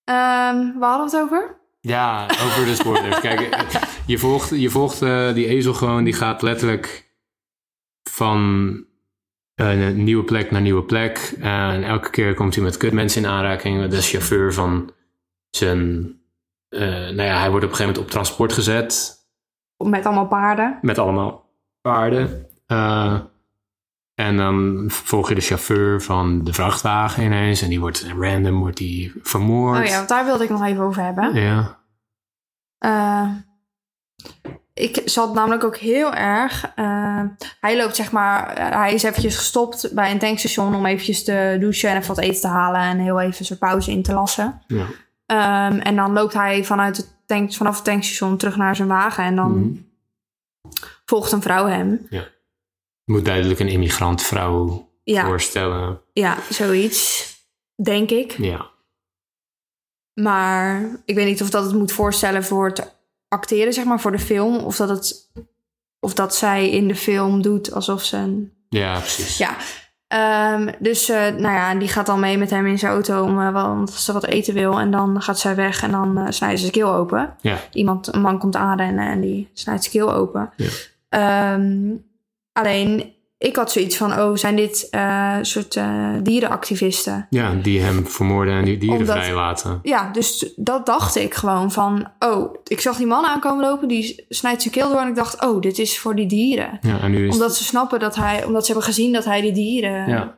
Ehm 0.03 0.79
waar 0.79 0.89
hadden 0.89 1.09
we 1.09 1.17
het 1.17 1.25
over? 1.25 1.58
Ja, 1.81 2.23
over 2.23 2.65
de 2.65 2.75
spoilers. 2.75 3.19
Kijk, 3.29 3.49
je 4.05 4.17
volgt, 4.17 4.49
je 4.49 4.69
volgt 4.69 5.01
eh, 5.01 5.33
die 5.33 5.47
ezel 5.47 5.73
gewoon. 5.73 6.03
Die 6.03 6.13
gaat 6.13 6.41
letterlijk 6.41 7.13
van 8.09 8.83
eh, 9.55 9.87
een 9.87 10.03
nieuwe 10.03 10.23
plek 10.23 10.51
naar 10.51 10.61
nieuwe 10.61 10.83
plek. 10.83 11.33
en 11.39 11.83
elke 11.83 12.09
keer 12.09 12.33
komt 12.33 12.55
hij 12.55 12.63
met 12.63 12.77
kutmensen 12.77 13.23
in 13.23 13.29
aanraking. 13.29 13.87
De 13.87 14.01
chauffeur 14.01 14.53
van 14.53 14.93
zijn... 15.49 16.13
eh, 16.69 16.81
nou 16.89 17.21
ja, 17.21 17.39
hij 17.39 17.49
wordt 17.49 17.65
op 17.65 17.71
een 17.71 17.77
gegeven 17.77 17.85
moment 17.85 17.97
op 17.97 18.09
transport 18.09 18.53
gezet. 18.53 19.17
Met 19.77 20.05
allemaal 20.05 20.27
paarden. 20.27 20.79
Met 20.81 20.97
allemaal 20.97 21.49
paarden. 21.81 22.47
En 24.19 24.37
dan 24.37 24.83
volg 24.87 25.29
je 25.29 25.35
de 25.35 25.41
chauffeur 25.41 26.01
van 26.01 26.43
de 26.43 26.53
vrachtwagen 26.53 27.23
ineens. 27.23 27.61
En 27.61 27.69
die 27.69 27.79
wordt 27.79 28.05
random 28.19 28.59
wordt 28.59 28.77
die 28.77 29.13
vermoord. 29.21 29.79
Oh 29.79 29.85
ja, 29.85 29.95
want 29.95 30.09
daar 30.09 30.25
wilde 30.25 30.43
ik 30.43 30.49
nog 30.49 30.63
even 30.65 30.83
over 30.83 31.03
hebben. 31.03 31.33
Ja. 31.33 31.79
Eh, 32.77 33.29
ik 34.73 35.01
zat 35.05 35.33
namelijk 35.33 35.63
ook 35.63 35.77
heel 35.77 36.13
erg. 36.13 36.71
eh, 36.75 37.21
hij 37.59 37.77
loopt 37.77 37.95
zeg 37.95 38.11
maar. 38.11 38.57
hij 38.77 38.93
is 38.93 39.03
eventjes 39.03 39.37
gestopt 39.37 39.91
bij 39.93 40.11
een 40.11 40.19
tankstation 40.19 40.75
om 40.75 40.85
eventjes 40.85 41.23
te 41.23 41.57
douchen 41.59 41.89
en 41.89 41.95
even 41.95 42.07
wat 42.15 42.23
eten 42.23 42.41
te 42.41 42.47
halen 42.47 42.81
en 42.81 42.97
heel 42.99 43.19
even 43.19 43.45
zijn 43.45 43.59
pauze 43.59 43.91
in 43.91 44.03
te 44.03 44.13
lassen. 44.13 44.61
ja. 44.67 44.85
Ehm, 45.25 45.79
en 45.79 45.95
dan 45.95 46.13
loopt 46.13 46.33
hij 46.33 46.63
vanuit 46.63 46.97
het 46.97 47.17
tank, 47.25 47.53
vanaf 47.53 47.75
het 47.75 47.83
tankstation 47.85 48.37
terug 48.37 48.55
naar 48.55 48.75
zijn 48.75 48.87
wagen 48.87 49.23
en 49.23 49.35
dan 49.35 49.51
Mhm. 49.59 49.73
volgt 51.05 51.31
een 51.31 51.41
vrouw 51.41 51.65
hem. 51.65 52.05
Je 52.09 52.37
moet 53.09 53.25
duidelijk 53.25 53.59
een 53.59 53.67
immigrantvrouw 53.67 54.89
Ja, 55.03 55.25
voorstellen. 55.25 56.01
ja, 56.13 56.37
zoiets. 56.49 57.27
Denk 57.83 58.09
ik. 58.09 58.35
Ja. 58.37 58.65
Maar 60.13 60.81
ik 61.05 61.15
weet 61.15 61.25
niet 61.25 61.41
of 61.41 61.49
dat 61.49 61.63
het 61.65 61.73
moet 61.73 61.91
voorstellen 61.91 62.43
voor 62.43 62.65
het 62.67 62.95
acteren, 63.27 63.73
zeg 63.73 63.85
maar, 63.85 63.99
voor 63.99 64.11
de 64.11 64.19
film. 64.19 64.57
Of 64.57 64.75
dat, 64.75 64.89
het, 64.89 65.31
of 65.99 66.13
dat 66.13 66.35
zij 66.35 66.69
in 66.69 66.87
de 66.87 66.95
film 66.95 67.41
doet 67.41 67.73
alsof 67.73 68.03
ze 68.03 68.17
een... 68.17 68.53
Ja, 68.69 68.97
precies. 68.97 69.37
Ja. 69.37 69.55
Ehm, 70.07 70.73
dus, 70.79 71.09
eh, 71.09 71.21
nou 71.21 71.55
ja, 71.55 71.75
die 71.75 71.87
gaat 71.87 72.05
dan 72.05 72.19
mee 72.19 72.37
met 72.37 72.49
hem 72.49 72.65
in 72.65 72.79
zijn 72.79 72.91
auto 72.91 73.23
om, 73.23 73.39
eh, 73.41 73.85
ze 73.87 74.13
wat 74.13 74.25
eten 74.25 74.53
wil. 74.53 74.79
En 74.79 74.91
dan 74.91 75.21
gaat 75.21 75.39
zij 75.39 75.55
weg 75.55 75.83
en 75.83 75.91
dan 75.91 76.17
eh 76.17 76.25
snijdt 76.29 76.55
ze 76.55 76.61
zijn 76.61 76.71
keel 76.71 76.93
open. 76.93 77.35
Ja. 77.41 77.57
Iemand, 77.71 78.13
een 78.13 78.21
man 78.21 78.37
komt 78.39 78.55
aanrennen 78.55 79.07
en 79.07 79.21
die 79.21 79.49
snijdt 79.53 79.83
zijn 79.83 79.95
keel 79.95 80.13
open. 80.13 80.53
Ja. 80.55 80.69
Ehm, 81.09 81.91
alleen, 82.59 83.13
ik 83.37 83.55
had 83.55 83.71
zoiets 83.71 83.97
van, 83.97 84.19
oh, 84.19 84.35
zijn 84.35 84.55
dit 84.55 84.87
eh 84.89 85.37
soort 85.41 85.75
eh, 85.75 86.09
dierenactivisten? 86.23 87.27
Ja, 87.29 87.53
die 87.53 87.81
hem 87.81 88.07
vermoorden 88.07 88.53
en 88.53 88.65
die 88.65 88.77
dieren 88.77 88.99
Omdat- 88.99 89.15
vrijlaten. 89.15 89.79
Ja, 89.83 90.09
dus 90.11 90.53
dat 90.55 90.85
dacht 90.85 91.15
ik 91.15 91.33
gewoon 91.33 91.71
van... 91.71 92.11
Oh, 92.19 92.55
ik 92.63 92.81
zag 92.81 92.97
die 92.97 93.07
man 93.07 93.25
aankomen 93.25 93.65
lopen, 93.65 93.87
die 93.87 94.25
snijdt 94.29 94.61
zijn 94.61 94.73
keel 94.73 94.89
door... 94.89 94.99
en 94.99 95.07
ik 95.07 95.15
dacht, 95.15 95.45
oh, 95.45 95.61
dit 95.61 95.77
is 95.77 95.99
voor 95.99 96.15
die 96.15 96.27
dieren. 96.27 96.77
Ja, 96.81 96.99
en 96.99 97.11
nu 97.11 97.27
is 97.27 97.33
Omdat 97.33 97.55
ze 97.55 97.63
snappen 97.63 97.99
dat 97.99 98.15
hij... 98.15 98.43
Omdat 98.43 98.65
ze 98.65 98.71
hebben 98.71 98.89
gezien 98.89 99.13
dat 99.13 99.25
hij 99.25 99.41
die 99.41 99.51
dieren 99.51 100.07
Ja. 100.07 100.37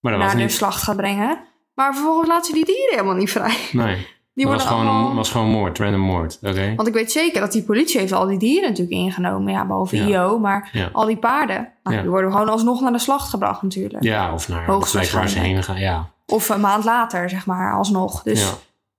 Maar 0.00 0.12
dat 0.12 0.22
was 0.22 0.34
naar 0.34 0.46
de 0.46 0.52
slacht 0.52 0.82
gaat 0.82 0.96
brengen. 0.96 1.38
Maar 1.74 1.94
vervolgens 1.94 2.28
laten 2.28 2.44
ze 2.44 2.52
die 2.52 2.64
dieren 2.64 2.90
helemaal 2.90 3.14
niet 3.14 3.30
vrij. 3.30 3.56
Nee. 3.72 4.06
Die 4.38 4.46
was 4.46 4.64
gewoon, 4.64 5.14
was 5.14 5.30
gewoon 5.30 5.48
moord, 5.48 5.78
random 5.78 6.00
moord. 6.00 6.38
Oké. 6.42 6.72
Want 6.76 6.88
ik 6.88 6.94
weet 6.94 7.12
zeker 7.12 7.40
dat 7.40 7.52
die 7.52 7.62
politie 7.62 8.00
heeft 8.00 8.12
al 8.12 8.26
die 8.26 8.38
dieren 8.38 8.68
natuurlijk 8.68 8.96
ingenomen. 8.96 9.52
Ja, 9.52 9.66
behalve 9.66 9.96
Ja. 9.96 10.04
IO, 10.06 10.38
maar 10.38 10.68
Ja. 10.72 10.88
al 10.92 11.06
die 11.06 11.16
paarden. 11.16 11.68
Nou, 11.82 11.96
Ja. 11.96 12.02
Die 12.02 12.10
worden 12.10 12.32
gewoon 12.32 12.48
alsnog 12.48 12.80
naar 12.80 12.92
de 12.92 12.98
slacht 12.98 13.28
gebracht 13.28 13.62
natuurlijk. 13.62 14.02
Ja, 14.04 14.32
of 14.32 14.48
naar 14.48 14.66
de 14.66 14.86
plek 14.92 15.10
waar 15.10 15.28
ze 15.28 15.38
heen 15.38 15.62
gaan. 15.62 15.78
Ja. 15.78 16.08
Of 16.26 16.48
een 16.48 16.60
maand 16.60 16.84
later, 16.84 17.28
zeg 17.30 17.46
maar, 17.46 17.74
alsnog. 17.74 18.22
Dus. 18.22 18.52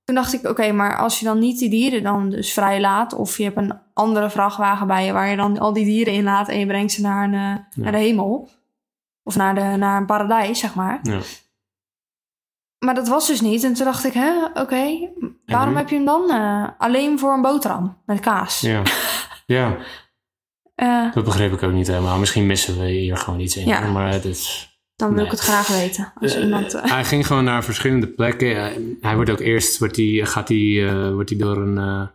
Toen 0.04 0.15
dacht 0.15 0.34
ik, 0.34 0.47
oké, 0.49 0.71
maar 0.71 0.97
als 0.97 1.19
je 1.19 1.25
dan 1.25 1.39
niet 1.39 1.60
die 1.60 1.69
dieren 1.69 2.04
dan 2.04 2.30
dus 2.30 2.54
vrij 2.54 2.80
laat... 2.82 3.13
of 3.13 3.38
je 3.38 3.43
hebt 3.43 3.58
een 3.58 3.73
andere 3.93 4.30
vrachtwagen 4.30 4.88
bij 4.88 5.06
je... 5.06 5.12
waar 5.12 5.30
je 5.30 5.36
dan 5.36 5.60
al 5.60 5.73
die 5.73 5.86
dieren 5.86 6.13
in 6.13 6.23
laat 6.23 6.47
en 6.47 6.60
je 6.60 6.65
brengt 6.65 6.91
ze 6.91 7.02
naar, 7.02 7.23
een, 7.23 7.34
eh, 7.34 7.84
naar 7.84 7.91
de 7.91 7.97
hemel... 7.97 8.49
of 9.23 9.36
naar, 9.36 9.56
de, 9.56 9.62
naar 9.78 9.97
een 9.97 10.06
paradijs, 10.06 10.60
zeg 10.60 10.75
maar. 10.75 10.99
Maar 12.79 12.95
dat 12.95 13.07
was 13.07 13.27
dus 13.27 13.41
niet. 13.41 13.63
En 13.63 13.73
toen 13.73 13.85
dacht 13.85 14.05
ik, 14.05 14.13
hè, 14.13 14.45
oké, 14.53 15.09
waarom 15.45 15.71
nu? 15.73 15.77
heb 15.77 15.89
je 15.89 15.95
hem 15.95 16.05
dan 16.05 16.29
eh, 16.31 16.67
alleen 16.77 17.19
voor 17.19 17.33
een 17.33 17.41
boterham 17.41 17.97
met 18.05 18.19
kaas? 18.19 18.59
Ja. 18.61 18.81
ja, 19.45 19.77
Eh, 20.75 21.13
dat 21.13 21.23
begreep 21.23 21.53
ik 21.53 21.63
ook 21.63 21.71
niet 21.71 21.87
helemaal. 21.87 22.17
Misschien 22.17 22.45
missen 22.45 22.79
we 22.79 22.85
hier 22.89 23.17
gewoon 23.17 23.39
iets 23.39 23.57
in. 23.57 23.67
Ja. 23.67 23.91
Maar 23.91 24.11
het 24.11 24.25
is... 24.25 24.69
dan 24.95 25.07
wil 25.07 25.17
Nee. 25.17 25.25
ik 25.25 25.31
het 25.31 25.39
graag 25.39 25.67
weten. 25.67 26.13
Als 26.19 26.35
Eh, 26.35 26.43
iemand, 26.43 26.81
Hij 26.81 27.05
ging 27.05 27.27
gewoon 27.27 27.43
naar 27.43 27.63
verschillende 27.63 28.07
plekken. 28.07 28.55
Hij, 28.55 28.95
hij 29.01 29.15
wordt 29.15 29.29
ook 29.31 29.39
eerst 29.39 29.77
wordt 29.79 29.95
hij, 29.95 30.21
gaat 30.25 30.47
hij, 30.47 31.11
wordt 31.13 31.29
hij 31.29 31.39
door 31.39 31.57
een 31.57 32.09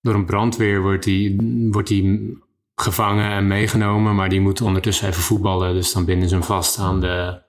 door 0.00 0.14
een 0.14 0.24
brandweer 0.26 0.82
wordt 0.82 1.04
hij, 1.04 1.36
wordt 1.70 1.88
hij 1.88 2.20
gevangen 2.74 3.30
en 3.30 3.46
meegenomen, 3.46 4.14
maar 4.14 4.28
die 4.28 4.40
moet 4.40 4.60
ondertussen 4.60 5.08
even 5.08 5.22
voetballen. 5.22 5.74
Dus 5.74 5.92
dan 5.92 6.04
binden 6.04 6.28
ze 6.28 6.34
hem 6.34 6.44
vast 6.44 6.78
aan 6.78 7.00
de 7.00 7.42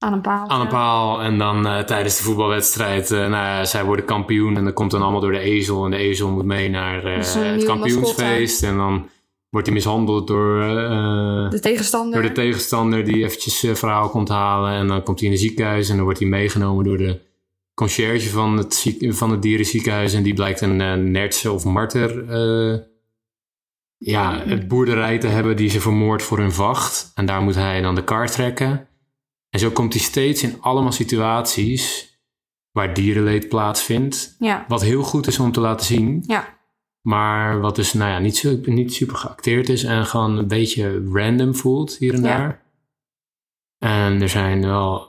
aan 0.00 0.12
een 0.12 0.20
paal. 0.20 0.48
aan 0.48 0.60
een 0.60 0.68
paal. 0.68 1.22
En 1.22 1.38
dan 1.38 1.66
eh, 1.66 1.78
tijdens 1.78 2.16
de 2.16 2.22
voetbalwedstrijd, 2.22 3.10
eh, 3.10 3.18
nou 3.18 3.30
ja, 3.30 3.64
zij 3.64 3.84
worden 3.84 4.04
kampioen 4.04 4.56
en 4.56 4.64
dat 4.64 4.74
komt 4.74 4.90
dan 4.90 5.02
allemaal 5.02 5.20
door 5.20 5.32
de 5.32 5.38
ezel. 5.38 5.84
En 5.84 5.90
de 5.90 5.96
ezel 5.96 6.30
moet 6.30 6.44
mee 6.44 6.70
naar 6.70 7.04
eh, 7.04 7.34
een 7.34 7.42
het 7.42 7.64
kampioensfeest. 7.64 8.62
En 8.62 8.76
dan 8.76 9.08
wordt 9.50 9.66
hij 9.66 9.76
mishandeld 9.76 10.26
door, 10.26 10.60
De 11.50 11.58
tegenstander. 11.60 12.20
door 12.20 12.28
de 12.28 12.34
tegenstander 12.34 13.04
die 13.04 13.24
eventjes 13.24 13.78
verhaal 13.78 14.08
komt 14.08 14.28
halen. 14.28 14.72
En 14.72 14.86
dan 14.86 15.02
komt 15.02 15.18
hij 15.18 15.28
in 15.28 15.34
het 15.34 15.42
ziekenhuis 15.42 15.88
en 15.88 15.94
dan 15.94 16.04
wordt 16.04 16.20
hij 16.20 16.28
meegenomen 16.28 16.84
door 16.84 16.98
de 16.98 17.20
conciërge 17.74 18.28
van 18.28 18.56
het, 18.56 18.74
ziek, 18.74 19.14
van 19.14 19.30
het 19.30 19.42
dierenziekenhuis. 19.42 20.12
En 20.12 20.22
die 20.22 20.34
blijkt 20.34 20.60
een 20.60 21.10
nertse 21.10 21.52
of 21.52 21.64
marter 21.64 22.24
ja, 23.98 24.42
het 24.46 24.68
boerderij 24.68 25.18
te 25.18 25.26
hebben 25.26 25.56
die 25.56 25.70
ze 25.70 25.80
vermoord 25.80 26.22
voor 26.22 26.38
hun 26.38 26.52
vacht. 26.52 27.12
En 27.14 27.26
daar 27.26 27.42
moet 27.42 27.54
hij 27.54 27.80
dan 27.80 27.94
de 27.94 28.04
kar 28.04 28.30
trekken. 28.30 28.88
En 29.50 29.58
zo 29.60 29.70
komt 29.70 29.92
hij 29.92 30.02
steeds 30.02 30.42
in 30.42 30.62
allemaal 30.62 30.92
situaties 30.92 32.08
waar 32.70 32.94
dierenleed 32.94 33.48
plaatsvindt. 33.48 34.36
Ja, 34.38 34.64
Wat 34.68 34.82
heel 34.82 35.02
goed 35.02 35.26
is 35.26 35.38
om 35.38 35.52
te 35.52 35.60
laten 35.60 35.86
zien. 35.86 36.22
ja. 36.26 36.58
Maar 37.00 37.60
wat 37.60 37.76
dus 37.76 37.92
nou 37.92 38.10
ja, 38.10 38.18
niet, 38.18 38.36
zo, 38.36 38.58
niet 38.64 38.92
super 38.94 39.16
geacteerd 39.16 39.68
is 39.68 39.84
en 39.84 40.06
gewoon 40.06 40.36
een 40.36 40.48
beetje 40.48 41.08
random 41.12 41.54
voelt 41.54 41.96
hier 41.96 42.14
en 42.14 42.22
Ja. 42.22 42.36
daar. 42.38 42.62
En 43.78 44.22
er 44.22 44.28
zijn 44.28 44.60
wel. 44.66 45.08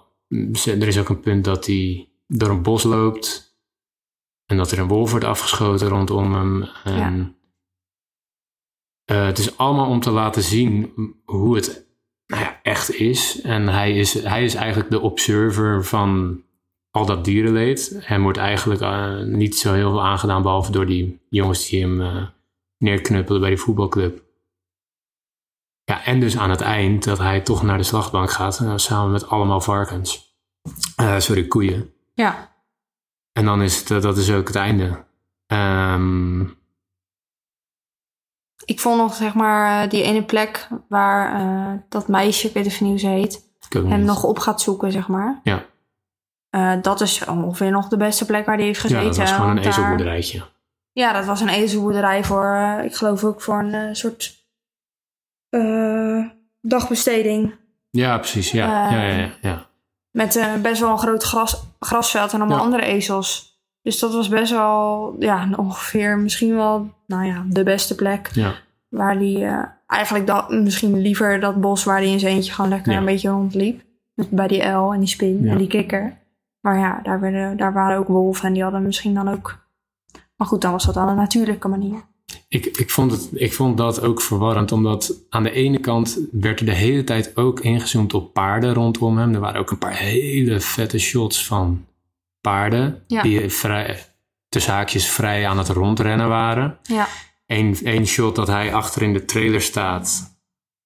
Er 0.65 0.88
is 0.88 0.97
ook 0.99 1.10
een 1.10 1.19
punt 1.19 1.43
dat 1.43 1.65
hij 1.65 2.10
door 2.27 2.49
een 2.49 2.62
bos 2.62 2.84
loopt. 2.84 3.56
En 4.45 4.58
dat 4.58 4.71
er 4.71 4.80
een 4.80 4.88
wolf 4.88 5.10
wordt 5.12 5.25
afgeschoten 5.25 5.88
rondom 5.88 6.34
hem. 6.34 6.63
En, 6.84 7.36
eh, 9.06 9.25
het 9.25 9.38
is 9.38 9.58
allemaal 9.58 9.89
om 9.89 9.99
te 9.99 10.12
laten 10.12 10.43
zien 10.43 10.93
hoe 11.25 11.56
het 11.56 11.86
nou 12.31 12.43
ja, 12.43 12.59
echt 12.61 12.93
is. 12.93 13.41
En 13.41 13.67
hij 13.67 13.95
is, 13.95 14.13
hij 14.13 14.43
is 14.43 14.55
eigenlijk 14.55 14.89
de 14.89 14.99
observer 14.99 15.85
van 15.85 16.41
al 16.91 17.05
dat 17.05 17.25
dierenleed. 17.25 17.97
Hem 17.99 18.21
wordt 18.21 18.37
eigenlijk 18.37 18.81
eh, 18.81 19.19
niet 19.19 19.57
zo 19.57 19.73
heel 19.73 19.89
veel 19.89 20.03
aangedaan, 20.03 20.41
behalve 20.41 20.71
door 20.71 20.85
die 20.85 21.21
jongens 21.29 21.69
die 21.69 21.81
hem 21.81 22.01
eh, 22.01 22.27
neerknuppelen 22.77 23.41
bij 23.41 23.49
die 23.49 23.59
voetbalclub. 23.59 24.23
Ja, 25.83 26.05
en 26.05 26.19
dus 26.19 26.37
aan 26.37 26.49
het 26.49 26.61
eind 26.61 27.03
dat 27.03 27.17
hij 27.17 27.41
toch 27.41 27.63
naar 27.63 27.77
de 27.77 27.83
slagbank 27.83 28.31
gaat, 28.31 28.59
eh, 28.59 28.73
samen 28.75 29.11
met 29.11 29.27
allemaal 29.27 29.61
varkens. 29.61 30.29
Sorry, 31.17 31.47
koeien. 31.47 31.93
Ja, 32.13 32.49
En 33.31 33.45
dan 33.45 33.61
is 33.61 33.89
het, 33.89 34.01
dat 34.01 34.17
is 34.17 34.31
ook 34.31 34.47
het 34.47 34.55
einde. 34.55 35.05
Ehm, 35.47 36.45
ik 38.65 38.80
vond 38.80 38.97
nog 38.97 39.13
zeg 39.13 39.34
maar 39.34 39.84
eh, 39.84 39.89
die 39.89 40.04
ene 40.04 40.24
plek 40.24 40.67
waar 40.88 41.34
eh, 41.34 41.80
dat 41.89 42.08
meisje, 42.08 42.47
ik 42.47 42.54
weet 42.54 42.65
even 42.65 42.86
niet 42.86 43.02
hoe 43.02 43.10
ze 43.12 43.15
heet, 43.17 43.43
hem 43.69 43.86
niet. 43.97 44.06
nog 44.06 44.24
op 44.24 44.39
gaat 44.39 44.62
zoeken, 44.62 44.91
zeg 44.91 45.08
maar. 45.08 45.39
Ja. 45.43 45.65
Eh, 46.50 46.74
dat 46.82 47.02
is 47.02 47.26
ongeveer 47.26 47.71
nog 47.71 47.88
de 47.88 47.97
beste 47.97 48.26
plek 48.26 48.45
waar 48.45 48.56
hij 48.56 48.65
heeft 48.65 48.80
gezeten. 48.80 49.04
ja, 49.04 49.10
dat 49.10 49.17
was 49.17 49.32
gewoon 49.32 49.50
een 49.50 49.56
daar- 49.56 49.65
ezelboerderijtje. 49.65 50.43
Ja, 50.91 51.13
dat 51.13 51.26
was 51.26 51.41
een 51.41 51.50
ezelboerderij 51.50 52.24
voor, 52.24 52.80
ik 52.84 52.95
geloof 52.95 53.24
ook 53.24 53.41
voor 53.41 53.60
een 53.60 53.95
soort 53.95 54.39
dagbesteding. 56.62 57.56
Ja, 57.89 58.17
precies. 58.17 58.52
Ja, 58.52 58.91
ja, 58.91 59.02
ja, 59.04 59.17
ja, 59.17 59.30
ja. 59.41 59.65
Met 60.12 60.36
eh, 60.36 60.56
best 60.56 60.82
wel 60.82 60.89
een 60.91 60.97
groot 60.97 61.24
gras, 61.24 61.63
grasveld 61.80 62.34
en 62.34 62.39
allemaal 62.39 62.60
andere 62.60 62.84
ezels. 62.84 63.50
Dus 63.83 63.99
dat 63.99 64.13
was 64.13 64.29
best 64.29 64.51
wel, 64.51 65.15
ja, 65.19 65.49
ongeveer 65.57 66.17
misschien 66.17 66.55
wel, 66.55 66.89
nou 67.07 67.25
ja, 67.25 67.45
de 67.49 67.63
beste 67.63 67.95
plek. 67.95 68.29
Ja. 68.33 68.53
Waar 68.89 69.15
hij 69.15 69.45
eh, 69.47 69.63
eigenlijk 69.88 70.27
dat, 70.27 70.49
misschien 70.49 71.01
liever 71.01 71.39
dat 71.39 71.61
bos 71.61 71.84
waar 71.84 71.97
hij 71.97 72.11
in 72.11 72.19
zijn 72.19 72.36
eentje 72.36 72.53
gewoon 72.53 72.69
lekker 72.69 72.91
Ja. 72.91 72.97
een 72.97 73.05
beetje 73.05 73.29
rondliep. 73.29 73.82
Bij 74.29 74.47
die 74.47 74.63
uil 74.63 74.93
en 74.93 74.99
die 74.99 75.07
spin 75.07 75.43
Ja. 75.43 75.51
en 75.51 75.57
die 75.57 75.67
kikker. 75.67 76.17
Maar 76.59 76.77
ja, 76.77 76.99
daar, 77.03 77.19
werden, 77.19 77.57
daar 77.57 77.73
waren 77.73 77.97
ook 77.97 78.07
wolven 78.07 78.47
en 78.47 78.53
die 78.53 78.63
hadden 78.63 78.84
misschien 78.84 79.13
dan 79.13 79.29
ook... 79.29 79.59
Maar 80.36 80.47
goed, 80.47 80.61
dan 80.61 80.71
was 80.71 80.86
dat 80.86 80.97
aan 80.97 81.09
een 81.09 81.15
natuurlijke 81.15 81.67
manier. 81.67 82.01
Ik, 82.47 82.65
ik, 82.65 82.89
vond 82.89 83.11
het, 83.11 83.29
ik 83.34 83.53
vond 83.53 83.77
dat 83.77 84.01
ook 84.01 84.21
verwarrend, 84.21 84.71
omdat 84.71 85.13
aan 85.29 85.43
de 85.43 85.51
ene 85.51 85.79
kant 85.79 86.19
werd 86.32 86.59
er 86.59 86.65
de 86.65 86.71
hele 86.73 87.03
tijd 87.03 87.38
ook 87.38 87.59
ingezoomd 87.59 88.13
op 88.13 88.34
paarden 88.34 88.73
rondom 88.73 89.17
hem. 89.17 89.34
Er 89.34 89.39
waren 89.39 89.59
ook 89.59 89.71
een 89.71 89.77
paar 89.77 89.95
hele 89.97 90.59
vette 90.59 90.99
shots 90.99 91.45
van 91.47 91.86
paarden 92.41 93.03
Ja. 93.07 93.21
die 93.21 93.49
vrij, 93.49 94.05
tussen 94.49 94.73
haakjes 94.73 95.09
vrij 95.09 95.47
aan 95.47 95.57
het 95.57 95.69
rondrennen 95.69 96.27
waren. 96.29 96.77
Ja, 96.83 97.07
Eén 97.47 97.77
één 97.83 98.05
shot 98.05 98.35
dat 98.35 98.47
hij 98.47 98.73
achter 98.73 99.01
in 99.01 99.13
de 99.13 99.25
trailer 99.25 99.61
staat 99.61 100.29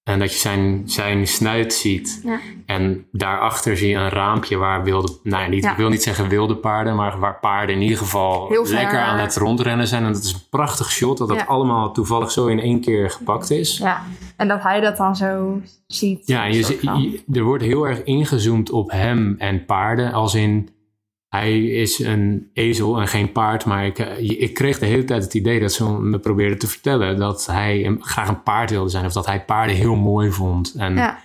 En 0.03 0.19
dat 0.19 0.33
je 0.33 0.39
zijn, 0.39 0.81
zijn 0.85 1.27
snuit 1.27 1.73
ziet. 1.73 2.21
Ja. 2.23 2.39
En 2.65 3.05
daarachter 3.11 3.77
zie 3.77 3.89
je 3.89 3.95
een 3.95 4.09
raampje 4.09 4.57
waar 4.57 4.83
wilde... 4.83 5.19
Nou, 5.23 5.43
ja, 5.43 5.49
niet, 5.49 5.63
Ja. 5.63 5.71
ik 5.71 5.77
wil 5.77 5.89
niet 5.89 6.03
zeggen 6.03 6.27
wilde 6.29 6.55
paarden, 6.55 6.95
maar 6.95 7.19
waar 7.19 7.39
paarden 7.39 7.75
in 7.75 7.81
ieder 7.81 7.97
geval 7.97 8.47
Heel 8.49 8.65
ver. 8.65 8.75
lekker 8.75 8.99
aan 8.99 9.19
het 9.19 9.35
rondrennen 9.35 9.87
zijn. 9.87 10.03
En 10.03 10.13
dat 10.13 10.23
is 10.23 10.33
een 10.33 10.49
prachtig 10.49 10.91
shot, 10.91 11.17
dat 11.17 11.27
dat 11.27 11.47
allemaal 11.47 11.93
toevallig 11.93 12.31
zo 12.31 12.47
in 12.47 12.59
één 12.59 12.81
keer 12.81 13.09
gepakt 13.11 13.49
is. 13.49 13.77
Ja, 13.77 14.03
en 14.37 14.47
dat 14.47 14.63
hij 14.63 14.79
dat 14.81 14.97
dan 14.97 15.15
zo 15.15 15.61
ziet. 15.87 16.27
Ja, 16.27 16.43
je, 16.45 16.77
je- 16.81 17.23
er 17.33 17.43
wordt 17.43 17.63
heel 17.63 17.87
erg 17.87 18.03
ingezoomd 18.03 18.69
op 18.71 18.91
hem 18.91 19.35
en 19.37 19.65
paarden. 19.65 20.11
Als 20.13 20.35
in, 20.35 20.69
hij 21.35 21.63
is 21.63 21.99
een 21.99 22.49
ezel 22.53 22.99
en 22.99 23.07
geen 23.07 23.31
paard. 23.31 23.65
Maar 23.65 23.85
ik, 23.85 23.99
eh, 23.99 24.29
ik 24.41 24.53
kreeg 24.53 24.79
de 24.79 24.85
hele 24.85 25.03
tijd 25.03 25.23
het 25.23 25.33
idee 25.33 25.59
dat 25.59 25.71
ze 25.73 25.89
me 25.91 26.19
probeerden 26.19 26.57
te 26.59 26.67
vertellen... 26.67 27.17
dat 27.17 27.45
hij 27.45 27.97
graag 27.99 28.27
een 28.27 28.43
paard 28.43 28.69
wilde 28.69 28.89
zijn. 28.89 29.05
Of 29.05 29.13
dat 29.13 29.25
hij 29.25 29.45
paarden 29.45 29.75
heel 29.75 29.95
mooi 29.95 30.31
vond. 30.31 30.73
En 30.77 30.95
Ja. 30.95 31.17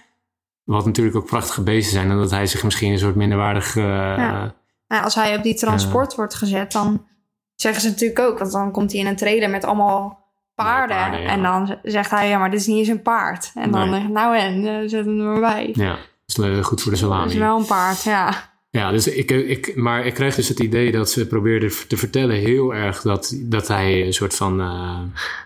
wat 0.65 0.85
natuurlijk 0.87 1.17
ook 1.17 1.27
prachtige 1.27 1.63
beesten 1.63 1.93
zijn. 1.93 2.11
En 2.11 2.17
dat 2.17 2.31
hij 2.31 2.47
zich 2.47 2.63
misschien 2.65 2.93
een 2.93 2.99
soort 2.99 3.15
minderwaardig... 3.15 3.77
eh, 3.77 3.85
Ja. 3.85 4.55
Nou, 4.89 5.05
als 5.05 5.15
hij 5.15 5.37
op 5.37 5.43
die 5.43 5.55
transport 5.55 6.15
wordt 6.15 6.35
gezet, 6.35 6.73
dan 6.73 7.07
zeggen 7.55 7.83
ze 7.83 7.89
natuurlijk 7.89 8.19
ook... 8.21 8.39
want 8.39 8.53
dan 8.53 8.71
komt 8.73 8.93
hij 8.93 9.01
in 9.01 9.07
een 9.07 9.17
trailer 9.17 9.51
met 9.51 9.65
allemaal 9.65 10.19
paarden. 10.55 11.25
En 11.27 11.43
dan 11.43 11.79
zegt 11.83 12.11
hij, 12.11 12.29
ja, 12.29 12.39
maar 12.39 12.51
dit 12.51 12.61
is 12.61 12.67
niet 12.67 12.79
eens 12.79 12.89
een 12.89 13.03
paard. 13.03 13.51
En 13.55 13.71
dan, 13.71 13.91
Nee. 13.91 14.01
eh, 14.01 14.09
nou 14.09 14.37
en, 14.37 14.67
eh, 14.67 14.89
zet 14.89 15.05
hem 15.05 15.19
er 15.19 15.25
maar 15.25 15.41
bij. 15.41 15.71
ja, 15.75 15.91
dat 16.27 16.47
is 16.47 16.59
eh, 16.59 16.65
goed 16.65 16.83
voor 16.83 16.93
de 16.93 16.99
Dat 17.01 17.09
salami. 17.11 17.31
is 17.31 17.37
wel 17.39 17.59
een 17.59 17.67
paard, 17.67 18.03
ja. 18.03 18.50
Ja, 18.71 18.91
dus 18.91 19.07
ik, 19.09 19.31
ik, 19.31 19.77
maar 19.77 20.07
ik 20.07 20.15
kreeg 20.15 20.35
dus 20.35 20.49
het 20.49 20.61
idee 20.61 20.93
dat 20.93 21.11
ze 21.11 21.27
probeerden 21.27 21.71
te 21.89 21.97
vertellen 21.97 22.37
heel 22.37 22.75
erg 22.75 23.01
dat, 23.03 23.35
dat 23.43 23.69
hij 23.69 24.07
een 24.07 24.13
soort 24.13 24.35
van 24.35 24.57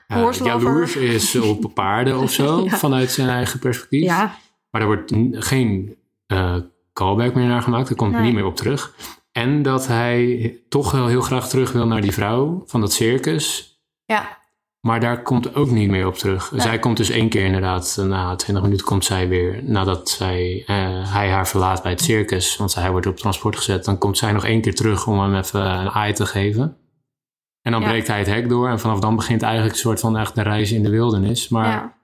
lover. 0.09 0.47
jaloers 0.47 0.97
is 0.97 1.35
op 1.51 1.71
paarden 1.75 2.19
of 2.19 2.33
zo, 2.33 2.65
Ja. 2.65 2.77
vanuit 2.77 3.11
zijn 3.11 3.29
eigen 3.29 3.59
perspectief. 3.59 4.03
Ja, 4.05 4.39
Maar 4.71 4.81
er 4.81 4.87
wordt 4.87 5.13
geen 5.31 5.97
eh, 6.27 6.57
callback 6.93 7.35
meer 7.35 7.47
naar 7.47 7.63
gemaakt, 7.63 7.89
er 7.89 7.97
komt 7.97 8.13
Nee. 8.13 8.23
niet 8.23 8.35
meer 8.35 8.45
op 8.45 8.57
terug. 8.57 8.95
En 9.33 9.63
dat 9.63 9.87
hij 9.87 10.57
toch 10.69 10.91
wel 10.91 11.07
heel 11.07 11.21
graag 11.21 11.49
terug 11.49 11.73
wil 11.73 11.87
naar 11.87 12.01
die 12.01 12.13
vrouw 12.13 12.63
van 12.67 12.81
dat 12.81 12.93
circus. 12.93 13.73
ja, 14.05 14.39
Maar 14.85 15.01
daar 15.01 15.23
komt 15.23 15.55
ook 15.55 15.71
niet 15.71 15.89
meer 15.91 16.07
op 16.07 16.15
terug. 16.15 16.51
Nee. 16.53 16.61
Zij 16.61 16.79
komt 16.79 16.97
dus 16.97 17.11
één 17.11 17.29
keer 17.29 17.45
inderdaad, 17.45 17.97
eh, 17.99 18.05
na 18.05 18.37
20 18.37 18.63
minuten 18.65 18.87
komt 18.87 19.05
zij 19.05 19.29
weer, 19.29 19.63
nadat 19.63 20.09
zij, 20.11 20.63
eh, 20.67 21.13
hij 21.13 21.31
haar 21.31 21.49
verlaat 21.49 21.83
bij 21.83 21.91
het 21.93 22.01
circus, 22.01 22.57
want 22.57 22.75
hij 22.75 22.91
wordt 22.91 23.07
op 23.07 23.17
transport 23.17 23.57
gezet, 23.57 23.85
dan 23.85 23.99
komt 23.99 24.19
zij 24.19 24.33
nog 24.33 24.45
één 24.45 24.61
keer 24.61 24.75
terug 24.75 25.07
om 25.07 25.21
hem 25.21 25.35
even 25.35 25.61
een 25.61 25.91
aai 25.91 26.13
te 26.13 26.27
geven. 26.27 26.77
En 27.61 27.73
dan 27.73 27.81
Ja. 27.81 27.89
breekt 27.89 28.07
hij 28.07 28.19
het 28.19 28.27
hek 28.27 28.49
door 28.49 28.69
en 28.69 28.81
vanaf 28.81 29.01
dan 29.01 29.17
begint 29.17 29.43
eigenlijk 29.43 29.75
een 29.75 29.81
soort 29.81 30.01
van 30.01 30.17
echt 30.17 30.35
de 30.35 30.43
reis 30.43 30.73
in 30.73 30.83
de 30.83 30.91
wildernis. 30.91 31.49
Maar 31.49 31.69
ja. 31.69 31.95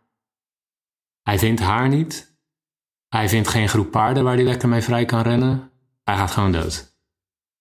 hij 1.22 1.38
vindt 1.38 1.60
haar 1.60 1.88
niet. 1.88 2.38
Hij 3.08 3.28
vindt 3.28 3.48
geen 3.48 3.68
groep 3.68 3.90
paarden 3.90 4.24
waar 4.24 4.34
hij 4.34 4.44
lekker 4.44 4.68
mee 4.68 4.82
vrij 4.82 5.04
kan 5.04 5.22
rennen. 5.22 5.70
Hij 6.04 6.16
gaat 6.16 6.30
gewoon 6.30 6.52
dood. 6.52 6.78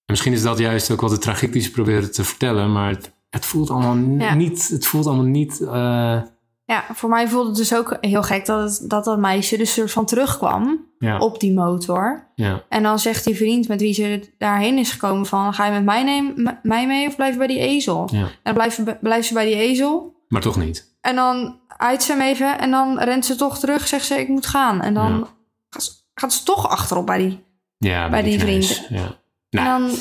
En 0.05 0.15
misschien 0.15 0.33
is 0.33 0.41
dat 0.41 0.57
juist 0.57 0.91
ook 0.91 1.01
wat 1.01 1.09
de 1.09 1.17
tragiek 1.17 1.51
die 1.53 1.61
ze 1.61 1.71
proberen 1.71 2.11
te 2.11 2.23
vertellen, 2.23 2.71
maar 2.71 2.89
het, 2.89 3.17
het 3.29 3.45
voelt 3.45 3.69
allemaal 3.69 3.97
Ja. 4.17 4.33
niet, 4.33 4.67
het 4.67 4.85
voelt 4.85 5.05
allemaal 5.05 5.25
niet, 5.25 5.61
eh, 5.61 6.21
Ja, 6.65 6.83
voor 6.93 7.09
mij 7.09 7.27
voelde 7.27 7.47
het 7.47 7.57
dus 7.57 7.73
ook 7.75 7.97
heel 8.01 8.23
gek 8.23 8.45
dat 8.45 8.61
het, 8.79 8.89
dat, 8.89 9.03
dat 9.05 9.19
meisje 9.19 9.57
dus 9.57 9.73
soort 9.73 9.91
van 9.91 10.05
terugkwam 10.05 10.85
ja, 10.99 11.17
op 11.17 11.39
die 11.39 11.53
motor. 11.53 12.27
ja. 12.35 12.63
En 12.69 12.83
dan 12.83 12.99
zegt 12.99 13.25
die 13.25 13.35
vriend 13.35 13.67
met 13.67 13.81
wie 13.81 13.93
ze 13.93 14.33
daarheen 14.37 14.77
is 14.77 14.91
gekomen 14.91 15.25
van... 15.25 15.53
ga 15.53 15.65
je 15.65 15.71
met 15.71 15.83
mij, 15.83 16.33
mij 16.63 16.87
mee 16.87 17.07
of 17.07 17.15
blijf 17.15 17.31
je 17.31 17.37
bij 17.37 17.47
die 17.47 17.59
ezel? 17.59 18.09
Ja. 18.11 18.19
En 18.21 18.29
dan 18.43 18.53
blijft, 18.53 18.75
ze- 18.75 18.97
blijft 19.01 19.27
ze 19.27 19.33
bij 19.33 19.45
die 19.45 19.55
ezel. 19.55 20.15
Maar 20.27 20.41
toch 20.41 20.57
niet. 20.57 20.97
En 21.01 21.15
dan 21.15 21.59
uit 21.67 22.03
ze 22.03 22.11
hem 22.11 22.21
even 22.21 22.59
en 22.59 22.71
dan 22.71 22.99
rent 22.99 23.25
ze 23.25 23.35
toch 23.35 23.59
terug. 23.59 23.87
Zegt 23.87 24.05
ze, 24.05 24.19
ik 24.19 24.27
moet 24.27 24.45
gaan. 24.45 24.81
En 24.81 24.93
dan 24.93 25.27
gaat, 25.69 25.83
ze, 25.83 25.91
gaat 26.13 26.33
ze 26.33 26.43
toch 26.43 26.69
achterop 26.69 27.05
bij 27.05 27.17
die. 27.17 27.43
Ja, 27.77 28.09
Bij 28.09 28.21
die 28.23 28.39
vrienden. 28.39 28.85
Ja. 28.89 29.17
Nou, 29.49 29.67
En 29.67 29.81
dan, 29.81 29.91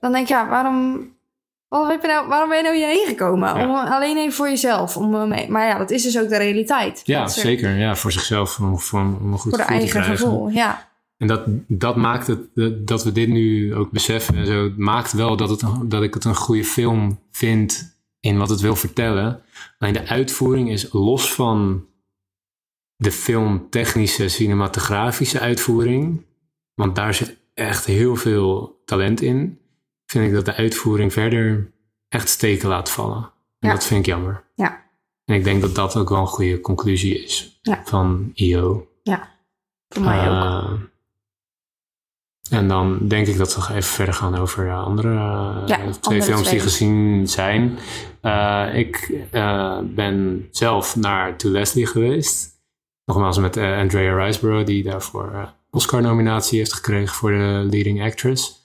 dan 0.00 0.12
denk 0.12 0.24
ik, 0.24 0.28
ja, 0.30 0.48
waarom... 0.48 1.10
Waarom, 1.72 1.90
heb 1.90 2.02
je 2.02 2.08
nou, 2.08 2.28
waarom 2.28 2.48
ben 2.48 2.56
je 2.58 2.62
nou 2.62 2.76
hierheen 2.76 3.06
gekomen? 3.06 3.48
Ja. 3.58 3.68
Om, 3.68 3.74
alleen 3.92 4.16
even 4.16 4.32
voor 4.32 4.48
jezelf. 4.48 4.96
Om, 4.96 5.14
eh, 5.14 5.24
mee- 5.24 5.50
maar 5.50 5.66
ja, 5.66 5.78
dat 5.78 5.90
is 5.90 6.02
dus 6.02 6.18
ook 6.18 6.28
de 6.28 6.36
realiteit. 6.36 7.00
ja, 7.04 7.28
ze- 7.28 7.40
zeker. 7.40 7.76
Ja, 7.76 7.96
voor 7.96 8.12
zichzelf, 8.12 8.58
om, 8.60 8.78
voor, 8.78 9.00
om 9.00 9.32
een 9.32 9.38
goed 9.38 9.50
Voor 9.50 9.58
de 9.58 9.64
te 9.66 9.72
eigen 9.72 10.02
gevoel, 10.04 10.48
ja. 10.48 10.88
En 11.18 11.26
dat, 11.26 11.42
dat 11.68 11.96
maakt 11.96 12.26
het, 12.26 12.38
dat- 12.54 12.86
dat 12.86 13.04
we 13.04 13.12
dit 13.12 13.28
nu 13.28 13.74
ook 13.74 13.90
beseffen 13.90 14.36
en 14.36 14.46
zo, 14.46 14.70
maakt 14.76 15.12
wel 15.12 15.36
dat, 15.36 15.48
het, 15.50 15.62
dat 15.84 16.02
ik 16.02 16.14
het 16.14 16.24
een 16.24 16.34
goede 16.34 16.64
film 16.64 17.20
vind 17.30 17.96
in 18.20 18.38
wat 18.38 18.48
het 18.48 18.60
wil 18.60 18.76
vertellen. 18.76 19.40
Alleen 19.78 19.92
de 19.92 20.08
uitvoering 20.08 20.70
is 20.70 20.88
los 20.92 21.34
van 21.34 21.84
de 22.96 23.12
filmtechnische, 23.12 24.28
cinematografische 24.28 25.40
uitvoering, 25.40 26.24
want 26.74 26.94
daar 26.94 27.14
zit 27.14 27.36
echt 27.54 27.84
heel 27.84 28.16
veel 28.16 28.80
talent 28.84 29.20
in, 29.20 29.58
vind 30.12 30.26
ik 30.26 30.32
dat 30.32 30.44
de 30.44 30.54
uitvoering 30.54 31.12
verder 31.12 31.72
echt 32.08 32.28
steken 32.28 32.68
laat 32.68 32.90
vallen. 32.90 33.30
En 33.58 33.68
Ja. 33.68 33.74
dat 33.74 33.84
vind 33.84 34.00
ik 34.00 34.06
jammer. 34.06 34.44
Ja. 34.54 34.82
En 35.24 35.34
ik 35.34 35.44
denk 35.44 35.60
dat 35.60 35.74
dat 35.74 35.96
ook 35.96 36.08
wel 36.08 36.20
een 36.20 36.26
goede 36.26 36.60
conclusie 36.60 37.22
is 37.24 37.58
Ja. 37.62 37.82
van 37.84 38.30
IO. 38.34 38.86
Voor 39.88 40.02
mij 40.02 40.28
ook. 40.28 40.34
Eh, 40.34 40.72
en 42.50 42.68
dan 42.68 43.08
denk 43.08 43.26
ik 43.26 43.36
dat 43.36 43.54
we 43.54 43.60
even 43.74 43.82
verder 43.82 44.14
gaan 44.14 44.36
over 44.36 44.68
eh, 44.68 44.84
andere 44.84 45.08
eh, 45.08 45.62
Ja, 45.66 45.76
twee 45.76 45.88
andere 46.00 46.22
films 46.22 46.50
die 46.50 46.60
gezien 46.60 47.28
zijn. 47.28 47.78
Ik 48.74 49.24
ben 49.94 50.48
zelf 50.50 50.96
naar 50.96 51.36
To 51.36 51.48
Leslie 51.50 51.86
geweest. 51.86 52.50
Nogmaals 53.04 53.38
met 53.38 53.56
Andrea 53.56 54.24
Riseborough, 54.24 54.66
die 54.66 54.82
daarvoor 54.82 55.52
Oscar-nominatie 55.70 56.58
heeft 56.58 56.72
gekregen 56.72 57.14
voor 57.14 57.30
de 57.30 57.66
leading 57.70 58.02
actress. 58.02 58.61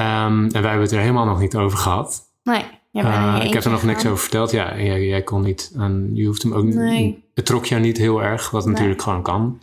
Ehm, 0.00 0.44
en 0.44 0.50
wij 0.50 0.62
hebben 0.62 0.80
het 0.80 0.92
er 0.92 1.00
helemaal 1.00 1.24
nog 1.24 1.40
niet 1.40 1.56
over 1.56 1.78
gehad. 1.78 2.32
Nee, 2.42 2.64
je 2.90 3.00
ik 3.44 3.52
heb 3.52 3.64
er 3.64 3.70
nog 3.70 3.82
niks 3.82 4.06
over 4.06 4.18
verteld. 4.18 4.50
Ja, 4.50 4.78
jij, 4.80 5.06
jij 5.06 5.22
kon 5.22 5.42
niet. 5.42 5.72
En 5.76 6.10
je 6.14 6.26
hoeft 6.26 6.42
hem 6.42 6.52
ook 6.52 6.64
Nee. 6.64 7.30
Het 7.34 7.46
trok 7.46 7.64
jou 7.64 7.80
niet 7.80 7.96
heel 7.96 8.22
erg, 8.22 8.50
wat 8.50 8.64
Nee. 8.64 8.72
natuurlijk 8.72 9.02
gewoon 9.02 9.22
kan. 9.22 9.58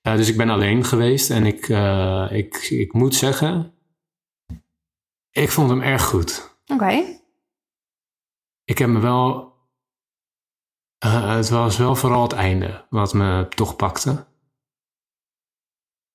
Eh, 0.00 0.16
dus 0.16 0.28
ik 0.28 0.36
ben 0.36 0.50
alleen 0.50 0.84
geweest 0.84 1.30
en 1.30 1.46
ik, 1.46 1.68
eh, 1.68 2.26
ik, 2.30 2.56
ik 2.56 2.92
moet 2.92 3.14
zeggen, 3.14 3.74
ik 5.30 5.50
vond 5.50 5.70
hem 5.70 5.80
erg 5.80 6.02
goed. 6.04 6.58
Oké. 6.66 7.02
Ik 8.64 8.78
heb 8.78 8.88
me 8.88 8.98
wel. 8.98 9.50
het 11.06 11.48
was 11.48 11.76
wel 11.76 11.94
vooral 11.94 12.22
het 12.22 12.32
einde 12.32 12.86
wat 12.90 13.14
me 13.14 13.46
toch 13.48 13.76
pakte. 13.76 14.26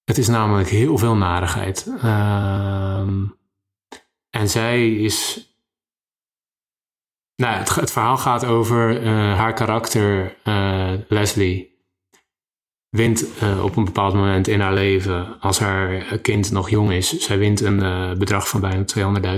Het 0.08 0.18
is 0.18 0.28
namelijk 0.28 0.70
heel 0.70 0.98
veel 0.98 1.16
narigheid. 1.16 1.88
Ehm, 2.02 3.24
en 4.30 4.50
zij 4.50 4.94
is. 4.94 5.50
Nou, 7.36 7.56
het, 7.56 7.76
het 7.76 7.92
verhaal 7.92 8.18
gaat 8.18 8.46
over 8.46 9.04
eh, 9.04 9.12
haar 9.38 9.54
karakter, 9.54 10.36
eh, 10.44 10.92
Leslie. 11.08 11.76
Wint 12.90 13.38
eh, 13.40 13.64
op 13.64 13.76
een 13.76 13.86
bepaald 13.86 14.14
moment 14.14 14.48
in 14.48 14.60
haar 14.60 14.74
leven, 14.74 15.40
als 15.40 15.60
haar 15.60 16.18
kind 16.18 16.52
nog 16.52 16.70
jong 16.70 16.92
is, 16.92 17.18
zij 17.18 17.38
wint 17.38 17.62
een 17.62 18.18
bedrag 18.18 18.50
van 18.50 18.62
bijna 18.62 18.84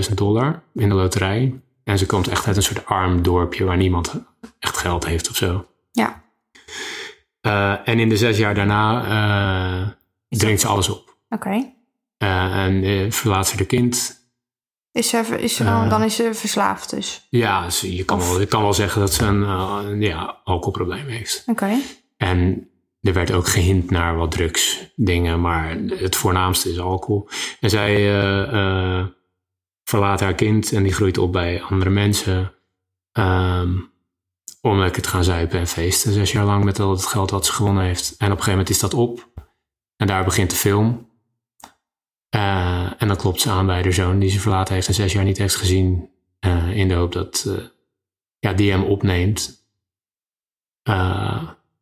200.000 0.08 0.14
dollar 0.14 0.62
in 0.74 0.88
de 0.88 0.94
loterij. 0.94 1.60
En 1.84 1.98
ze 1.98 2.06
komt 2.06 2.28
echt 2.28 2.46
uit 2.46 2.56
een 2.56 2.62
soort 2.62 2.86
arm 2.86 3.22
dorpje 3.22 3.64
waar 3.64 3.76
niemand 3.76 4.14
echt 4.58 4.76
geld 4.76 5.06
heeft 5.06 5.30
of 5.30 5.36
zo. 5.36 5.66
Ja. 5.90 6.22
En 7.84 7.98
in 7.98 8.08
de 8.08 8.16
zes 8.16 8.38
jaar 8.38 8.54
daarna 8.54 9.98
drinkt 10.38 10.60
ze 10.60 10.66
alles 10.68 10.88
op. 10.88 11.16
Oké. 11.28 11.72
Eh, 12.16 12.64
en 12.64 12.82
eh, 12.84 13.10
verlaat 13.10 13.48
ze 13.48 13.56
haar 13.56 13.64
kind. 13.66 14.18
Is 14.92 15.08
ze, 15.08 15.18
is 15.38 15.54
ze 15.54 15.64
dan, 15.64 15.84
Eh. 15.84 15.90
dan 15.90 16.02
is 16.02 16.14
ze 16.14 16.30
verslaafd 16.34 16.90
dus. 16.90 17.26
Ja, 17.30 17.66
je, 17.80 18.04
kan 18.04 18.18
Of- 18.18 18.28
wel, 18.30 18.40
je 18.40 18.46
kan 18.46 18.62
wel 18.62 18.74
zeggen 18.74 19.00
dat 19.00 19.12
ze 19.14 19.24
een, 19.24 20.00
ja, 20.00 20.40
alcoholprobleem 20.44 21.06
heeft. 21.06 21.42
Oké. 21.46 21.70
En 22.16 22.68
er 23.00 23.12
werd 23.12 23.30
ook 23.32 23.46
gehint 23.48 23.90
naar 23.90 24.16
wat 24.16 24.30
drugsdingen, 24.30 25.40
maar 25.40 25.76
het 25.88 26.16
voornaamste 26.16 26.70
is 26.70 26.78
alcohol. 26.80 27.28
En 27.60 27.70
zij 27.70 28.08
verlaat 29.84 30.20
haar 30.20 30.34
kind 30.34 30.72
en 30.72 30.82
die 30.82 30.92
groeit 30.92 31.18
op 31.18 31.32
bij 31.32 31.62
andere 31.62 31.90
mensen. 31.90 32.52
ehm, 33.12 33.76
om 34.60 34.78
lekker 34.78 35.02
te 35.02 35.08
gaan 35.08 35.24
zuipen 35.24 35.58
en 35.58 35.66
feesten. 35.66 36.12
Zes 36.12 36.32
jaar 36.32 36.44
lang 36.44 36.64
met 36.64 36.80
al 36.80 36.90
het 36.90 37.06
geld 37.06 37.30
wat 37.30 37.46
ze 37.46 37.52
gewonnen 37.52 37.84
heeft. 37.84 38.08
En 38.10 38.14
op 38.16 38.20
een 38.20 38.28
gegeven 38.30 38.50
moment 38.50 38.70
is 38.70 38.78
dat 38.78 38.94
op. 38.94 39.28
En 40.00 40.06
daar 40.06 40.24
begint 40.24 40.50
de 40.50 40.56
film. 40.56 41.08
Eh, 42.28 42.92
en 43.02 43.08
dan 43.08 43.16
klopt 43.16 43.40
ze 43.40 43.50
aan 43.50 43.66
bij 43.66 43.82
haar 43.82 43.92
zoon 43.92 44.18
die 44.18 44.30
ze 44.30 44.40
verlaten 44.40 44.74
heeft 44.74 44.88
en 44.88 44.94
zes 44.94 45.12
jaar 45.12 45.24
niet 45.24 45.38
heeft 45.38 45.54
gezien. 45.56 46.08
eh, 46.40 46.76
in 46.76 46.88
de 46.88 46.94
hoop 46.94 47.12
dat 47.12 47.44
eh, 47.48 47.64
ja, 48.38 48.52
die 48.52 48.70
hem 48.70 48.82
opneemt. 48.82 49.64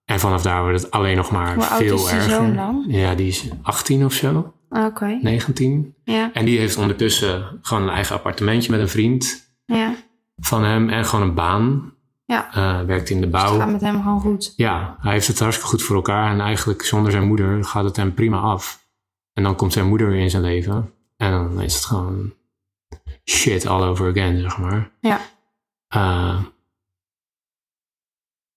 En 0.04 0.20
vanaf 0.20 0.42
daar 0.42 0.62
wordt 0.62 0.82
het 0.82 0.90
alleen 0.90 1.16
nog 1.16 1.30
maar 1.30 1.54
Hoe 1.54 1.64
oud 1.66 1.78
veel 1.82 1.96
is 1.96 2.10
erger. 2.12 2.30
zoon 2.30 2.56
dan? 2.56 2.84
Ja, 2.88 3.14
die 3.14 3.28
is 3.28 3.48
18 3.62 4.04
of 4.04 4.12
zo, 4.12 4.54
Oké. 4.68 5.18
19. 5.22 5.94
Ja. 6.04 6.32
En 6.32 6.44
die 6.44 6.58
heeft 6.58 6.76
ondertussen 6.76 7.58
gewoon 7.62 7.82
een 7.82 7.94
eigen 7.94 8.16
appartementje 8.16 8.70
met 8.70 8.80
een 8.80 8.88
vriend 8.88 9.50
Ja. 9.66 9.94
van 10.36 10.64
hem 10.64 10.88
en 10.88 11.04
gewoon 11.04 11.28
een 11.28 11.34
baan. 11.34 11.92
Ja. 12.28 12.54
Eh, 12.54 12.86
werkt 12.86 13.10
in 13.10 13.20
de 13.20 13.28
Dus 13.30 13.40
het 13.42 13.50
bouw. 13.50 13.58
gaat 13.58 13.70
met 13.70 13.80
hem 13.80 14.02
gewoon 14.02 14.20
goed. 14.20 14.52
Ja, 14.56 14.96
hij 15.00 15.12
heeft 15.12 15.26
het 15.26 15.38
hartstikke 15.38 15.70
goed 15.70 15.82
voor 15.82 15.96
elkaar. 15.96 16.30
En 16.32 16.40
eigenlijk 16.40 16.82
zonder 16.84 17.12
zijn 17.12 17.26
moeder 17.26 17.64
gaat 17.64 17.84
het 17.84 17.96
hem 17.96 18.14
prima 18.14 18.38
af. 18.38 18.86
En 19.32 19.42
dan 19.42 19.56
komt 19.56 19.72
zijn 19.72 19.86
moeder 19.86 20.08
weer 20.08 20.20
in 20.20 20.30
zijn 20.30 20.42
leven. 20.42 20.92
En 21.16 21.30
dan 21.30 21.60
is 21.62 21.74
het 21.74 21.84
gewoon 21.84 22.34
shit 23.30 23.66
all 23.66 23.82
over 23.82 24.10
again, 24.10 24.40
zeg 24.40 24.58
maar. 24.58 24.90
Ja. 25.00 25.20
Eh, 25.88 26.40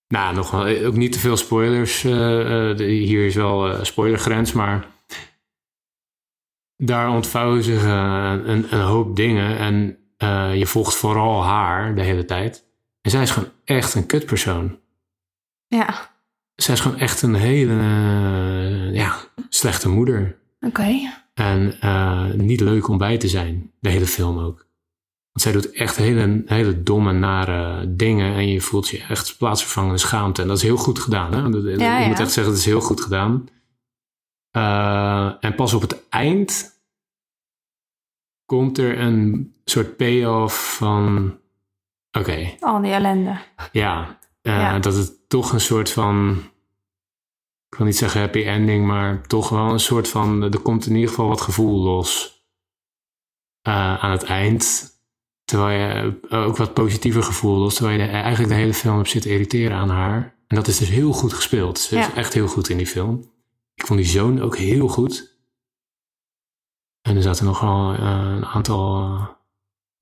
nou, 0.08 0.36
nog 0.36 0.52
wel, 0.52 0.86
ook 0.86 0.96
niet 0.96 1.12
te 1.12 1.20
veel 1.20 1.38
spoilers. 1.38 2.04
eh, 2.04 2.70
eh, 2.72 2.78
de- 2.78 2.84
hier 2.84 3.26
is 3.26 3.36
wel 3.36 3.72
eh, 3.72 3.84
spoilergrens, 3.84 4.54
maar 4.54 4.86
daar 6.78 7.10
ontvouwen 7.10 7.64
zich 7.64 7.84
eh, 7.84 8.34
een, 8.44 8.74
een 8.74 8.82
hoop 8.82 9.16
dingen. 9.16 9.58
En 9.58 9.98
eh, 10.18 10.56
je 10.56 10.66
volgt 10.68 10.96
vooral 10.96 11.44
haar 11.44 11.96
de 11.96 12.02
hele 12.02 12.26
tijd. 12.26 12.70
En 13.02 13.12
zij 13.12 13.22
is 13.22 13.32
gewoon 13.32 13.50
echt 13.64 13.94
een 13.96 14.06
kutpersoon. 14.06 14.80
Ja, 15.68 16.10
Zij 16.56 16.74
is 16.74 16.80
gewoon 16.80 16.98
echt 17.00 17.22
een 17.22 17.34
hele 17.36 17.74
eh, 17.80 18.94
ja, 18.96 19.16
slechte 19.50 19.90
moeder. 19.90 20.38
oké. 20.60 21.14
En 21.34 21.80
eh, 21.82 22.32
niet 22.32 22.60
leuk 22.60 22.88
om 22.88 22.98
bij 22.98 23.18
te 23.18 23.28
zijn, 23.28 23.72
de 23.80 23.90
hele 23.90 24.06
film 24.06 24.38
ook. 24.40 24.58
Want 25.32 25.42
zij 25.44 25.52
doet 25.52 25.72
echt 25.72 25.96
hele, 25.96 26.44
hele 26.46 26.84
domme, 26.84 27.12
nare 27.14 27.96
dingen. 27.96 28.36
En 28.36 28.48
je 28.48 28.62
voelt 28.62 28.90
je 28.90 29.00
echt 29.04 29.38
plaatsvervangende 29.38 29.98
schaamte. 29.98 30.42
En 30.42 30.48
dat 30.48 30.58
is 30.58 30.64
heel 30.64 30.78
goed 30.78 31.00
gedaan. 31.00 31.34
Hè? 31.34 31.50
Dat- 31.50 31.80
Ja, 31.80 32.00
ik 32.00 32.08
moet 32.08 32.20
echt 32.20 32.32
zeggen, 32.32 32.54
dat 32.54 32.62
is 32.62 32.68
heel 32.68 32.82
goed 32.82 33.02
gedaan. 33.02 33.48
Eh, 34.50 35.34
en 35.40 35.56
pas 35.56 35.74
op 35.74 35.82
het 35.82 36.10
eind 36.10 36.80
komt 38.46 38.78
er 38.78 39.00
een 39.00 39.54
soort 39.66 39.96
payoff 39.98 40.76
van... 40.78 41.40
Oké, 42.12 42.56
Al 42.60 42.82
die 42.82 42.92
ellende. 42.92 43.38
ja, 43.72 44.20
eh, 44.42 44.54
Ja. 44.54 44.80
dat 44.80 44.96
het 44.96 45.30
toch 45.30 45.52
een 45.54 45.60
soort 45.62 45.92
van. 45.92 46.44
Ik 47.70 47.78
wil 47.78 47.86
niet 47.86 47.98
zeggen 47.98 48.22
happy 48.22 48.44
ending, 48.44 48.86
maar 48.86 49.28
toch 49.28 49.50
wel 49.50 49.72
een 49.72 49.80
soort 49.80 50.08
van. 50.10 50.44
Er 50.44 50.60
komt 50.60 50.86
in 50.86 50.94
ieder 50.94 51.10
geval 51.10 51.28
wat 51.28 51.42
gevoel 51.42 51.80
los 51.84 52.40
eh, 53.62 54.04
aan 54.04 54.12
het 54.12 54.24
eind. 54.24 54.90
Terwijl 55.44 55.80
je 55.80 56.20
eh, 56.30 56.46
ook 56.46 56.58
wat 56.58 56.74
positiever 56.74 57.24
gevoel 57.24 57.58
los. 57.58 57.74
Terwijl 57.76 58.00
je 58.00 58.06
de- 58.06 58.12
eigenlijk 58.12 58.50
de 58.54 58.60
hele 58.60 58.74
film 58.74 58.96
hebt 58.98 59.10
zitten 59.10 59.32
irriteren 59.32 59.78
aan 59.78 59.90
haar. 59.90 60.36
En 60.48 60.56
dat 60.56 60.68
is 60.68 60.78
dus 60.78 60.90
heel 60.90 61.14
goed 61.14 61.34
gespeeld. 61.34 61.80
Ze 61.80 62.00
is 62.00 62.14
echt 62.14 62.34
heel 62.34 62.48
goed 62.48 62.70
in 62.70 62.78
die 62.78 62.88
film. 62.88 63.32
Ik 63.74 63.86
vond 63.86 64.00
die 64.00 64.08
zoon 64.08 64.42
ook 64.42 64.58
heel 64.58 64.88
goed. 64.88 65.40
En 67.02 67.16
er 67.16 67.22
zaten 67.22 67.46
nog 67.46 67.60
wel 67.60 67.94
eh, 67.94 68.00
een 68.36 68.46
aantal. 68.46 69.20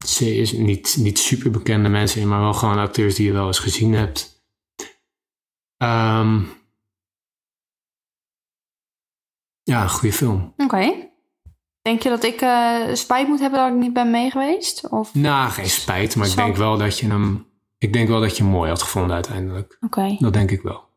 Ze 0.05 0.35
is 0.35 0.51
niet, 0.51 0.95
niet 0.99 1.19
super 1.19 1.51
bekende 1.51 1.89
mensen 1.89 2.21
in, 2.21 2.27
maar 2.27 2.39
wel 2.39 2.53
gewoon 2.53 2.77
acteurs 2.77 3.15
die 3.15 3.25
je 3.25 3.31
wel 3.31 3.47
eens 3.47 3.59
gezien 3.59 3.93
hebt. 3.93 4.43
Ehm, 5.77 6.41
ja, 9.63 9.83
een 9.83 9.89
goede 9.89 10.15
film. 10.15 10.53
Oké. 10.57 11.07
Denk 11.81 12.03
je 12.03 12.09
dat 12.09 12.23
ik 12.23 12.41
eh, 12.41 12.93
spijt 12.93 13.27
moet 13.27 13.39
hebben 13.39 13.59
dat 13.59 13.69
ik 13.69 13.75
niet 13.75 13.93
ben 13.93 14.11
meegeweest? 14.11 14.89
Of... 14.89 15.09
Oké. 15.09 15.17
Nou, 15.17 15.49
geen 15.49 15.69
spijt, 15.69 16.15
maar 16.15 16.27
ik 16.27 16.35
denk 16.35 16.55
wel 16.55 16.77
dat 16.77 16.99
je 16.99 17.07
hem. 17.07 17.47
Ik 17.77 17.93
denk 17.93 18.07
wel 18.07 18.19
dat 18.19 18.37
je 18.37 18.43
hem 18.43 18.51
mooi 18.51 18.69
had 18.69 18.81
gevonden 18.81 19.15
uiteindelijk. 19.15 19.77
Dat 20.19 20.33
denk 20.33 20.51
ik 20.51 20.61
wel. 20.61 20.88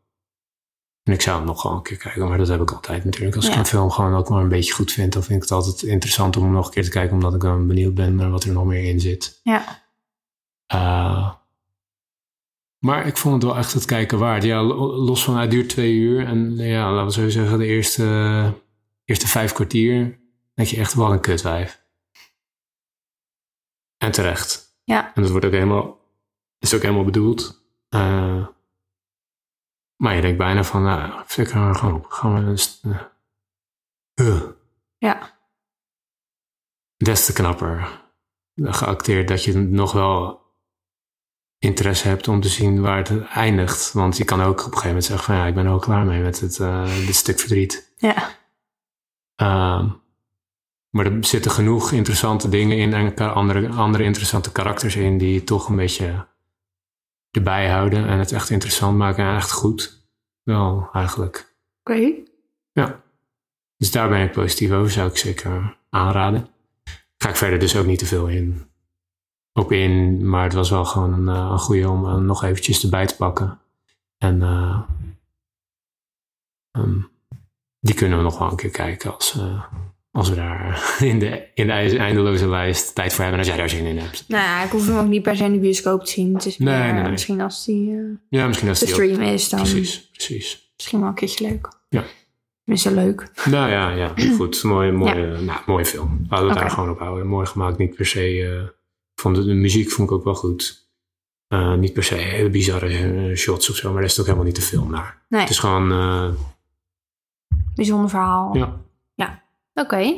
En 1.02 1.12
ik 1.12 1.20
zou 1.20 1.36
hem 1.36 1.46
nog 1.46 1.62
wel 1.62 1.72
een 1.72 1.82
keer 1.82 1.96
kijken, 1.96 2.28
maar 2.28 2.38
dat 2.38 2.48
heb 2.48 2.60
ik 2.60 2.70
altijd 2.70 3.04
natuurlijk. 3.04 3.36
Als 3.36 3.48
ik 3.48 3.54
een 3.54 3.66
film 3.66 3.90
gewoon 3.90 4.14
ook 4.14 4.28
maar 4.28 4.42
een 4.42 4.48
beetje 4.48 4.72
goed 4.72 4.92
vind, 4.92 5.12
dan 5.12 5.22
vind 5.22 5.36
ik 5.36 5.42
het 5.42 5.50
altijd 5.50 5.82
interessant 5.82 6.36
om 6.36 6.42
hem 6.42 6.52
nog 6.52 6.66
een 6.66 6.72
keer 6.72 6.84
te 6.84 6.90
kijken, 6.90 7.14
omdat 7.14 7.34
ik 7.34 7.40
dan 7.40 7.66
benieuwd 7.66 7.94
ben 7.94 8.14
naar 8.14 8.30
wat 8.30 8.44
er 8.44 8.52
nog 8.52 8.64
meer 8.64 8.84
in 8.84 9.00
zit. 9.00 9.40
Ja. 9.42 9.82
Eh, 10.66 11.32
maar 12.78 13.06
ik 13.06 13.16
vond 13.16 13.34
het 13.34 13.42
wel 13.42 13.56
echt 13.60 13.72
het 13.72 13.84
kijken 13.84 14.18
waard. 14.18 14.42
Ja, 14.42 14.62
lo- 14.62 14.94
los 14.96 15.24
van, 15.24 15.36
het 15.36 15.50
duurt 15.50 15.68
twee 15.68 15.92
uur. 15.94 16.26
En 16.26 16.56
ja, 16.56 16.92
laten 16.92 17.06
we 17.06 17.12
zo 17.12 17.28
zeggen, 17.40 17.58
de 17.58 17.66
eerste, 17.66 18.54
eerste 19.04 19.26
vijf 19.28 19.52
kwartier 19.52 20.18
denk 20.54 20.68
je 20.68 20.76
echt 20.76 20.94
wel 20.94 21.12
een 21.12 21.20
kutwijf. 21.20 21.82
En 23.96 24.10
terecht. 24.12 24.76
Ja. 24.84 25.14
En 25.14 25.22
dat 25.22 25.30
wordt 25.30 25.46
ook 25.46 25.52
helemaal, 25.52 25.98
is 26.58 26.74
ook 26.74 26.82
helemaal 26.82 27.04
bedoeld. 27.04 27.62
Eh, 27.88 28.46
maar 29.96 30.14
je 30.14 30.20
denkt 30.20 30.38
bijna 30.38 30.64
van, 30.64 30.82
nou, 30.82 31.22
flikker 31.26 31.58
maar 31.58 31.74
gewoon 31.74 31.94
op. 31.94 32.06
Gaan 32.06 32.54
we 32.54 32.66
eh, 32.82 33.00
huh. 34.14 34.42
Ja. 34.98 35.38
des 36.96 37.24
te 37.24 37.32
knapper 37.32 38.00
geacteerd 38.54 39.28
dat 39.28 39.44
je 39.44 39.58
nog 39.58 39.92
wel 39.92 40.40
interesse 41.58 42.08
hebt 42.08 42.28
om 42.28 42.40
te 42.40 42.48
zien 42.48 42.80
waar 42.80 42.96
het 42.96 43.26
eindigt. 43.26 43.92
Want 43.92 44.16
je 44.16 44.24
kan 44.24 44.42
ook 44.42 44.58
op 44.58 44.58
een 44.58 44.64
gegeven 44.64 44.86
moment 44.86 45.04
zeggen 45.04 45.24
van 45.24 45.34
ja, 45.34 45.46
ik 45.46 45.54
ben 45.54 45.66
er 45.66 45.72
ook 45.72 45.82
klaar 45.82 46.04
mee 46.04 46.22
met 46.22 46.40
het, 46.40 46.60
eh, 46.60 46.96
dit 47.06 47.14
stuk 47.14 47.38
verdriet. 47.38 47.92
Ja. 47.96 48.30
Ehm, 49.36 49.88
maar 50.90 51.06
er 51.06 51.24
zitten 51.24 51.50
genoeg 51.50 51.92
interessante 51.92 52.48
dingen 52.48 52.76
in 52.76 52.92
en 52.92 53.34
andere, 53.34 53.68
andere 53.68 54.04
interessante 54.04 54.52
karakters 54.52 54.96
in 54.96 55.18
die 55.18 55.44
toch 55.44 55.68
een 55.68 55.76
beetje 55.76 56.26
erbij 57.32 57.70
houden 57.70 58.06
en 58.06 58.18
het 58.18 58.32
echt 58.32 58.50
interessant 58.50 58.96
maken 58.96 59.24
en 59.24 59.36
echt 59.36 59.52
goed. 59.52 60.06
Wel, 60.42 60.88
eigenlijk. 60.92 61.54
Oké. 61.80 62.12
Ja. 62.72 63.02
Dus 63.76 63.90
daar 63.90 64.08
ben 64.08 64.20
ik 64.20 64.32
positief 64.32 64.70
over, 64.70 64.90
zou 64.90 65.08
ik 65.08 65.16
zeker 65.16 65.78
aanraden. 65.90 66.48
Ga 67.16 67.28
ik 67.28 67.36
verder 67.36 67.58
dus 67.58 67.76
ook 67.76 67.86
niet 67.86 67.98
te 67.98 68.06
veel 68.06 68.28
in. 68.28 68.70
Op 69.52 69.72
in, 69.72 70.28
maar 70.28 70.44
het 70.44 70.52
was 70.52 70.70
wel 70.70 70.84
gewoon 70.84 71.12
een, 71.12 71.28
eh, 71.28 71.50
een 71.50 71.58
goede 71.58 71.88
om 71.88 72.06
eh, 72.06 72.16
nog 72.16 72.44
eventjes 72.44 72.82
erbij 72.82 73.06
te 73.06 73.16
pakken. 73.16 73.60
En 74.18 74.42
ehm, 76.72 77.00
die 77.80 77.94
kunnen 77.94 78.18
we 78.18 78.24
nog 78.24 78.38
wel 78.38 78.50
een 78.50 78.56
keer 78.56 78.70
kijken 78.70 79.14
als, 79.14 79.38
als 80.12 80.28
we 80.28 80.34
daar 80.34 80.82
in 81.10 81.18
de, 81.18 81.46
in 81.54 81.66
de 81.66 81.72
eindeloze 81.72 82.48
lijst 82.48 82.94
tijd 82.94 83.12
voor 83.12 83.24
hebben. 83.24 83.40
En 83.40 83.46
als 83.46 83.56
jij 83.56 83.56
daar 83.66 83.76
zin 83.76 83.84
in 83.86 83.98
hebt. 83.98 84.24
Nou 84.28 84.42
ja, 84.42 84.64
ik 84.64 84.70
hoef 84.70 84.86
hem 84.86 84.98
ook 84.98 85.06
niet 85.08 85.22
per 85.22 85.36
se 85.36 85.44
in 85.44 85.52
de 85.52 85.58
bioscoop 85.58 86.04
te 86.04 86.10
zien. 86.10 86.34
Het 86.34 86.46
is 86.46 86.58
Nee, 86.58 86.78
meer, 86.82 86.92
nee, 86.92 87.02
nee. 87.02 87.10
misschien 87.10 87.40
als 87.40 87.64
die 87.64 87.90
eh, 87.96 87.98
Ja, 88.28 88.46
misschien 88.46 88.68
als 88.68 88.78
te 88.78 88.84
die 88.84 88.94
stream 88.94 89.20
is, 89.20 89.48
dan 89.48 89.60
Precies, 89.60 90.10
precies. 90.12 90.72
misschien 90.76 90.98
wel 91.00 91.08
een 91.08 91.14
keertje 91.14 91.48
leuk. 91.48 91.68
Ja. 91.88 92.04
Tenminste, 92.64 92.94
leuk. 92.94 93.30
Nou 93.44 93.70
ja, 93.70 93.90
ja 93.90 94.12
goed. 94.36 94.62
Mooie, 94.62 94.92
mooie, 94.92 95.40
nou, 95.40 95.60
mooie 95.66 95.86
film. 95.86 96.26
Laten 96.28 96.46
we 96.46 96.52
Oké. 96.52 96.60
daar 96.60 96.70
gewoon 96.70 96.90
op 96.90 96.98
houden. 96.98 97.26
Mooi 97.26 97.46
gemaakt, 97.46 97.78
niet 97.78 97.94
per 97.96 98.06
se. 98.06 98.20
eh, 98.20 98.62
ik 99.14 99.20
vond 99.20 99.36
de, 99.36 99.44
de 99.44 99.52
muziek 99.54 99.90
vond 99.90 100.10
ik 100.10 100.16
ook 100.16 100.24
wel 100.24 100.34
goed. 100.34 100.80
Eh, 101.48 101.74
niet 101.74 101.92
per 101.92 102.02
se 102.04 102.14
hele 102.14 102.50
bizarre 102.50 102.88
eh, 103.28 103.36
shots 103.36 103.70
of 103.70 103.76
zo, 103.76 103.86
maar 103.88 103.94
daar 103.96 104.04
is 104.04 104.10
het 104.10 104.20
ook 104.20 104.26
helemaal 104.26 104.46
niet 104.46 104.54
te 104.54 104.62
veel 104.62 104.84
naar. 104.84 105.22
Nee, 105.28 105.40
Het 105.40 105.50
is 105.50 105.58
gewoon, 105.58 105.92
eh, 105.92 106.28
bijzonder 107.74 108.08
verhaal. 108.10 108.56
ja. 108.56 108.80
Oké. 109.74 110.14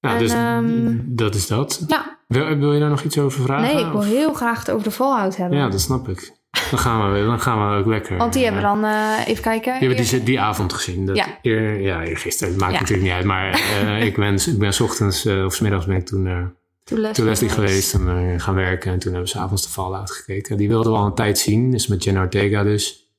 En, 0.00 0.18
dus 0.18 0.32
ehm, 0.32 0.96
dat 1.04 1.34
is 1.34 1.46
dat. 1.46 1.84
Ja, 1.88 2.18
Wil, 2.26 2.56
wil 2.56 2.72
je 2.72 2.80
daar 2.80 2.88
nog 2.88 3.02
iets 3.02 3.18
over 3.18 3.42
vragen? 3.42 3.74
nee, 3.74 3.84
ik 3.84 3.90
wil 3.90 4.00
Of- 4.00 4.06
heel 4.06 4.32
graag 4.34 4.58
het 4.58 4.70
over 4.70 4.84
de 4.84 4.90
Fallout 4.90 5.36
hebben. 5.36 5.58
Ja, 5.58 5.68
dat 5.68 5.80
snap 5.80 6.08
ik. 6.08 6.36
Dan 6.70 6.78
gaan 6.78 7.12
we, 7.12 7.24
dan 7.24 7.40
gaan 7.40 7.70
we 7.70 7.76
ook 7.78 7.86
lekker. 7.86 8.16
Want 8.16 8.32
die 8.32 8.44
hebben 8.44 8.62
eh, 8.62 8.68
dan, 8.68 8.84
eh, 8.84 9.26
even 9.28 9.42
kijken. 9.42 9.78
Die 9.78 9.88
hebben 9.88 10.06
die, 10.06 10.22
die 10.22 10.40
avond 10.40 10.72
gezien. 10.72 11.06
Dat, 11.06 11.16
Ja. 11.16 11.26
Eer, 11.42 11.80
ja, 11.80 12.04
gisteren. 12.16 12.52
Het 12.52 12.60
maakt 12.62 12.72
Ja. 12.72 12.78
natuurlijk 12.80 13.06
niet 13.08 13.16
uit. 13.16 13.24
Maar 13.24 13.50
eh, 13.50 14.04
ik, 14.06 14.16
ben, 14.16 14.34
ik 14.34 14.58
ben 14.58 14.72
's 14.74 14.80
ochtends 14.80 15.26
of 15.26 15.54
's 15.54 15.60
middags 15.60 15.86
ben 15.86 15.96
ik 15.96 16.06
toen... 16.06 16.52
Toen 16.84 16.98
Leslie, 17.00 17.48
geweest 17.50 17.94
en 17.94 18.40
gaan 18.40 18.54
werken. 18.54 18.92
En 18.92 18.98
toen 18.98 19.12
hebben 19.12 19.30
ze 19.30 19.38
avonds 19.38 19.62
de 19.62 19.68
Fallout 19.68 20.10
gekeken. 20.10 20.56
Die 20.56 20.68
wilden 20.68 20.92
we 20.92 20.98
al 20.98 21.06
een 21.06 21.14
tijd 21.14 21.38
zien. 21.38 21.70
Dus 21.70 21.86
met 21.86 22.04
Jenna 22.04 22.20
Ortega 22.20 22.62
dus. 22.62 23.12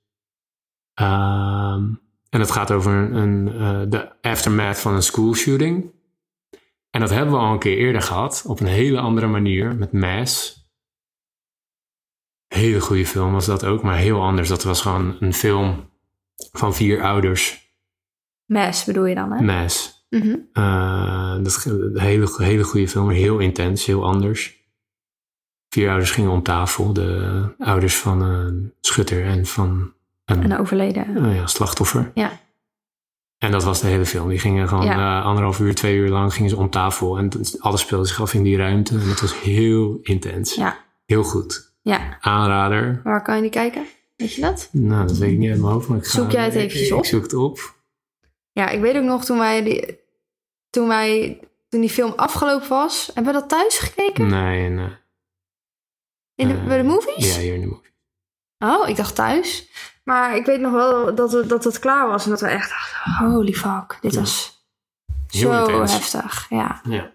Ehm, 0.93 1.83
en 2.29 2.39
het 2.39 2.51
gaat 2.51 2.71
over 2.71 2.93
een, 2.93 3.47
eh, 3.47 3.81
de 3.89 4.21
aftermath 4.21 4.79
van 4.79 4.93
een 4.93 5.03
school 5.03 5.33
shooting. 5.33 5.91
En 6.89 6.99
dat 6.99 7.09
hebben 7.09 7.33
we 7.33 7.39
al 7.39 7.53
een 7.53 7.59
keer 7.59 7.77
eerder 7.77 8.01
gehad. 8.01 8.43
Op 8.47 8.59
een 8.59 8.67
hele 8.67 8.99
andere 8.99 9.27
manier. 9.27 9.75
Met 9.75 9.91
Mass. 9.91 10.57
Hele 12.47 12.81
goede 12.81 13.05
film 13.05 13.31
was 13.31 13.45
dat 13.45 13.65
ook. 13.65 13.83
Maar 13.83 13.97
heel 13.97 14.21
anders. 14.21 14.49
Dat 14.49 14.63
was 14.63 14.81
gewoon 14.81 15.17
een 15.19 15.33
film 15.33 15.89
van 16.51 16.75
vier 16.75 17.03
ouders. 17.03 17.73
Mass 18.45 18.85
bedoel 18.85 19.05
je 19.05 19.15
dan, 19.15 19.31
hè? 19.31 19.41
Mass. 19.43 20.05
Mhm. 20.09 20.35
Eh, 20.53 21.33
dat 21.35 21.45
is 21.45 21.65
een 21.65 21.99
hele, 21.99 22.29
hele 22.37 22.63
goede 22.63 22.87
film, 22.87 23.09
heel 23.09 23.39
intens, 23.39 23.85
heel 23.85 24.05
anders. 24.05 24.57
Vier 25.69 25.89
ouders 25.89 26.11
gingen 26.11 26.31
om 26.31 26.43
tafel, 26.43 26.93
de 26.93 27.41
ouders 27.57 27.97
van 27.97 28.21
een 28.21 28.73
schutter 28.79 29.25
en 29.25 29.45
van 29.45 29.93
een 30.29 30.43
Een 30.51 30.57
overleden. 30.57 31.17
eh, 31.17 31.35
ja, 31.35 31.47
slachtoffer. 31.47 32.11
Ja. 32.13 32.39
En 33.37 33.51
dat 33.51 33.63
was 33.63 33.81
de 33.81 33.87
hele 33.87 34.05
film. 34.05 34.29
Die 34.29 34.39
gingen 34.39 34.67
gewoon 34.67 34.85
Ja. 34.85 35.19
eh, 35.19 35.25
anderhalf 35.25 35.59
uur, 35.59 35.75
twee 35.75 35.95
uur 35.95 36.09
lang 36.09 36.33
gingen 36.33 36.49
ze 36.49 36.57
om 36.57 36.69
tafel. 36.69 37.17
En 37.17 37.29
alles 37.59 37.81
speelde 37.81 38.05
zich 38.05 38.21
af 38.21 38.33
in 38.33 38.43
die 38.43 38.57
ruimte. 38.57 38.93
En 38.93 39.09
het 39.09 39.21
was 39.21 39.39
heel 39.39 39.99
intens. 40.01 40.55
Ja. 40.55 40.77
Heel 41.05 41.23
goed. 41.23 41.73
Ja. 41.81 42.17
Aanrader. 42.21 43.01
Waar 43.03 43.23
kan 43.23 43.35
je 43.35 43.41
die 43.41 43.51
kijken? 43.51 43.85
Weet 44.15 44.33
je 44.33 44.41
dat? 44.41 44.69
Nou, 44.71 45.07
dat 45.07 45.17
weet 45.17 45.31
ik 45.31 45.37
niet 45.37 45.49
uit 45.51 45.59
mijn 45.59 45.73
hoofd. 45.73 45.87
Maar 45.87 45.97
ik 45.97 46.05
ga, 46.05 46.11
Zoek 46.21 46.31
jij 46.31 46.43
het 46.43 46.55
eventjes 46.55 46.91
op? 46.91 46.99
Ik 46.99 47.05
zoek 47.05 47.21
het 47.23 47.33
op. 47.33 47.75
Ja, 48.51 48.69
ik 48.69 48.79
weet 48.81 48.95
ook 48.95 49.03
nog 49.03 49.25
toen 49.25 49.37
wij 49.37 49.63
die, 49.63 49.99
toen 50.69 50.87
wij 50.87 51.39
toen 51.69 51.81
die 51.81 51.89
film 51.89 52.13
afgelopen 52.15 52.69
was, 52.69 53.11
hebben 53.13 53.33
we 53.33 53.39
dat 53.39 53.49
thuis 53.49 53.77
gekeken? 53.77 54.27
Nee, 54.27 54.69
nee. 54.69 54.89
In 56.35 56.47
de, 56.47 56.53
Eh, 56.53 56.67
bij 56.67 56.77
de 56.77 56.83
movies? 56.87 57.35
Ja, 57.35 57.41
hier 57.41 57.53
in 57.53 57.61
de 57.61 57.67
movies. 57.67 57.91
Oh, 58.57 58.89
ik 58.89 58.95
dacht 58.95 59.15
thuis. 59.15 59.69
Maar 60.09 60.35
ik 60.35 60.45
weet 60.45 60.59
nog 60.59 60.71
wel 60.73 61.15
dat 61.15 61.31
het, 61.31 61.49
dat 61.49 61.63
het 61.63 61.79
klaar 61.79 62.07
was. 62.07 62.23
En 62.23 62.29
dat 62.29 62.41
we 62.41 62.47
echt 62.47 62.69
dachten, 62.69 63.25
holy 63.31 63.53
fuck. 63.53 63.97
Dit 64.01 64.15
was 64.15 64.63
Heel 65.27 65.41
zo 65.53 65.65
intens. 65.65 65.91
heftig. 65.93 66.45
Ja, 66.49 66.81
Ja. 66.89 67.11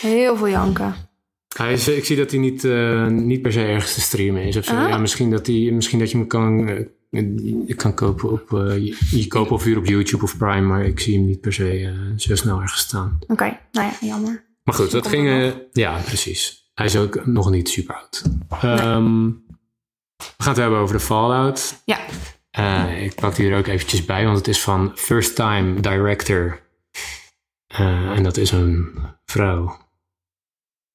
heel 0.00 0.36
veel 0.36 0.48
janken. 0.48 0.94
Hij 1.56 1.72
is, 1.72 1.88
ik 1.88 2.04
zie 2.04 2.16
dat 2.16 2.30
hij 2.30 2.40
niet, 2.40 2.64
eh, 2.64 3.06
niet 3.06 3.42
per 3.42 3.52
se 3.52 3.64
ergens 3.64 3.94
te 3.94 4.00
streamen 4.00 4.42
is 4.42 4.56
of 4.56 4.64
zo. 4.64 4.74
Ah. 4.76 4.88
Ja, 4.88 4.96
misschien, 4.98 5.30
dat 5.30 5.46
hij, 5.46 5.70
misschien 5.72 5.98
dat 5.98 6.10
je 6.10 6.16
hem 6.18 6.26
kan, 6.26 6.66
je 7.66 7.74
kan 7.76 7.94
kopen 7.94 8.30
op, 8.30 8.52
eh, 8.52 8.76
je, 8.84 8.96
je 9.10 9.26
koopt 9.26 9.50
of 9.50 9.64
huur 9.64 9.78
op 9.78 9.86
YouTube 9.86 10.22
of 10.24 10.36
Prime, 10.36 10.66
maar 10.66 10.84
ik 10.84 11.00
zie 11.00 11.16
hem 11.16 11.26
niet 11.26 11.40
per 11.40 11.52
se 11.52 11.94
zo 12.16 12.36
snel 12.36 12.60
ergens 12.60 12.80
staan. 12.80 13.18
Oké, 13.26 13.58
nou 13.72 13.86
ja, 13.86 14.06
jammer. 14.06 14.44
Maar 14.64 14.74
goed, 14.74 14.90
dat 14.90 15.06
ging. 15.06 15.52
ja, 15.72 15.98
precies. 16.04 16.70
Hij 16.74 16.86
is 16.86 16.96
ook 16.96 17.26
nog 17.26 17.50
niet 17.50 17.68
super 17.68 17.94
oud. 17.94 18.22
Ehm, 18.62 19.30
we 20.36 20.42
gaan 20.42 20.52
het 20.52 20.62
hebben 20.62 20.78
over 20.78 20.96
de 20.96 21.02
Fallout. 21.04 21.82
Ja, 21.84 21.98
Eh, 22.50 23.04
ik 23.04 23.14
pak 23.14 23.34
die 23.36 23.50
er 23.50 23.58
ook 23.58 23.66
eventjes 23.66 24.04
bij, 24.04 24.24
want 24.24 24.36
het 24.36 24.48
is 24.48 24.60
van 24.62 24.92
First 24.94 25.34
Time 25.36 25.80
Director. 25.80 26.60
Eh, 27.66 28.10
en 28.16 28.22
dat 28.22 28.36
is 28.36 28.50
een 28.50 28.98
vrouw. 29.24 29.76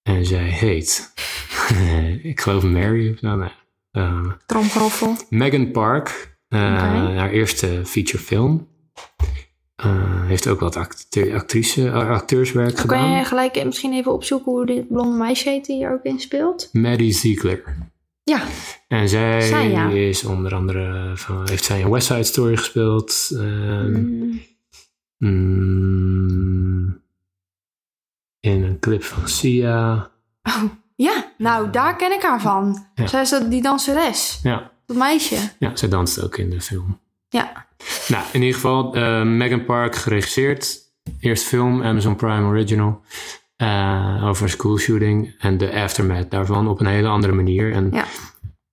En 0.03 0.25
zij 0.25 0.43
heet, 0.49 1.13
ik 2.31 2.41
geloof 2.41 2.63
Mary 2.63 3.11
of 3.11 3.17
zo. 3.19 3.35
Nee. 3.35 3.49
Eh, 3.91 4.31
tromgeroffel. 4.45 5.15
Megan 5.29 5.71
Park, 5.71 6.37
eh, 6.47 6.59
haar 7.17 7.29
eerste 7.29 7.81
featurefilm. 7.85 8.67
Eh 9.75 10.25
heeft 10.25 10.47
ook 10.47 10.59
wat 10.59 10.75
acte- 10.75 11.33
actrice, 11.33 11.91
acteurswerk 11.91 12.73
Kan 12.75 12.81
gedaan. 12.81 13.11
je 13.11 13.23
gelijk 13.25 13.63
misschien 13.65 13.93
even 13.93 14.13
opzoeken 14.13 14.51
hoe 14.51 14.65
dit 14.65 14.87
blonde 14.87 15.17
meisje 15.17 15.49
heet 15.49 15.65
die 15.65 15.75
hier 15.75 15.91
ook 15.91 16.03
in 16.03 16.19
speelt? 16.19 16.69
Maddie 16.71 17.13
Ziegler. 17.13 17.63
Ja, 18.29 18.41
En 18.87 19.09
zij, 19.09 19.41
Zij, 19.41 19.69
ja. 19.69 19.89
is 19.89 20.23
onder 20.23 20.53
andere 20.55 21.11
van, 21.15 21.47
heeft 21.49 21.63
zij 21.63 21.81
een 21.83 21.89
West 21.89 22.07
Side 22.07 22.23
Story 22.23 22.57
gespeeld. 22.57 23.29
ehm, 23.33 23.91
Mm, 23.91 24.41
mm, 25.17 27.01
in 28.39 28.63
een 28.63 28.79
clip 28.79 29.03
van 29.03 29.27
Sia. 29.29 30.09
ja, 30.95 31.31
nou 31.37 31.69
daar 31.69 31.95
ken 31.95 32.11
ik 32.11 32.21
haar 32.21 32.41
van. 32.41 32.85
Ja. 32.95 33.07
Zij 33.07 33.21
is 33.21 33.29
dat, 33.29 33.49
die 33.51 33.61
danseres. 33.61 34.39
Ja, 34.43 34.71
Dat 34.85 34.97
meisje. 34.97 35.37
ja, 35.59 35.75
zij 35.75 35.89
danst 35.89 36.23
ook 36.23 36.37
in 36.37 36.49
de 36.49 36.61
film. 36.61 36.99
Ja, 37.29 37.65
Nou, 38.07 38.23
in 38.31 38.39
ieder 38.41 38.55
geval, 38.55 38.95
eh, 38.95 39.23
Megan 39.23 39.65
Park 39.65 39.95
geregisseerd. 39.95 40.79
Eerst 41.19 41.43
film, 41.43 41.83
Amazon 41.83 42.15
Prime 42.15 42.47
Original. 42.47 43.01
Eh, 43.57 44.23
over 44.27 44.43
een 44.43 44.49
schoolshooting 44.49 45.35
en 45.39 45.57
de 45.57 45.73
aftermath 45.81 46.31
daarvan 46.31 46.67
op 46.67 46.79
een 46.79 46.85
hele 46.85 47.07
andere 47.07 47.33
manier. 47.33 47.73
En 47.73 47.89
ja. 47.91 48.05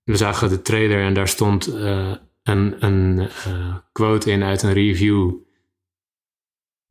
we 0.02 0.16
zagen 0.16 0.48
de 0.48 0.62
trailer 0.62 1.02
en 1.04 1.14
daar 1.14 1.28
stond 1.28 1.66
eh, 1.74 2.14
een, 2.42 2.84
een 2.84 3.18
eh, 3.18 3.76
quote 3.92 4.30
in 4.30 4.42
uit 4.42 4.62
een 4.62 4.72
review 4.72 5.32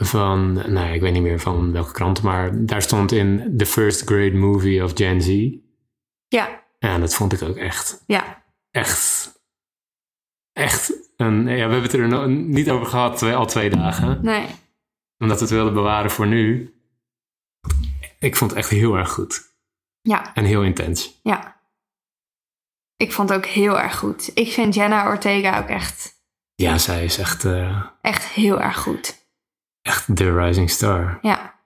van, 0.04 0.54
nou 0.54 0.94
ik 0.94 1.02
weet 1.02 1.14
niet 1.14 1.22
meer 1.22 1.40
van 1.40 1.72
welke 1.72 1.92
krant, 1.92 2.22
maar 2.22 2.66
daar 2.66 2.82
stond 2.82 3.12
in 3.12 3.54
The 3.58 3.66
First 3.66 4.02
Great 4.02 4.34
Movie 4.34 4.84
of 4.84 4.92
Gen 4.96 5.22
Z. 5.22 5.50
Ja, 6.28 6.64
En 6.80 7.00
dat 7.00 7.16
vond 7.16 7.34
ik 7.34 7.42
ook 7.42 7.56
echt, 7.58 8.04
ja. 8.08 8.44
echt, 8.72 9.32
echt. 10.52 11.12
Een, 11.18 11.42
ja, 11.48 11.54
we 11.54 11.60
hebben 11.60 11.82
het 11.82 11.94
er 11.94 12.08
nog 12.08 12.28
niet 12.28 12.70
over 12.70 12.86
gehad, 12.86 13.18
twee- 13.18 13.36
al 13.36 13.46
twee 13.46 13.70
dagen, 13.70 14.20
Nee. 14.22 14.46
omdat 15.18 15.38
we 15.38 15.44
het 15.46 15.54
wilden 15.54 15.74
bewaren 15.74 16.12
voor 16.12 16.28
nu. 16.28 16.74
Ik 18.20 18.36
vond 18.36 18.52
het 18.52 18.60
echt 18.60 18.70
heel 18.70 18.96
erg 18.98 19.10
goed 19.12 19.54
Ja, 20.02 20.34
en 20.34 20.46
heel 20.46 20.64
intens. 20.64 21.20
ja. 21.24 21.62
Ik 22.98 23.12
vond 23.12 23.30
het 23.30 23.38
ook 23.38 23.46
heel 23.46 23.80
erg 23.80 23.98
goed. 23.98 24.32
Ik 24.34 24.52
vind 24.52 24.74
Jenna 24.76 25.08
Ortega 25.08 25.60
ook 25.62 25.68
echt, 25.68 26.14
Ja, 26.56 26.78
zij 26.78 27.04
is 27.04 27.18
echt, 27.18 27.46
eh, 27.46 27.86
echt 28.02 28.24
heel 28.24 28.62
erg 28.62 28.78
goed. 28.78 29.28
echt 29.82 30.18
de 30.18 30.36
rising 30.36 30.70
star. 30.70 31.20
Ja, 31.22 31.60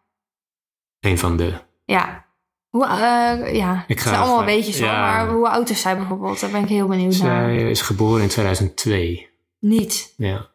Een 1.00 1.18
van 1.18 1.38
de. 1.38 1.60
ja. 1.86 2.26
Hoe, 2.70 2.86
eh, 2.86 3.56
ja, 3.56 3.84
Ik 3.88 3.95
het 3.95 4.00
ga 4.00 4.10
zijn 4.10 4.22
allemaal 4.22 4.45
weetjes 4.45 4.80
hoor, 4.80 4.88
ja. 4.88 5.00
maar 5.02 5.30
hoe 5.34 5.50
oud 5.50 5.70
is 5.70 5.82
zij 5.82 5.98
bijvoorbeeld? 5.98 6.39
Daar 6.39 6.52
ben 6.52 6.64
ik 6.64 6.70
heel 6.70 6.88
benieuwd 6.88 7.18
naar. 7.18 7.43
Zij 7.54 7.70
is 7.70 7.82
geboren 7.82 8.22
in 8.22 8.30
2002. 8.30 9.30
Niet, 9.60 10.14
Ja, 10.18 10.50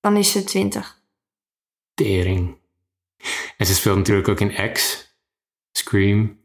dan 0.00 0.16
is 0.16 0.30
ze 0.32 0.44
twintig. 0.44 1.02
tering. 1.94 2.58
En 3.56 3.66
ze 3.66 3.74
speelt 3.74 3.96
natuurlijk 3.96 4.28
ook 4.28 4.40
in 4.40 4.72
X, 4.72 5.08
Scream. 5.72 6.38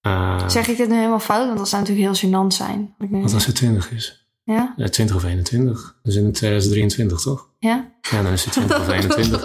Eh, 0.00 0.48
Zeg 0.48 0.68
ik 0.68 0.76
dit 0.76 0.88
nu 0.88 0.94
helemaal 0.94 1.20
fout? 1.20 1.46
Want 1.46 1.58
dat 1.58 1.68
zou 1.68 1.82
natuurlijk 1.82 2.20
heel 2.20 2.30
gênant 2.30 2.46
zijn. 2.54 2.94
wat 2.98 3.34
als 3.34 3.44
ze 3.44 3.52
20 3.52 3.90
is? 3.92 4.26
Ja? 4.44 4.74
Ja, 4.76 4.88
20 4.88 5.16
of 5.16 5.24
21. 5.24 5.96
Dus 6.02 6.14
in 6.14 6.32
2023, 6.32 7.20
toch? 7.20 7.48
Ja? 7.58 7.92
Ja, 8.10 8.22
dan 8.22 8.32
is 8.32 8.42
ze 8.42 8.50
20 8.50 8.78
of 8.80 8.88
21. 8.98 9.42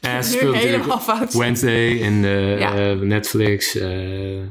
En 0.00 0.24
ze 0.24 0.30
speelt 0.36 0.54
helemaal 0.56 1.00
fout. 1.00 1.32
Wednesday 1.32 1.88
in 1.88 2.22
de 2.22 2.56
Ja. 2.58 2.74
eh, 2.90 2.98
Netflix. 3.00 3.74
eh, 3.76 4.42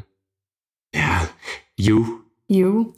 ja, 0.90 1.30
You. 1.76 2.06
You. 2.46 2.92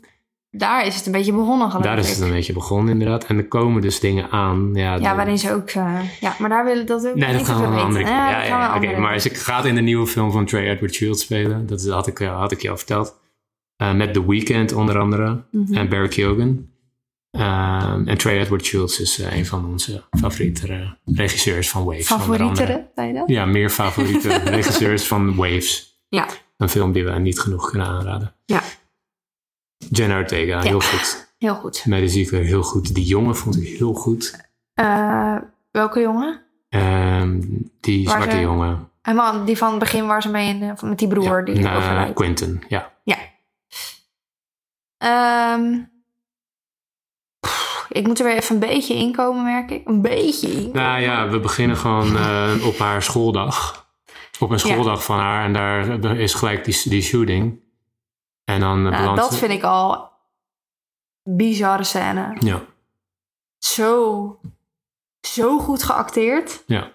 Daar 0.58 0.86
is 0.86 0.96
het 0.96 1.06
een 1.06 1.12
beetje 1.12 1.34
begonnen 1.34 1.70
geloof 1.70 1.86
Daar 1.86 1.98
is 1.98 2.10
ik. 2.10 2.16
het 2.16 2.24
een 2.24 2.32
beetje 2.32 2.54
begonnen 2.54 2.92
inderdaad. 2.94 3.26
En 3.26 3.38
er 3.38 3.48
komen 3.48 3.82
dus 3.82 4.00
dingen 4.00 4.30
aan. 4.32 4.70
Ja, 4.74 4.96
Ja, 4.96 5.16
waarin 5.16 5.38
ze 5.40 5.52
ook... 5.54 5.70
eh, 5.70 6.00
ja, 6.20 6.36
maar 6.40 6.50
daar 6.50 6.66
willen 6.66 6.86
dat 6.86 7.08
ook 7.08 7.16
Nee, 7.16 7.34
dat 7.34 7.46
gaan 7.46 7.62
we 7.62 7.68
een 7.68 7.74
andere 7.84 8.04
keer. 8.04 8.14
Ja, 8.14 8.66
oké. 8.68 8.76
andere 8.76 8.98
Maar 9.00 9.20
ze 9.20 9.30
gaat 9.30 9.66
in 9.66 9.76
de 9.76 9.82
nieuwe 9.82 10.08
film 10.08 10.32
van 10.32 10.46
Trey 10.46 10.70
Edward 10.70 10.94
Shields 10.94 11.22
spelen. 11.22 11.68
Dat 11.68 11.88
had 11.88 12.08
ik, 12.08 12.18
had 12.18 12.52
ik 12.52 12.62
je 12.62 12.70
al 12.70 12.78
verteld. 12.78 13.20
Eh, 13.76 13.94
met 13.94 14.14
The 14.14 14.28
Weeknd 14.28 14.74
onder 14.74 15.00
andere. 15.00 15.44
Mhm. 15.52 15.74
En 15.74 15.90
Barry 15.90 16.08
Keoghan. 16.08 16.68
Ehm, 17.32 18.08
en 18.08 18.18
Trey 18.18 18.40
Edward 18.40 18.66
Shields 18.66 19.00
is 19.00 19.20
eh, 19.20 19.38
een 19.38 19.46
van 19.46 19.66
onze 19.66 20.04
favoriete 20.20 20.68
eh, 20.68 21.16
regisseurs 21.16 21.70
van 21.70 21.84
Waves. 21.84 22.06
Favorietere, 22.08 22.88
zei 22.96 23.08
je 23.08 23.14
dat? 23.14 23.24
Ja, 23.30 23.46
meer 23.46 23.70
favoriete 23.70 24.30
regisseurs 24.58 25.08
van 25.08 25.36
Waves. 25.36 26.02
Ja. 26.10 26.28
Een 26.58 26.70
film 26.70 26.92
die 26.92 27.04
we 27.06 27.12
niet 27.20 27.40
genoeg 27.40 27.70
kunnen 27.70 27.88
aanraden. 27.88 28.34
Ja, 28.46 28.62
Jenna 29.78 30.18
Ortega, 30.18 30.62
heel 30.62 30.82
goed. 30.82 31.32
heel 31.40 31.56
goed. 31.56 31.84
Ziegler, 32.06 32.44
heel 32.44 32.64
goed. 32.64 32.96
Die 32.96 33.06
jongen 33.06 33.36
vond 33.36 33.62
ik 33.62 33.78
heel 33.78 33.94
goed. 33.94 34.46
Eh, 34.74 35.36
welke 35.72 36.00
jongen? 36.00 36.42
Ehm, 36.70 37.42
die 37.80 38.10
zwarte 38.10 38.32
ze- 38.32 38.40
jongen. 38.42 38.90
Helemaal 39.02 39.46
die 39.46 39.58
van 39.58 39.70
het 39.70 39.80
begin 39.80 40.08
waar 40.08 40.22
ze 40.22 40.30
mee 40.30 40.48
in, 40.48 40.76
met 40.82 41.00
die 41.00 41.08
broer 41.08 41.46
die 41.46 41.60
Na- 41.60 41.76
overlijdt. 41.78 42.14
Quentin, 42.14 42.64
ja. 42.68 42.92
Ja. 43.04 43.18
Ehm, 44.98 45.80
pff, 47.40 47.86
ik 47.90 48.08
moet 48.08 48.20
er 48.20 48.26
weer 48.26 48.36
even 48.38 48.54
een 48.54 48.60
beetje 48.70 48.94
inkomen, 48.94 49.44
merk 49.44 49.72
ik. 49.72 49.88
Een 49.88 50.02
beetje 50.02 50.48
inkomen. 50.52 50.72
Nou 50.72 51.02
ja, 51.02 51.30
we 51.30 51.40
beginnen 51.40 51.78
gewoon 51.78 52.18
eh, 52.18 52.54
op 52.66 52.78
haar 52.78 53.02
schooldag. 53.04 53.86
Op 54.40 54.50
een 54.50 54.60
schooldag 54.60 55.04
van 55.04 55.18
haar. 55.20 55.44
En 55.46 55.54
daar 56.02 56.18
is 56.18 56.34
gelijk 56.34 56.66
die, 56.66 56.82
die 56.90 57.02
shooting. 57.02 57.60
En 58.48 58.60
dan 58.60 58.78
eh, 58.86 58.92
Nou, 58.92 58.96
belandt 58.98 59.22
dat 59.22 59.38
vind 59.38 59.52
ik 59.52 59.64
al 59.64 60.10
bizarre 61.24 61.84
scène. 61.84 62.36
Ja, 62.40 62.62
Zo, 63.58 64.40
zo 65.22 65.60
goed 65.60 65.84
geacteerd. 65.84 66.64
ja. 66.66 66.92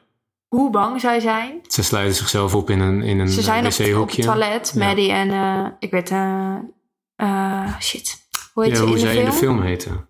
Hoe 0.48 0.70
bang 0.70 1.00
zij 1.00 1.20
zijn. 1.20 1.60
Ze 1.66 1.82
sluiten 1.82 2.16
zichzelf 2.16 2.54
op 2.54 2.70
in 2.70 2.80
een, 2.80 3.02
in 3.02 3.18
een 3.18 3.28
Ze 3.28 3.42
zijn 3.42 3.58
op, 3.66 3.72
op 3.72 3.78
het 3.78 3.86
wc-hokje. 3.88 4.22
toilet, 4.22 4.72
Ja. 4.74 4.86
Maddie 4.86 5.12
en 5.12 5.30
eh, 5.30 5.66
ik 5.78 5.90
weet, 5.90 6.10
eh 6.10 6.56
eh, 7.16 7.78
shit. 7.80 8.20
Hoe 8.52 8.62
heet 8.64 8.72
Ja, 8.72 8.78
ze 8.78 8.82
hoe 8.86 8.96
in 8.96 9.00
de 9.00 9.00
zij 9.06 9.10
film? 9.14 9.24
in 9.26 9.30
de 9.30 9.36
film 9.36 9.62
heten. 9.62 10.08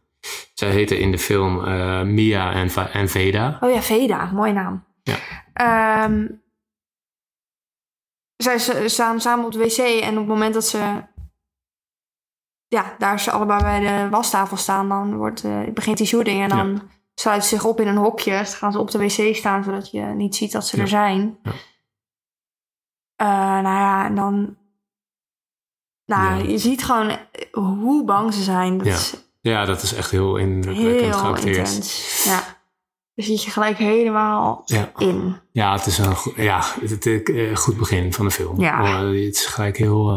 Zij 0.54 0.70
heten 0.70 0.98
in 0.98 1.10
de 1.10 1.18
film 1.18 1.64
eh, 1.64 2.02
Mia 2.02 2.52
en, 2.52 2.70
Va- 2.70 2.88
en 2.90 3.08
Veda. 3.08 3.58
Oh 3.60 3.70
ja, 3.70 3.82
Veda, 3.82 4.30
mooie 4.32 4.52
naam. 4.52 4.84
Ja. 5.02 5.16
Ehm, 5.52 6.26
zij 8.36 8.58
staan 8.88 9.20
samen 9.20 9.44
op 9.44 9.52
de 9.52 9.58
wc 9.58 9.76
en 9.78 10.10
op 10.12 10.16
het 10.18 10.26
moment 10.26 10.54
dat 10.54 10.66
ze 10.66 11.02
ja, 12.72 12.94
daar 12.98 13.20
ze 13.20 13.30
allebei 13.30 13.62
bij 13.62 13.80
de 13.80 14.08
wastafel 14.08 14.56
staan, 14.56 14.88
dan 14.88 15.16
wordt, 15.16 15.44
eh, 15.44 15.60
begint 15.74 15.96
die 15.96 16.06
shooting 16.06 16.42
en 16.42 16.48
dan 16.48 16.82
sluiten 17.14 17.48
ze 17.48 17.54
zich 17.54 17.64
op 17.64 17.80
in 17.80 17.86
een 17.88 17.96
hokje. 17.96 18.32
Dan 18.32 18.44
gaan 18.46 18.72
ze 18.72 18.78
op 18.78 18.90
de 18.90 18.98
wc 18.98 19.36
staan, 19.36 19.64
zodat 19.64 19.90
je 19.90 20.00
niet 20.02 20.36
ziet 20.36 20.52
dat 20.52 20.66
ze 20.66 20.76
Ja. 20.76 20.82
er 20.82 20.88
zijn. 20.88 21.38
Ja. 21.42 21.52
Eh, 23.16 23.62
nou 23.62 23.76
ja, 23.76 24.04
en 24.04 24.14
dan... 24.14 24.56
Nou, 26.06 26.38
Ja. 26.42 26.48
je 26.50 26.58
ziet 26.58 26.84
gewoon 26.84 27.18
hoe 27.52 28.04
bang 28.04 28.34
ze 28.34 28.42
zijn. 28.42 28.78
Dat 28.78 28.86
Ja. 28.86 28.92
is 28.92 29.14
Ja, 29.40 29.64
dat 29.64 29.82
is 29.82 29.94
echt 29.94 30.10
heel 30.10 30.36
indrukwekkend 30.36 31.00
heel 31.00 31.12
geacteerd. 31.18 31.56
intens. 31.68 32.24
Ja. 32.24 32.40
Daar 33.14 33.24
zit 33.26 33.42
je 33.44 33.50
gelijk 33.50 33.76
helemaal 33.78 34.62
Ja. 34.64 34.90
in. 34.96 35.36
Ja, 35.52 35.72
het 35.72 35.86
is 35.86 35.98
een 35.98 36.16
go- 36.16 36.32
ja, 36.36 36.62
het, 36.80 37.04
het, 37.04 37.28
eh, 37.30 37.56
goed 37.56 37.76
begin 37.76 38.12
van 38.12 38.24
de 38.24 38.30
film. 38.30 38.60
Ja. 38.60 38.82
Oh, 38.82 38.98
het 39.08 39.34
is 39.34 39.46
gelijk 39.46 39.76
heel... 39.76 40.10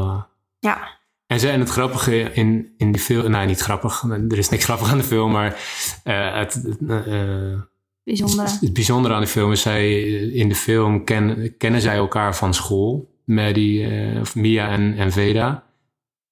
Ja. 0.59 0.93
En, 1.27 1.39
ze, 1.39 1.49
en 1.49 1.59
het 1.59 1.69
grappige 1.69 2.31
in, 2.33 2.73
in 2.77 2.91
die 2.91 3.01
film... 3.01 3.31
Nou, 3.31 3.47
niet 3.47 3.59
grappig. 3.59 4.03
Er 4.29 4.37
is 4.37 4.49
niks 4.49 4.63
grappig 4.63 4.91
aan 4.91 4.97
de 4.97 5.03
film, 5.03 5.31
maar 5.31 5.59
eh, 6.03 6.35
het, 6.37 6.61
eh, 6.89 7.59
Bijzonder. 8.03 8.45
het, 8.61 8.73
bijzondere 8.73 9.13
aan 9.13 9.21
de 9.21 9.27
film 9.27 9.51
is... 9.51 9.61
Zij, 9.61 10.01
in 10.31 10.49
de 10.49 10.55
film 10.55 11.03
ken, 11.03 11.53
kennen 11.57 11.81
zij 11.81 11.95
elkaar 11.95 12.35
van 12.35 12.53
school. 12.53 13.13
Maddie, 13.25 13.87
eh, 13.87 14.19
of 14.21 14.35
Mia 14.35 14.69
en, 14.69 14.97
en 14.97 15.11
Veda. 15.11 15.63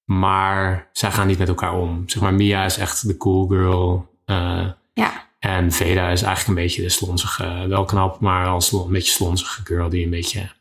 Maar 0.06 0.90
zij 0.92 1.12
gaan 1.12 1.28
niet 1.28 1.38
met 1.38 1.48
elkaar 1.48 1.74
om. 1.74 2.04
Zeg 2.06 2.22
maar, 2.22 2.34
Mia 2.34 2.66
is 2.66 2.78
echt 2.78 3.08
de 3.08 3.18
cool 3.18 3.48
girl. 3.48 4.10
eh, 4.26 4.68
Ja, 4.94 5.28
en 5.40 5.72
Veda 5.72 6.10
is 6.10 6.22
eigenlijk 6.22 6.48
een 6.48 6.64
beetje 6.66 6.82
de 6.82 6.90
slonzige, 6.90 7.66
wel 7.68 7.86
knap, 7.86 8.20
maar 8.20 8.48
als 8.48 8.72
een 8.72 8.92
beetje 8.92 9.12
slonzige 9.12 9.62
girl 9.66 9.90
die 9.90 10.04
een 10.04 10.10
beetje, 10.10 10.52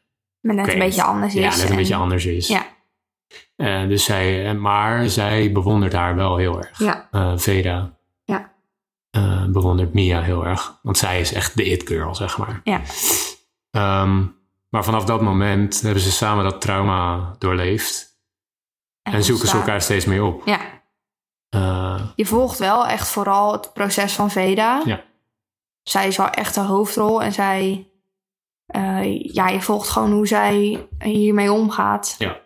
maar 0.41 0.55
net 0.55 0.69
een 0.73 0.79
beetje 0.79 1.03
anders 1.03 1.35
is. 1.35 1.41
ja, 1.43 1.49
net 1.51 1.63
een 1.63 1.69
en- 1.71 1.77
beetje 1.77 1.95
anders 1.95 2.27
is. 2.27 2.49
Ja, 2.49 2.67
Eh, 3.63 3.89
dus 3.89 4.05
zij, 4.05 4.49
eh, 4.49 4.55
maar 4.55 5.09
zij 5.09 5.53
bewondert 5.53 5.93
haar 5.93 6.15
wel 6.15 6.37
heel 6.37 6.63
erg. 6.63 6.79
ja, 6.79 7.09
Eh, 7.11 7.33
Veda 7.37 7.97
ja, 8.25 8.53
bewondert 9.49 9.93
Mia 9.93 10.21
heel 10.21 10.47
erg. 10.47 10.79
Want 10.83 10.99
zij 10.99 11.21
is 11.21 11.33
echt 11.33 11.57
de 11.57 11.65
it 11.65 11.89
girl, 11.89 12.15
zeg 12.15 12.39
maar. 12.39 12.61
ja. 12.65 12.81
Ehm, 13.71 14.25
maar 14.69 14.85
vanaf 14.85 15.05
dat 15.05 15.21
moment 15.21 15.81
hebben 15.81 16.03
ze 16.03 16.11
samen 16.11 16.45
dat 16.45 16.61
trauma 16.61 17.35
doorleefd. 17.39 18.21
En, 19.03 19.25
zoeken 19.25 19.49
ze 19.49 19.57
elkaar 19.57 19.83
steeds 19.83 20.05
meer 20.05 20.23
op. 20.23 20.43
Ja, 20.45 20.61
je 22.17 22.27
volgt 22.27 22.59
wel 22.59 22.87
echt 22.87 23.09
vooral 23.09 23.53
het 23.53 23.73
proces 23.73 24.13
van 24.13 24.31
Veda. 24.31 24.83
Ja. 24.85 25.03
Zij 25.83 26.07
is 26.07 26.17
wel 26.17 26.31
echt 26.31 26.55
de 26.55 26.61
hoofdrol 26.61 27.23
en 27.23 27.33
zij... 27.33 27.91
ja, 29.23 29.49
je 29.49 29.61
volgt 29.61 29.89
gewoon 29.89 30.13
hoe 30.13 30.27
zij 30.27 30.87
hiermee 30.99 31.53
omgaat. 31.53 32.15
Ja. 32.19 32.41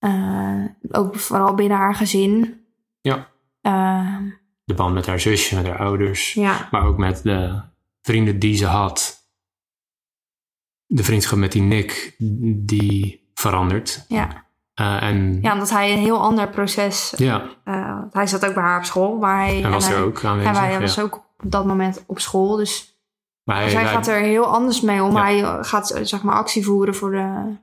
Eh, 0.00 0.64
ook 0.90 1.16
vooral 1.16 1.54
binnen 1.54 1.78
haar 1.78 1.94
gezin. 1.94 2.64
ja, 3.00 3.28
Eh, 3.60 4.16
de 4.64 4.74
band 4.74 4.94
met 4.94 5.06
haar 5.06 5.20
zusje, 5.20 5.54
met 5.56 5.66
haar 5.66 5.78
ouders. 5.78 6.32
ja, 6.34 6.68
Maar 6.70 6.84
ook 6.84 6.98
met 6.98 7.22
de 7.22 7.60
vrienden 8.02 8.38
die 8.38 8.56
ze 8.56 8.66
had. 8.66 9.18
De 10.86 11.04
vriendschap 11.04 11.38
met 11.38 11.52
die 11.52 11.62
Nick, 11.62 12.14
die 12.66 13.30
verandert. 13.34 14.04
ja. 14.08 14.48
Eh, 14.74 15.02
en 15.02 15.38
ja, 15.42 15.52
omdat 15.52 15.70
hij 15.70 15.92
een 15.92 15.98
heel 15.98 16.20
ander 16.20 16.48
proces... 16.48 17.12
ja, 17.16 17.42
eh, 17.64 17.98
hij 18.10 18.26
zat 18.26 18.46
ook 18.46 18.54
bij 18.54 18.62
haar 18.62 18.78
op 18.78 18.84
school, 18.84 19.18
maar 19.18 19.36
hij... 19.36 19.60
hij 19.60 19.70
was 19.70 19.84
en 19.86 19.90
er 19.90 19.96
hij- 19.96 20.06
ook 20.06 20.24
aanwezig. 20.24 20.52
En 20.54 20.60
wij 20.60 20.72
ja. 20.72 20.80
was 20.80 20.98
ook 21.00 21.14
op 21.16 21.50
dat 21.50 21.66
moment 21.66 22.04
op 22.06 22.18
school, 22.20 22.56
dus 22.56 22.98
maar 23.44 23.56
hij, 23.56 23.72
hij- 23.72 23.86
gaat 23.86 24.06
er 24.06 24.20
heel 24.20 24.44
anders 24.46 24.80
mee 24.80 25.02
om. 25.02 25.16
Ja. 25.16 25.22
Hij 25.22 25.64
gaat 25.64 25.98
zeg 26.02 26.22
maar 26.22 26.34
actie 26.34 26.64
voeren 26.64 26.94
voor 26.94 27.10
de, 27.10 27.56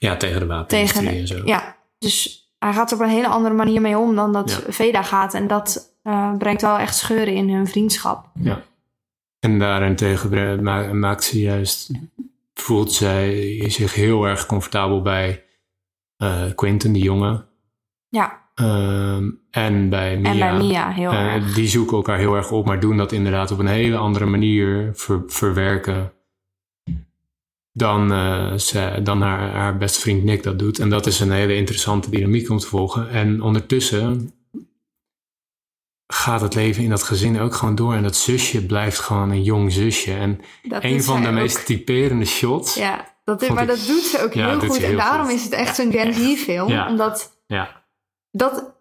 ja, 0.00 0.16
tegen 0.16 0.34
de 0.40 0.46
tegen 0.46 0.48
wapenindustrie 0.48 1.08
de- 1.10 1.16
en 1.16 1.26
zo. 1.26 1.40
Ja, 1.44 1.76
dus 1.98 2.44
hij 2.58 2.72
gaat 2.72 2.90
er 2.90 2.96
op 2.96 3.02
een 3.02 3.08
hele 3.10 3.26
andere 3.28 3.54
manier 3.54 3.80
mee 3.80 3.98
om 3.98 4.14
dan 4.14 4.32
dat 4.32 4.50
Ja. 4.66 4.72
Veda 4.72 5.02
gaat. 5.02 5.34
En 5.34 5.46
dat 5.46 5.94
eh, 6.02 6.36
brengt 6.36 6.62
wel 6.62 6.78
echt 6.78 6.96
scheuren 6.96 7.34
in 7.34 7.50
hun 7.50 7.66
vriendschap. 7.66 8.26
Ja. 8.34 8.62
En 9.38 9.58
daarentegen 9.58 10.62
maakt 10.98 11.24
ze 11.24 11.40
juist, 11.40 11.90
voelt 12.54 12.92
zij 12.92 13.64
zich 13.68 13.94
heel 13.94 14.24
erg 14.24 14.46
comfortabel 14.46 15.02
bij 15.02 15.44
eh 16.16 16.42
Quentin, 16.54 16.92
die 16.92 17.02
jongen. 17.02 17.46
Ja, 18.08 18.38
Ehm, 18.54 19.30
en 19.50 19.88
bij 19.88 20.16
Mia. 20.18 20.30
en 20.30 20.38
bij 20.38 20.56
Mia 20.56 20.90
heel 20.90 21.10
Eh, 21.10 21.34
erg. 21.34 21.54
die 21.54 21.68
zoeken 21.68 21.96
elkaar 21.96 22.18
heel 22.18 22.34
erg 22.36 22.50
op, 22.50 22.66
maar 22.66 22.80
doen 22.80 22.96
dat 22.96 23.12
inderdaad 23.12 23.50
op 23.50 23.58
een 23.58 23.66
hele 23.66 23.96
andere 23.96 24.26
manier 24.26 24.90
ver- 24.94 25.22
verwerken 25.26 26.12
dan, 27.80 28.12
eh, 28.12 28.54
ze, 28.54 29.00
dan 29.02 29.22
haar, 29.22 29.50
haar 29.50 29.76
beste 29.76 30.00
vriend 30.00 30.24
Nick 30.24 30.42
dat 30.42 30.58
doet. 30.58 30.78
En 30.78 30.88
dat 30.90 31.06
is 31.06 31.20
een 31.20 31.30
hele 31.32 31.54
interessante 31.56 32.10
dynamiek 32.10 32.48
om 32.50 32.58
te 32.58 32.66
volgen. 32.66 33.10
En 33.10 33.42
ondertussen 33.42 34.32
gaat 36.06 36.40
het 36.40 36.54
leven 36.54 36.82
in 36.82 36.90
dat 36.90 37.02
gezin 37.02 37.40
ook 37.40 37.54
gewoon 37.54 37.74
door. 37.74 37.94
En 37.94 38.02
dat 38.02 38.16
zusje 38.16 38.66
blijft 38.66 38.98
gewoon 38.98 39.30
een 39.30 39.42
jong 39.42 39.72
zusje. 39.72 40.14
En 40.14 40.40
Dat 40.62 40.84
een 40.84 41.02
van 41.02 41.22
de 41.22 41.30
meest 41.30 41.66
typerende 41.66 42.24
shots. 42.24 42.74
Ja, 42.74 43.14
dat, 43.24 43.40
vond 43.44 43.54
maar 43.54 43.62
ik- 43.62 43.68
dat 43.68 43.86
doet 43.86 44.02
ze 44.02 44.22
ook 44.22 44.32
Ja, 44.32 44.48
heel 44.48 44.68
goed. 44.68 44.82
En 44.82 44.96
daarom 44.96 45.26
goed. 45.26 45.34
is 45.34 45.42
het 45.44 45.52
echt 45.52 45.74
zo'n 45.76 45.92
Gen 45.92 46.14
Z-film. 46.14 46.68
Ja. 46.68 46.88
Omdat 46.88 47.42
Ja, 47.46 47.82
dat... 48.30 48.78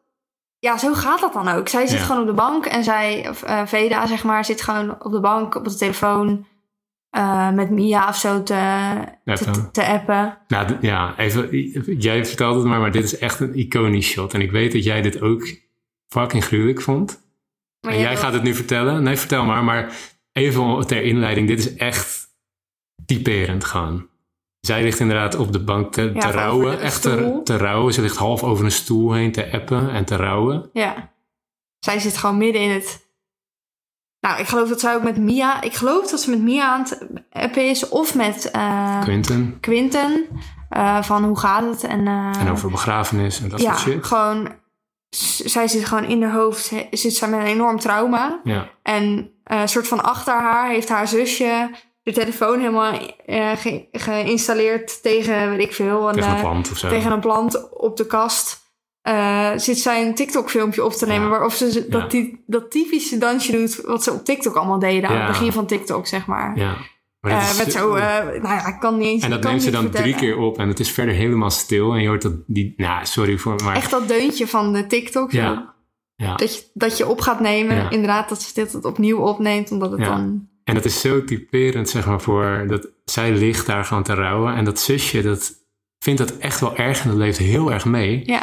Ja, 0.60 0.78
zo 0.78 0.94
gaat 0.94 1.20
dat 1.20 1.34
dan 1.34 1.48
ook. 1.48 1.68
Zij 1.68 1.88
zit 1.88 2.00
Ja. 2.00 2.06
gewoon 2.06 2.22
op 2.22 2.28
de 2.28 2.34
bank 2.34 2.66
en 2.66 2.84
zij, 2.84 3.30
of, 3.30 3.44
eh, 3.44 3.62
Veda 3.66 4.08
zeg 4.08 4.24
maar, 4.24 4.46
zit 4.46 4.62
gewoon 4.62 5.04
op 5.04 5.12
de 5.12 5.20
bank 5.20 5.56
op 5.56 5.64
de 5.66 5.76
telefoon 5.76 6.46
eh, 7.10 7.52
met 7.52 7.70
Mia 7.70 8.08
of 8.08 8.16
zo 8.16 8.44
te, 8.44 8.54
te, 9.26 9.32
Appen. 9.32 9.72
te 9.72 9.86
appen. 9.86 10.38
Nou, 10.48 10.78
ja, 10.82 11.18
even, 11.18 11.50
jij 11.98 12.26
vertelt 12.26 12.56
het 12.56 12.66
maar, 12.66 12.80
maar 12.80 12.92
dit 12.92 13.04
is 13.04 13.18
echt 13.18 13.40
een 13.40 13.56
iconisch 13.56 14.08
shot. 14.08 14.34
En 14.34 14.42
ik 14.42 14.52
weet 14.52 14.72
dat 14.72 14.84
jij 14.84 15.02
dit 15.02 15.22
ook 15.22 15.48
fucking 16.08 16.46
gruwelijk 16.46 16.82
vond. 16.82 17.28
Maar 17.82 17.94
en 17.94 18.00
jij 18.00 18.18
gaat 18.18 18.34
het 18.34 18.44
nu 18.44 18.54
vertellen. 18.54 19.04
Nee, 19.04 19.16
vertel 19.16 19.46
maar. 19.46 19.64
Maar 19.64 19.94
even 20.32 20.88
ter 20.88 21.04
inleiding, 21.04 21.48
dit 21.48 21.60
is 21.60 21.76
echt 21.76 22.28
typerend 23.06 23.64
gewoon. 23.64 24.08
Zij 24.60 24.84
ligt 24.84 25.00
inderdaad 25.00 25.36
op 25.36 25.52
de 25.52 25.64
bank 25.64 25.94
te, 25.94 26.12
Ja, 26.14 26.20
te 26.20 26.32
rouwen. 26.32 26.80
Echt 26.80 27.02
te, 27.02 27.42
te 27.44 27.58
rouwen. 27.58 27.94
Ze 27.94 28.02
ligt 28.02 28.18
half 28.18 28.44
over 28.44 28.66
een 28.66 28.72
stoel 28.72 29.14
heen 29.14 29.32
te 29.32 29.52
appen 29.52 29.90
en 29.90 30.06
te 30.06 30.16
rouwen. 30.16 30.70
Ja. 30.74 31.14
Zij 31.80 32.00
zit 32.00 32.18
gewoon 32.18 32.38
midden 32.38 32.62
in 32.62 32.70
het... 32.70 33.08
Nou, 34.22 34.40
ik 34.40 34.48
geloof 34.48 34.70
dat 34.70 34.80
zij 34.80 34.96
ook 34.96 35.04
met 35.04 35.18
Mia... 35.18 35.62
Ik 35.62 35.74
geloof 35.74 36.10
dat 36.10 36.22
ze 36.22 36.30
met 36.30 36.42
Mia 36.42 36.66
aan 36.74 36.82
het 36.82 37.00
appen 37.32 37.70
is. 37.70 37.90
Of 37.90 38.16
met 38.16 38.52
eh 38.52 39.02
Quentin. 39.02 39.58
Quinten. 39.62 40.26
eh, 40.70 41.02
van 41.04 41.24
hoe 41.24 41.40
gaat 41.40 41.64
het? 41.64 41.84
En, 41.84 42.08
eh, 42.08 42.40
En 42.40 42.50
over 42.52 42.70
begrafenis 42.72 43.42
en 43.42 43.50
dat 43.50 43.62
Ja, 43.62 43.70
soort 43.78 43.80
shit. 43.94 44.06
gewoon... 44.06 44.56
Zij 45.46 45.68
zit 45.68 45.86
gewoon 45.86 46.04
in 46.04 46.24
haar 46.24 46.34
hoofd... 46.34 46.72
Zit 46.92 47.14
zij 47.16 47.28
met 47.30 47.40
een 47.40 47.46
enorm 47.46 47.80
trauma. 47.80 48.40
Ja, 48.44 48.70
En 48.84 49.32
eh 49.44 49.62
soort 49.66 49.88
van 49.88 50.04
achter 50.04 50.34
haar 50.34 50.70
heeft 50.70 50.90
haar 50.90 51.08
zusje... 51.08 51.70
De 52.04 52.12
telefoon 52.12 52.60
helemaal 52.60 52.94
ge- 53.56 53.88
geïnstalleerd 53.92 55.02
tegen, 55.02 55.50
weet 55.50 55.60
ik 55.60 55.74
veel... 55.74 56.08
Een, 56.10 56.14
tegen 56.16 56.32
een 56.36 56.42
plant 56.42 56.72
of 56.72 56.78
zo. 56.78 56.90
tegen 56.90 57.12
een 57.12 57.20
plant 57.20 57.70
op 57.74 57.98
de 57.98 58.06
kast. 58.06 58.69
Eh, 59.10 59.52
zit 59.56 59.78
zij 59.80 60.06
een 60.08 60.16
TikTok-filmpje 60.16 60.84
op 60.86 60.94
te 60.94 61.06
nemen. 61.06 61.24
Ja. 61.24 61.30
Waarop 61.30 61.52
ze 61.52 61.66
Ja. 61.74 62.00
dat, 62.00 62.12
die, 62.12 62.44
dat 62.48 62.72
typische 62.72 63.18
dansje 63.18 63.52
doet. 63.52 63.82
wat 63.86 64.04
ze 64.04 64.12
op 64.12 64.26
TikTok 64.26 64.56
allemaal 64.56 64.80
deden. 64.80 65.10
aan 65.10 65.18
het 65.18 65.28
begin 65.28 65.52
van 65.52 65.66
TikTok, 65.66 66.08
zeg 66.08 66.26
maar. 66.26 66.58
Ja. 66.58 66.76
Maar 67.20 67.32
Eh, 67.32 67.58
met 67.58 67.72
zo, 67.72 67.96
eh, 67.96 68.04
nou 68.26 68.42
ja, 68.42 68.68
ik 68.68 68.80
kan 68.80 68.98
niet 68.98 69.08
eens. 69.08 69.24
en 69.24 69.30
dat 69.30 69.44
neemt 69.44 69.64
ze 69.64 69.72
dan 69.72 69.90
drie 69.90 70.16
keer 70.16 70.38
op. 70.38 70.58
En 70.58 70.68
het 70.68 70.80
is 70.80 70.92
verder 70.92 71.14
helemaal 71.16 71.50
stil. 71.50 71.94
En 71.94 72.02
je 72.02 72.08
hoort 72.08 72.22
dat 72.22 72.34
die... 72.48 72.74
Nou, 72.78 73.06
sorry 73.06 73.38
voor... 73.38 73.56
Maar, 73.64 73.76
Echt 73.76 73.92
dat 73.92 74.08
deuntje 74.08 74.48
van 74.48 74.74
de 74.74 74.88
TikTok. 74.88 75.32
Ja. 75.32 75.74
Dat, 76.16 76.56
je, 76.56 76.62
dat 76.74 76.98
je 76.98 77.08
op 77.08 77.22
gaat 77.22 77.40
nemen. 77.40 77.92
Inderdaad, 77.92 78.30
dat 78.30 78.42
ze 78.42 78.54
dit 78.54 78.86
opnieuw 78.86 79.18
opneemt. 79.18 79.72
Omdat 79.72 79.92
het 79.92 80.00
Ja. 80.00 80.06
dan. 80.08 80.48
En 80.64 80.74
dat 80.76 80.86
is 80.86 81.02
zo 81.02 81.24
typerend, 81.24 81.90
zeg 81.90 82.06
maar, 82.06 82.22
voor 82.22 82.66
dat 82.68 82.88
zij 83.06 83.32
ligt 83.32 83.66
daar 83.66 83.86
gewoon 83.86 84.04
te 84.04 84.14
rouwen. 84.14 84.56
En 84.56 84.66
dat 84.66 84.80
zusje, 84.80 85.22
dat 85.22 85.54
vindt 86.00 86.20
dat 86.20 86.38
echt 86.38 86.60
wel 86.60 86.76
erg 86.76 87.02
en 87.04 87.10
dat 87.10 87.18
leeft 87.18 87.38
heel 87.38 87.72
erg 87.72 87.86
mee. 87.86 88.22
Ja, 88.26 88.42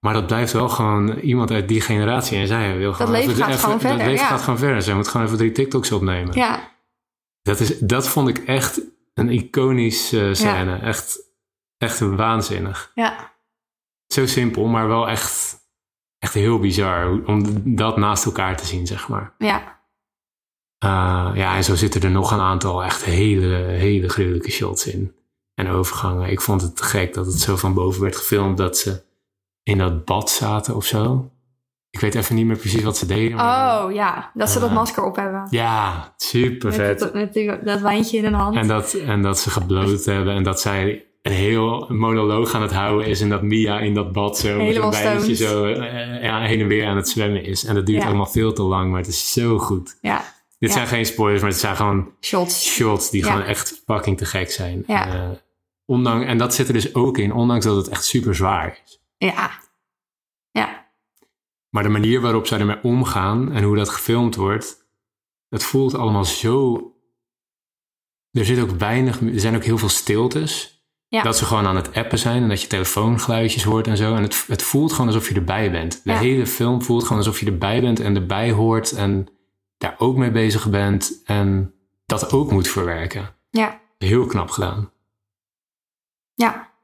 Maar 0.00 0.14
dat 0.14 0.26
blijft 0.26 0.52
wel 0.52 0.68
gewoon 0.68 1.18
iemand 1.18 1.50
uit 1.50 1.68
die 1.68 1.80
generatie. 1.80 2.38
En 2.38 2.46
zij 2.46 2.76
wil 2.76 2.92
gewoon... 2.92 3.12
leven 3.12 3.30
even- 3.30 3.42
gaat 3.42 3.48
even- 3.48 3.60
gewoon 3.60 3.80
verder, 3.80 3.98
Dat 3.98 4.06
leven 4.06 4.22
ja. 4.24 4.30
gaat 4.30 4.42
gewoon 4.42 4.58
verder. 4.58 4.82
Zij 4.82 4.94
moet 4.94 5.08
gewoon 5.08 5.26
even 5.26 5.38
drie 5.38 5.52
TikToks 5.52 5.92
opnemen. 5.92 6.34
ja, 6.34 6.70
Dat, 7.42 7.60
is, 7.60 7.78
dat 7.78 8.08
vond 8.08 8.28
ik 8.28 8.38
echt 8.38 8.80
een 9.14 9.28
iconische 9.30 10.34
scène. 10.34 10.76
Echt, 10.78 11.18
echt 11.78 11.98
waanzinnig. 11.98 12.90
ja, 12.94 13.32
Zo 14.06 14.26
simpel, 14.26 14.64
maar 14.66 14.88
wel 14.88 15.08
echt, 15.08 15.56
echt 16.18 16.34
heel 16.34 16.58
bizar. 16.58 17.22
Om 17.24 17.44
dat 17.76 17.96
naast 17.96 18.24
elkaar 18.24 18.56
te 18.56 18.66
zien, 18.66 18.86
zeg 18.86 19.08
maar. 19.08 19.34
ja. 19.38 19.74
Uh, 20.84 21.30
ja, 21.34 21.56
en 21.56 21.64
zo 21.64 21.74
zitten 21.74 22.02
er 22.02 22.10
nog 22.10 22.30
een 22.30 22.40
aantal 22.40 22.84
echt 22.84 23.04
hele, 23.04 23.54
hele 23.56 24.08
gruwelijke 24.08 24.50
shots 24.50 24.86
in. 24.86 25.14
En 25.54 25.68
overgangen. 25.68 26.30
Ik 26.30 26.40
vond 26.40 26.62
het 26.62 26.76
te 26.76 26.82
gek 26.82 27.14
dat 27.14 27.26
het 27.26 27.40
zo 27.40 27.56
van 27.56 27.74
boven 27.74 28.02
werd 28.02 28.16
gefilmd 28.16 28.56
dat 28.56 28.78
ze 28.78 29.02
in 29.66 29.78
dat 29.78 30.04
bad 30.04 30.30
zaten 30.30 30.76
of 30.76 30.84
zo. 30.84 31.30
Ik 31.90 32.00
weet 32.00 32.14
even 32.14 32.34
niet 32.34 32.46
meer 32.46 32.56
precies 32.56 32.82
wat 32.82 32.96
ze 32.96 33.06
deden. 33.06 33.36
Maar 33.36 33.84
Oh 33.84 33.92
ja, 33.92 34.30
dat 34.34 34.50
ze 34.50 34.58
dat 34.60 34.68
Ja. 34.68 34.74
masker 34.74 35.04
op 35.04 35.16
hebben. 35.16 35.46
Ja, 35.50 36.12
super 36.16 36.72
vet. 36.72 36.98
dat, 36.98 37.12
met 37.14 37.34
dat 37.64 37.80
wijntje 37.80 38.16
in 38.16 38.24
hun 38.24 38.34
hand. 38.34 38.56
En 38.56 38.66
dat, 38.68 38.92
en 38.92 39.22
dat 39.22 39.38
ze 39.38 39.50
gebloot 39.50 40.04
hebben 40.04 40.34
en 40.34 40.42
dat 40.42 40.60
zij 40.60 41.04
een 41.22 41.32
heel 41.32 41.86
monoloog 41.88 42.54
aan 42.54 42.62
het 42.62 42.72
houden 42.72 43.06
is 43.06 43.20
en 43.20 43.28
dat 43.28 43.42
Mia 43.42 43.78
in 43.78 43.94
dat 43.94 44.12
bad 44.12 44.38
zo 44.38 44.58
Helemaal 44.58 44.88
met 44.90 44.98
een 44.98 45.04
wijntje 45.04 45.34
zo 45.34 45.64
eh, 45.64 46.22
ja, 46.22 46.40
heen 46.40 46.60
en 46.60 46.66
weer 46.66 46.86
aan 46.86 46.96
het 46.96 47.08
zwemmen 47.08 47.44
is. 47.44 47.64
En 47.64 47.74
dat 47.74 47.86
duurt 47.86 48.02
Ja. 48.02 48.06
allemaal 48.08 48.26
veel 48.26 48.52
te 48.52 48.62
lang, 48.62 48.90
maar 48.90 49.00
het 49.00 49.08
is 49.08 49.32
zo 49.32 49.58
goed. 49.58 49.98
ja, 50.00 50.24
Dit 50.58 50.68
Ja. 50.68 50.74
zijn 50.76 50.86
geen 50.86 51.06
spoilers, 51.06 51.40
maar 51.42 51.50
het 51.50 51.60
zijn 51.60 51.76
gewoon 51.76 52.10
shots. 52.20 52.64
shots 52.74 53.10
die 53.10 53.24
Ja. 53.24 53.30
gewoon 53.30 53.46
echt 53.46 53.82
fucking 53.86 54.16
te 54.18 54.24
gek 54.24 54.50
zijn. 54.50 54.84
Ja. 54.86 55.06
Eh, 55.14 55.30
ondanks, 55.84 56.26
en 56.26 56.38
dat 56.38 56.54
zit 56.54 56.66
er 56.66 56.72
dus 56.72 56.94
ook 56.94 57.18
in, 57.18 57.32
ondanks 57.32 57.64
dat 57.64 57.76
het 57.76 57.88
echt 57.88 58.04
super 58.04 58.34
zwaar 58.34 58.80
is. 58.84 59.00
Ja. 59.16 59.50
Ja. 60.50 60.86
Maar 61.70 61.82
de 61.82 61.88
manier 61.88 62.20
waarop 62.20 62.46
zij 62.46 62.58
ermee 62.58 62.82
omgaan 62.82 63.52
en 63.52 63.62
hoe 63.62 63.76
dat 63.76 63.88
gefilmd 63.88 64.34
wordt, 64.34 64.86
het 65.48 65.64
voelt 65.64 65.94
allemaal 65.94 66.24
zo. 66.24 66.90
Er 68.30 68.44
zit 68.44 68.60
ook 68.60 68.70
weinig, 68.70 69.20
er 69.20 69.40
zijn 69.40 69.56
ook 69.56 69.64
heel 69.64 69.78
veel 69.78 69.88
stiltes. 69.88 70.74
Ja. 71.08 71.22
Dat 71.22 71.36
ze 71.38 71.44
gewoon 71.44 71.66
aan 71.66 71.76
het 71.76 71.94
appen 71.94 72.18
zijn 72.18 72.42
en 72.42 72.48
dat 72.48 72.60
je 72.62 72.66
telefoongeluidjes 72.66 73.64
hoort 73.64 73.86
en 73.86 73.96
zo. 73.96 74.14
En 74.14 74.22
het, 74.22 74.46
het 74.46 74.62
voelt 74.62 74.92
gewoon 74.92 75.06
alsof 75.06 75.28
je 75.28 75.34
erbij 75.34 75.70
bent. 75.70 76.04
De 76.04 76.10
Ja. 76.10 76.18
hele 76.18 76.46
film 76.46 76.82
voelt 76.82 77.02
gewoon 77.02 77.18
alsof 77.18 77.40
je 77.40 77.46
erbij 77.46 77.80
bent 77.80 78.00
en 78.00 78.14
erbij 78.16 78.50
hoort 78.52 78.92
en 78.92 79.28
daar 79.78 79.94
ook 79.98 80.16
mee 80.16 80.30
bezig 80.30 80.70
bent 80.70 81.22
en 81.24 81.74
dat 82.06 82.32
ook 82.32 82.50
moet 82.50 82.68
verwerken. 82.68 83.34
Ja. 83.50 83.80
Heel 83.98 84.26
knap 84.26 84.50
gedaan. 84.50 84.90
Ja. 86.34 86.74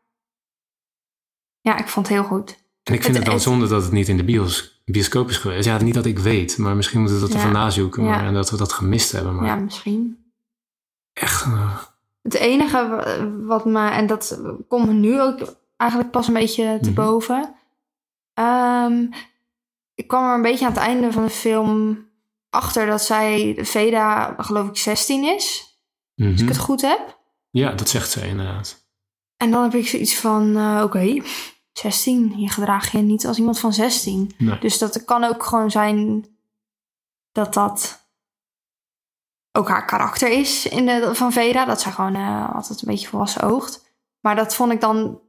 Ja, 1.62 1.78
ik 1.78 1.88
vond 1.88 2.08
het 2.08 2.16
heel 2.16 2.24
goed. 2.26 2.50
En 2.82 2.94
ik 2.94 3.02
vind 3.02 3.04
Het- 3.04 3.14
het, 3.16 3.24
dan 3.24 3.34
het- 3.34 3.42
zonde 3.42 3.66
dat 3.68 3.82
het 3.82 3.92
niet 3.92 4.08
in 4.08 4.16
de 4.16 4.24
bios, 4.24 4.82
bioscoop 4.84 5.28
is 5.28 5.36
geweest. 5.36 5.64
Ja, 5.64 5.82
niet 5.82 5.94
dat 5.94 6.04
ik 6.06 6.18
weet, 6.18 6.58
maar 6.58 6.76
misschien 6.76 6.98
moeten 7.00 7.16
we 7.18 7.22
dat 7.24 7.32
Ja. 7.32 7.36
ervan 7.38 7.52
nazoeken. 7.52 8.04
Maar, 8.04 8.20
Ja. 8.22 8.26
En 8.26 8.34
dat 8.34 8.50
we 8.50 8.56
dat 8.56 8.72
gemist 8.72 9.12
hebben. 9.12 9.34
Maar 9.34 9.44
Ja, 9.46 9.54
misschien. 9.56 10.24
echt, 11.12 11.44
eh, 11.44 11.76
Het 12.22 12.34
enige 12.34 12.88
wa- 12.88 13.28
wat 13.30 13.64
me, 13.64 13.88
en 13.90 14.06
dat 14.06 14.40
komt 14.68 14.86
me 14.86 14.92
nu 14.92 15.20
ook 15.20 15.54
eigenlijk 15.76 16.10
pas 16.10 16.26
een 16.28 16.34
beetje 16.34 16.78
te 16.82 16.90
Mhm. 16.90 16.94
boven. 17.00 17.54
Ehm, 18.34 19.06
ik 19.94 20.08
kwam 20.08 20.28
er 20.28 20.34
een 20.34 20.42
beetje 20.42 20.66
aan 20.66 20.72
het 20.72 20.80
einde 20.80 21.12
van 21.12 21.24
de 21.24 21.30
film 21.30 22.06
achter 22.50 22.86
dat 22.86 23.02
zij, 23.02 23.58
Veda, 23.60 24.34
geloof 24.38 24.68
ik, 24.68 24.76
16 24.76 25.24
is. 25.24 25.76
Als 26.16 26.26
mhm. 26.28 26.42
ik 26.42 26.48
het 26.48 26.58
goed 26.58 26.80
heb. 26.82 27.20
ja, 27.50 27.72
dat 27.72 27.88
zegt 27.88 28.10
ze 28.10 28.26
inderdaad. 28.28 28.80
En 29.36 29.50
dan 29.50 29.62
heb 29.62 29.74
ik 29.74 29.88
zoiets 29.88 30.16
van, 30.16 30.56
eh, 30.56 30.80
oké, 30.84 31.22
16. 31.72 32.32
Je 32.36 32.48
gedraag 32.48 32.92
je 32.92 32.98
niet 32.98 33.26
als 33.26 33.38
iemand 33.38 33.58
van 33.58 33.72
16. 33.72 34.34
Nee. 34.38 34.58
Dus 34.58 34.78
dat 34.78 35.04
kan 35.04 35.24
ook 35.24 35.44
gewoon 35.44 35.70
zijn 35.70 36.26
dat 37.32 37.54
dat 37.54 38.06
ook 39.52 39.68
haar 39.68 39.84
karakter 39.84 40.28
is 40.28 40.66
in 40.66 40.86
de, 40.86 41.10
van 41.14 41.32
Veda. 41.32 41.64
Dat 41.64 41.80
zij 41.80 41.92
gewoon 41.92 42.14
eh, 42.14 42.54
altijd 42.54 42.82
een 42.82 42.88
beetje 42.88 43.08
volwassen 43.08 43.42
oogt. 43.42 43.84
Maar 44.20 44.36
dat 44.36 44.54
vond 44.54 44.72
ik 44.72 44.80
dan... 44.80 45.20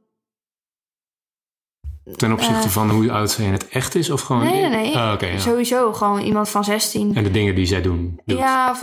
Ten 2.16 2.32
opzichte 2.32 2.66
Eh, 2.66 2.72
van 2.72 2.90
hoe 2.90 3.12
oud 3.12 3.30
ze 3.30 3.44
in 3.44 3.52
het 3.52 3.68
echt 3.68 3.94
is? 3.94 4.10
Of 4.10 4.20
gewoon... 4.20 4.44
Nee, 4.44 4.60
nee, 4.60 4.70
nee. 4.70 4.90
Ja. 4.90 5.38
Sowieso 5.38 5.92
gewoon 5.92 6.20
iemand 6.20 6.48
van 6.48 6.64
16. 6.64 7.14
En 7.14 7.22
de 7.22 7.30
dingen 7.30 7.54
die 7.54 7.66
zij 7.66 7.82
doen. 7.82 8.20
doet. 8.24 8.38
Ja, 8.38 8.76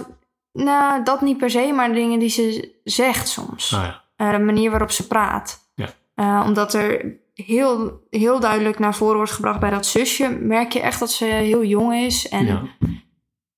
nou, 0.51 1.03
dat 1.03 1.22
niet 1.22 1.38
per 1.38 1.49
se, 1.49 1.72
maar 1.76 1.88
de 1.88 1.93
dingen 1.93 2.20
die 2.20 2.30
ze 2.30 2.76
zegt 2.84 3.28
soms. 3.28 3.74
Ah, 3.74 3.84
ja. 3.84 4.01
Eh, 4.16 4.32
de 4.32 4.43
manier 4.43 4.70
waarop 4.70 4.91
ze 4.91 5.07
praat. 5.07 5.59
Ja. 5.76 6.43
Omdat 6.43 6.74
er 6.74 7.20
heel, 7.46 8.02
heel 8.10 8.39
duidelijk 8.39 8.80
naar 8.80 8.96
voren 8.96 9.16
wordt 9.16 9.32
gebracht 9.32 9.60
bij 9.60 9.70
dat 9.70 9.86
zusje, 9.86 10.30
merk 10.42 10.72
je 10.72 10.80
echt 10.82 11.00
dat 11.00 11.12
ze 11.12 11.26
heel 11.26 11.64
jong 11.64 11.94
is. 11.94 12.28
En 12.30 12.46
ja. 12.46 12.62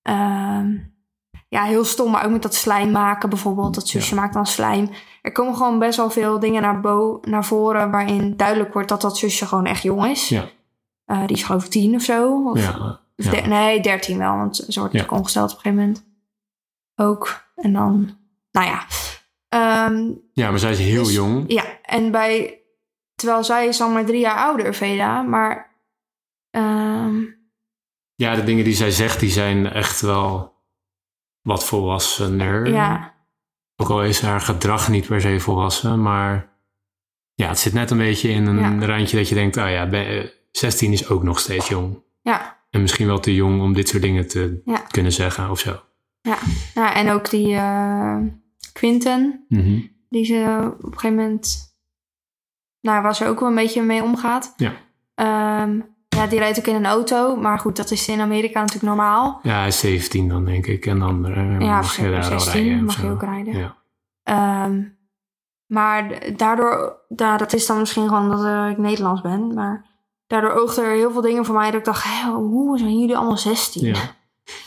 Ehm, 0.01 0.77
ja, 1.49 1.63
heel 1.63 1.83
stom, 1.85 2.11
maar 2.11 2.25
ook 2.25 2.31
met 2.31 2.41
dat 2.41 2.53
slijm 2.55 2.91
maken 2.91 3.29
bijvoorbeeld. 3.29 3.75
Dat 3.75 3.87
zusje 3.87 4.15
maakt 4.15 4.33
dan 4.33 4.45
slijm. 4.45 4.89
Er 5.21 5.31
komen 5.31 5.55
gewoon 5.55 5.79
best 5.79 5.97
wel 5.97 6.09
veel 6.09 6.39
dingen 6.39 6.61
naar, 6.61 6.79
bo 6.81 7.19
naar 7.21 7.45
voren 7.45 7.91
waarin 7.91 8.37
duidelijk 8.37 8.73
wordt 8.73 8.89
dat 8.89 9.01
dat 9.01 9.17
zusje 9.17 9.45
gewoon 9.45 9.65
echt 9.65 9.83
jong 9.83 10.05
is. 10.05 10.29
Ja. 10.29 10.45
Eh, 11.05 11.25
die 11.27 11.35
is 11.37 11.43
geloof 11.43 11.63
ik 11.65 11.71
tien 11.71 11.95
of 11.95 12.01
zo. 12.01 12.43
Of, 12.49 12.59
Ja, 12.59 12.99
of 13.17 13.45
nee, 13.47 13.79
dertien 13.81 14.17
wel, 14.17 14.35
want 14.37 14.55
ze 14.55 14.63
wordt 14.79 14.93
natuurlijk 14.93 15.11
ongesteld 15.11 15.51
op 15.51 15.55
een 15.57 15.61
gegeven 15.63 15.83
moment. 15.83 16.05
Ook. 16.95 17.43
En 17.55 17.73
dan, 17.73 18.17
nou 18.51 18.67
ja. 18.67 18.85
Ehm, 19.49 20.11
ja, 20.33 20.49
maar 20.49 20.59
zij 20.59 20.71
is 20.71 20.79
heel 20.79 21.03
Dus- 21.03 21.13
jong. 21.13 21.43
ja, 21.47 21.63
en 21.81 22.11
bij... 22.11 22.57
Terwijl 23.15 23.43
zij 23.43 23.67
is 23.67 23.77
dan 23.77 23.93
maar 23.93 24.05
drie 24.05 24.19
jaar 24.19 24.37
ouder, 24.37 24.73
Veda. 24.73 25.21
Maar... 25.21 25.71
ehm, 26.49 27.21
Ja, 28.15 28.35
de 28.35 28.43
dingen 28.43 28.63
die 28.63 28.73
zij 28.75 28.91
zegt, 28.91 29.19
die 29.19 29.29
zijn 29.29 29.69
echt 29.71 30.01
wel 30.01 30.53
wat 31.41 31.65
volwassener. 31.65 32.67
ja, 32.69 33.13
Ook 33.75 33.89
al 33.89 34.03
is 34.03 34.21
haar 34.21 34.41
gedrag 34.41 34.89
niet 34.89 35.07
per 35.07 35.21
se 35.21 35.39
volwassen, 35.39 36.01
maar 36.01 36.51
ja, 37.33 37.47
het 37.47 37.59
zit 37.59 37.73
net 37.73 37.91
een 37.91 37.97
beetje 37.97 38.29
in 38.29 38.45
een 38.45 38.79
Ja. 38.79 38.85
randje 38.85 39.17
dat 39.17 39.29
je 39.29 39.35
denkt, 39.35 39.57
oh 39.57 39.69
ja, 39.69 39.87
ben- 39.89 40.07
eh, 40.07 40.29
16 40.51 40.91
is 40.91 41.09
ook 41.09 41.23
nog 41.23 41.39
steeds 41.39 41.67
jong. 41.67 42.01
ja, 42.21 42.61
En 42.69 42.81
misschien 42.81 43.07
wel 43.07 43.19
te 43.19 43.33
jong 43.35 43.61
om 43.61 43.73
dit 43.73 43.87
soort 43.89 44.01
dingen 44.01 44.27
te 44.27 44.61
Ja. 44.65 44.77
kunnen 44.77 45.11
zeggen 45.11 45.49
of 45.49 45.59
zo. 45.59 45.81
ja. 46.21 46.37
Nou, 46.73 46.93
en 46.93 47.09
ook 47.11 47.29
die 47.29 47.55
eh 47.55 48.17
Quinten... 48.73 49.45
Mhm. 49.49 49.81
die 50.09 50.25
ze 50.25 50.71
op 50.77 50.83
een 50.83 50.93
gegeven 50.99 51.15
moment, 51.17 51.72
nou, 52.83 53.01
waar 53.01 53.15
ze 53.15 53.27
ook 53.27 53.39
wel 53.39 53.49
een 53.49 53.55
beetje 53.55 53.81
mee 53.81 54.03
omgaat. 54.03 54.53
Ja. 54.57 54.71
Ehm, 55.15 55.79
ja, 56.09 56.27
die 56.27 56.39
rijdt 56.39 56.59
ook 56.59 56.65
in 56.67 56.75
een 56.75 56.85
auto, 56.85 57.35
maar 57.35 57.59
goed, 57.59 57.75
dat 57.75 57.91
is 57.91 58.07
in 58.07 58.21
Amerika 58.21 58.59
natuurlijk 58.59 58.85
normaal. 58.87 59.39
Ja, 59.43 59.57
hij 59.57 59.67
is 59.67 59.79
17 59.79 60.27
dan, 60.27 60.45
denk 60.45 60.65
ik. 60.65 60.85
En 60.85 60.99
dan 60.99 61.25
Ja, 61.59 61.75
mag 61.81 61.95
je 61.95 62.09
daar 62.11 62.31
al 62.31 62.39
16 62.39 62.63
rijden. 62.63 62.83
mag 62.83 63.01
je 63.01 63.09
ook 63.09 63.21
rijden. 63.23 63.57
Ja. 63.57 63.75
Ehm, 64.23 64.81
maar 65.65 66.19
daardoor, 66.35 66.97
dat 67.07 67.53
is 67.53 67.65
dan 67.65 67.79
misschien 67.79 68.07
gewoon 68.07 68.29
dat 68.29 68.43
eh, 68.43 68.69
ik 68.69 68.77
Nederlands 68.77 69.21
ben, 69.21 69.53
maar 69.53 69.85
daardoor 70.27 70.51
oogden 70.51 70.83
er 70.83 70.91
heel 70.91 71.11
veel 71.11 71.21
dingen 71.21 71.45
voor 71.45 71.55
mij 71.55 71.71
dat 71.71 71.79
ik 71.79 71.85
dacht, 71.85 72.05
hoe 72.33 72.77
zijn 72.77 72.99
jullie 72.99 73.17
allemaal 73.17 73.37
16? 73.37 73.85
ja. 73.85 73.95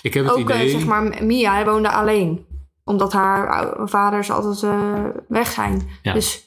Ik 0.02 0.14
heb 0.14 0.24
het 0.24 0.32
Ook 0.32 0.50
eh, 0.50 0.56
idee... 0.56 0.70
zeg 0.70 0.86
maar 0.86 1.24
Mia, 1.24 1.52
hij 1.52 1.64
woonde 1.64 1.90
alleen. 1.90 2.46
Omdat 2.84 3.12
haar 3.12 3.74
vaders 3.88 4.30
altijd 4.30 4.62
eh, 4.62 5.04
weg 5.28 5.50
zijn. 5.50 5.88
Ja. 6.02 6.12
Dus 6.12 6.45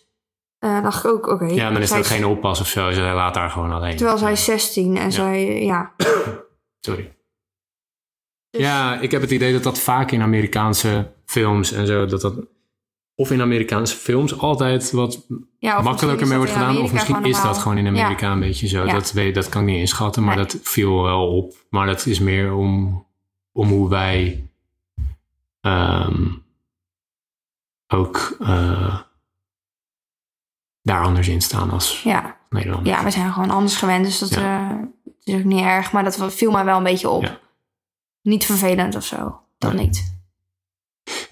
eh 0.60 0.82
dacht 0.84 1.04
ik 1.06 1.12
ook, 1.12 1.28
oké. 1.28 1.46
ja, 1.46 1.70
dan 1.72 1.82
is 1.82 1.88
zij 1.88 1.98
er 1.98 2.04
ook 2.04 2.10
geen 2.10 2.26
oppas 2.26 2.60
of 2.60 2.68
zo. 2.68 2.90
Hij 2.90 3.14
laat 3.14 3.36
haar 3.36 3.50
gewoon 3.50 3.72
alleen. 3.72 3.96
Terwijl 3.96 4.18
zij 4.18 4.32
is 4.32 4.44
16 4.44 4.98
en 4.98 5.04
Ja. 5.04 5.10
zij, 5.10 5.64
ja. 5.64 5.94
Sorry. 6.86 7.16
Dus- 8.50 8.62
Ja, 8.62 9.00
ik 9.00 9.12
heb 9.12 9.22
het 9.22 9.32
idee 9.32 9.54
dat 9.54 9.64
dat 9.64 9.80
vaak 9.80 10.12
in 10.12 10.22
Amerikaanse 10.22 11.14
films 11.26 11.72
en 11.72 11.88
zo, 11.88 12.06
dat 12.06 12.22
dat... 12.22 12.34
Of 13.16 13.32
in 13.32 13.42
Amerikaanse 13.42 13.96
films 13.96 14.38
altijd 14.40 14.92
wat 14.92 15.26
ja 15.58 15.82
makkelijker 15.82 16.28
mee 16.28 16.38
wordt 16.38 16.54
dat 16.54 16.62
gedaan. 16.62 16.82
Of 16.82 16.94
misschien 16.94 17.24
is 17.26 17.42
dat 17.42 17.58
gewoon 17.58 17.78
in 17.78 17.88
Amerika 17.88 18.26
Ja. 18.26 18.32
een 18.32 18.40
beetje 18.40 18.68
zo. 18.68 18.86
Ja. 18.86 18.94
Dat, 18.94 19.12
weet, 19.12 19.36
dat 19.36 19.50
kan 19.50 19.62
ik 19.62 19.68
niet 19.68 19.80
inschatten, 19.80 20.24
maar 20.24 20.36
Nee. 20.36 20.46
dat 20.46 20.60
viel 20.64 21.02
wel 21.04 21.28
op. 21.38 21.54
Maar 21.70 21.86
dat 21.86 22.06
is 22.06 22.20
meer 22.20 22.54
om, 22.54 23.06
om 23.52 23.68
hoe 23.70 23.90
wij 23.90 24.50
ehm, 25.62 26.28
ook 27.88 28.36
eh, 28.40 29.00
daar 30.90 31.04
anders 31.04 31.28
in 31.28 31.42
staan 31.42 31.72
als 31.72 32.02
Ja. 32.04 32.38
Nederland. 32.50 32.88
ja, 32.88 33.04
we 33.04 33.12
zijn 33.12 33.34
gewoon 33.34 33.50
anders 33.50 33.76
gewend, 33.76 34.06
dus 34.06 34.20
dat 34.20 34.32
eh, 34.32 34.70
is 35.24 35.34
ook 35.36 35.44
niet 35.44 35.62
erg. 35.64 35.92
Maar 35.92 36.04
dat 36.04 36.34
viel 36.34 36.52
mij 36.52 36.66
wel 36.66 36.78
een 36.78 36.84
beetje 36.84 37.10
op. 37.10 37.24
Ja. 37.24 37.38
Niet 38.22 38.46
vervelend 38.46 38.96
of 38.96 39.04
zo. 39.06 39.40
Dat 39.58 39.74
Nee. 39.74 39.86
niet. 39.86 40.18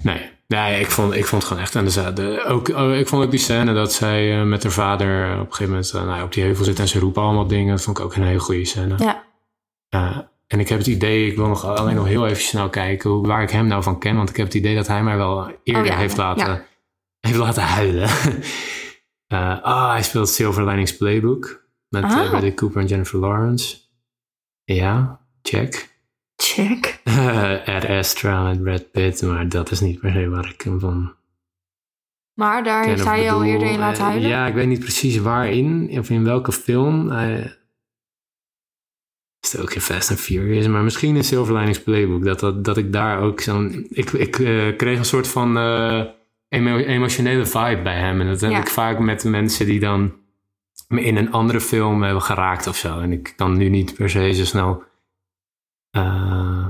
Nee, 0.02 0.30
nee 0.48 0.80
ik, 0.80 0.92
vond, 0.92 1.14
ik 1.14 1.26
vond 1.26 1.42
het 1.42 1.52
gewoon 1.52 1.64
echt 1.64 1.76
aan 1.76 1.84
de 1.84 1.90
zijde. 1.90 2.44
Ook, 2.44 2.68
oh, 2.70 2.96
ik 2.96 3.08
vond 3.08 3.24
ook 3.24 3.32
die 3.32 3.40
scène 3.40 3.74
dat 3.74 3.94
zij 3.94 4.40
eh, 4.40 4.46
met 4.46 4.64
haar 4.64 4.72
vader 4.72 5.34
op 5.34 5.40
een 5.40 5.54
gegeven 5.54 5.70
moment 5.74 5.94
eh, 5.94 6.06
nou, 6.06 6.24
op 6.24 6.34
die 6.34 6.44
heuvel 6.44 6.66
zit 6.66 6.80
en 6.80 6.88
ze 6.88 7.00
roepen 7.00 7.22
allemaal 7.22 7.48
dingen. 7.48 7.76
Dat 7.76 7.84
vond 7.84 7.98
ik 7.98 8.04
ook 8.04 8.16
een 8.16 8.24
hele 8.24 8.40
goede 8.40 8.66
scène. 8.66 8.96
Ja. 9.90 10.30
En 10.48 10.60
ik 10.60 10.70
heb 10.70 10.78
het 10.78 10.88
idee, 10.88 11.28
ik 11.28 11.36
wil 11.36 11.48
nog 11.48 11.66
alleen 11.66 11.96
nog 11.96 12.06
heel 12.08 12.28
even 12.28 12.44
snel 12.44 12.70
kijken 12.70 13.10
hoe, 13.10 13.28
waar 13.28 13.42
ik 13.42 13.50
hem 13.50 13.68
nou 13.68 13.84
van 13.84 14.00
ken. 14.00 14.16
Want 14.16 14.30
ik 14.30 14.36
heb 14.38 14.46
het 14.46 14.56
idee 14.56 14.76
dat 14.76 14.88
hij 14.88 15.04
mij 15.04 15.18
wel 15.18 15.52
eerder 15.64 15.82
Oh 15.84 15.88
ja, 15.88 15.98
heeft, 15.98 16.16
ja. 16.16 16.24
laten, 16.24 16.66
heeft 17.20 17.38
laten 17.38 17.64
huilen. 17.64 18.10
Eh, 19.28 19.62
ah, 19.64 19.92
hij 19.92 20.04
speelt 20.04 20.30
Silver 20.30 20.66
Linings 20.66 20.98
Playbook. 20.98 21.66
Met 21.90 22.04
eh, 22.04 22.10
Ah. 22.20 22.30
Bradley 22.30 22.54
Cooper 22.54 22.82
en 22.82 22.88
Jennifer 22.88 23.20
Lawrence. 23.20 23.78
Ja, 24.64 25.20
check. 25.42 25.96
Check. 26.36 27.02
Ad 27.66 27.86
Astra 27.86 28.44
met 28.44 28.64
Brad 28.64 28.92
Pitt, 28.92 29.22
maar 29.22 29.50
dat 29.50 29.72
is 29.72 29.80
niet 29.80 30.00
per 30.00 30.12
se 30.12 30.30
waar 30.30 30.50
ik 30.50 30.62
hem 30.62 30.80
van 30.80 31.14
Maar 32.34 32.64
daar 32.64 32.86
heeft 32.86 33.04
hij 33.04 33.24
je 33.24 33.32
al 33.32 33.44
eerder 33.44 33.68
in 33.72 33.80
laten 33.80 34.02
Eh, 34.04 34.08
huilen. 34.10 34.30
ja, 34.30 34.48
ik 34.48 34.54
weet 34.54 34.68
niet 34.68 34.80
precies 34.80 35.18
waarin 35.18 35.90
of 36.00 36.10
in 36.10 36.24
welke 36.24 36.52
film. 36.52 37.10
Hij 37.10 37.56
is 39.40 39.52
het 39.52 39.62
ook 39.62 39.74
in 39.74 39.82
Fast 39.82 40.10
and 40.10 40.20
Furious, 40.20 40.68
maar 40.68 40.84
misschien 40.84 41.16
in 41.16 41.24
Silver 41.24 41.56
Linings 41.56 41.84
Playbook. 41.84 42.24
Dat, 42.24 42.40
dat, 42.40 42.64
dat 42.66 42.78
ik 42.78 42.92
daar 42.94 43.20
ook 43.22 43.40
zo'n... 43.42 43.86
Ik, 43.90 44.12
ik 44.12 44.32
kreeg 44.78 44.98
een 44.98 45.06
soort 45.06 45.28
van 45.28 45.58
emotionele 46.50 47.46
vibe 47.46 47.82
bij 47.84 48.00
hem. 48.00 48.22
En 48.22 48.28
dat 48.28 48.42
heb 48.42 48.52
Ja. 48.52 48.60
ik 48.60 48.70
vaak 48.70 49.00
met 49.00 49.24
mensen 49.24 49.66
die 49.66 49.80
dan 49.80 50.14
me 50.88 51.02
in 51.04 51.18
een 51.18 51.32
andere 51.32 51.62
film 51.62 52.04
hebben 52.04 52.22
geraakt 52.22 52.68
of 52.68 52.76
zo. 52.76 53.00
En 53.00 53.12
ik 53.12 53.34
kan 53.36 53.58
nu 53.58 53.70
niet 53.70 53.94
per 53.94 54.10
se 54.10 54.34
zo 54.34 54.46
snel 54.46 54.84
eh, 55.90 56.68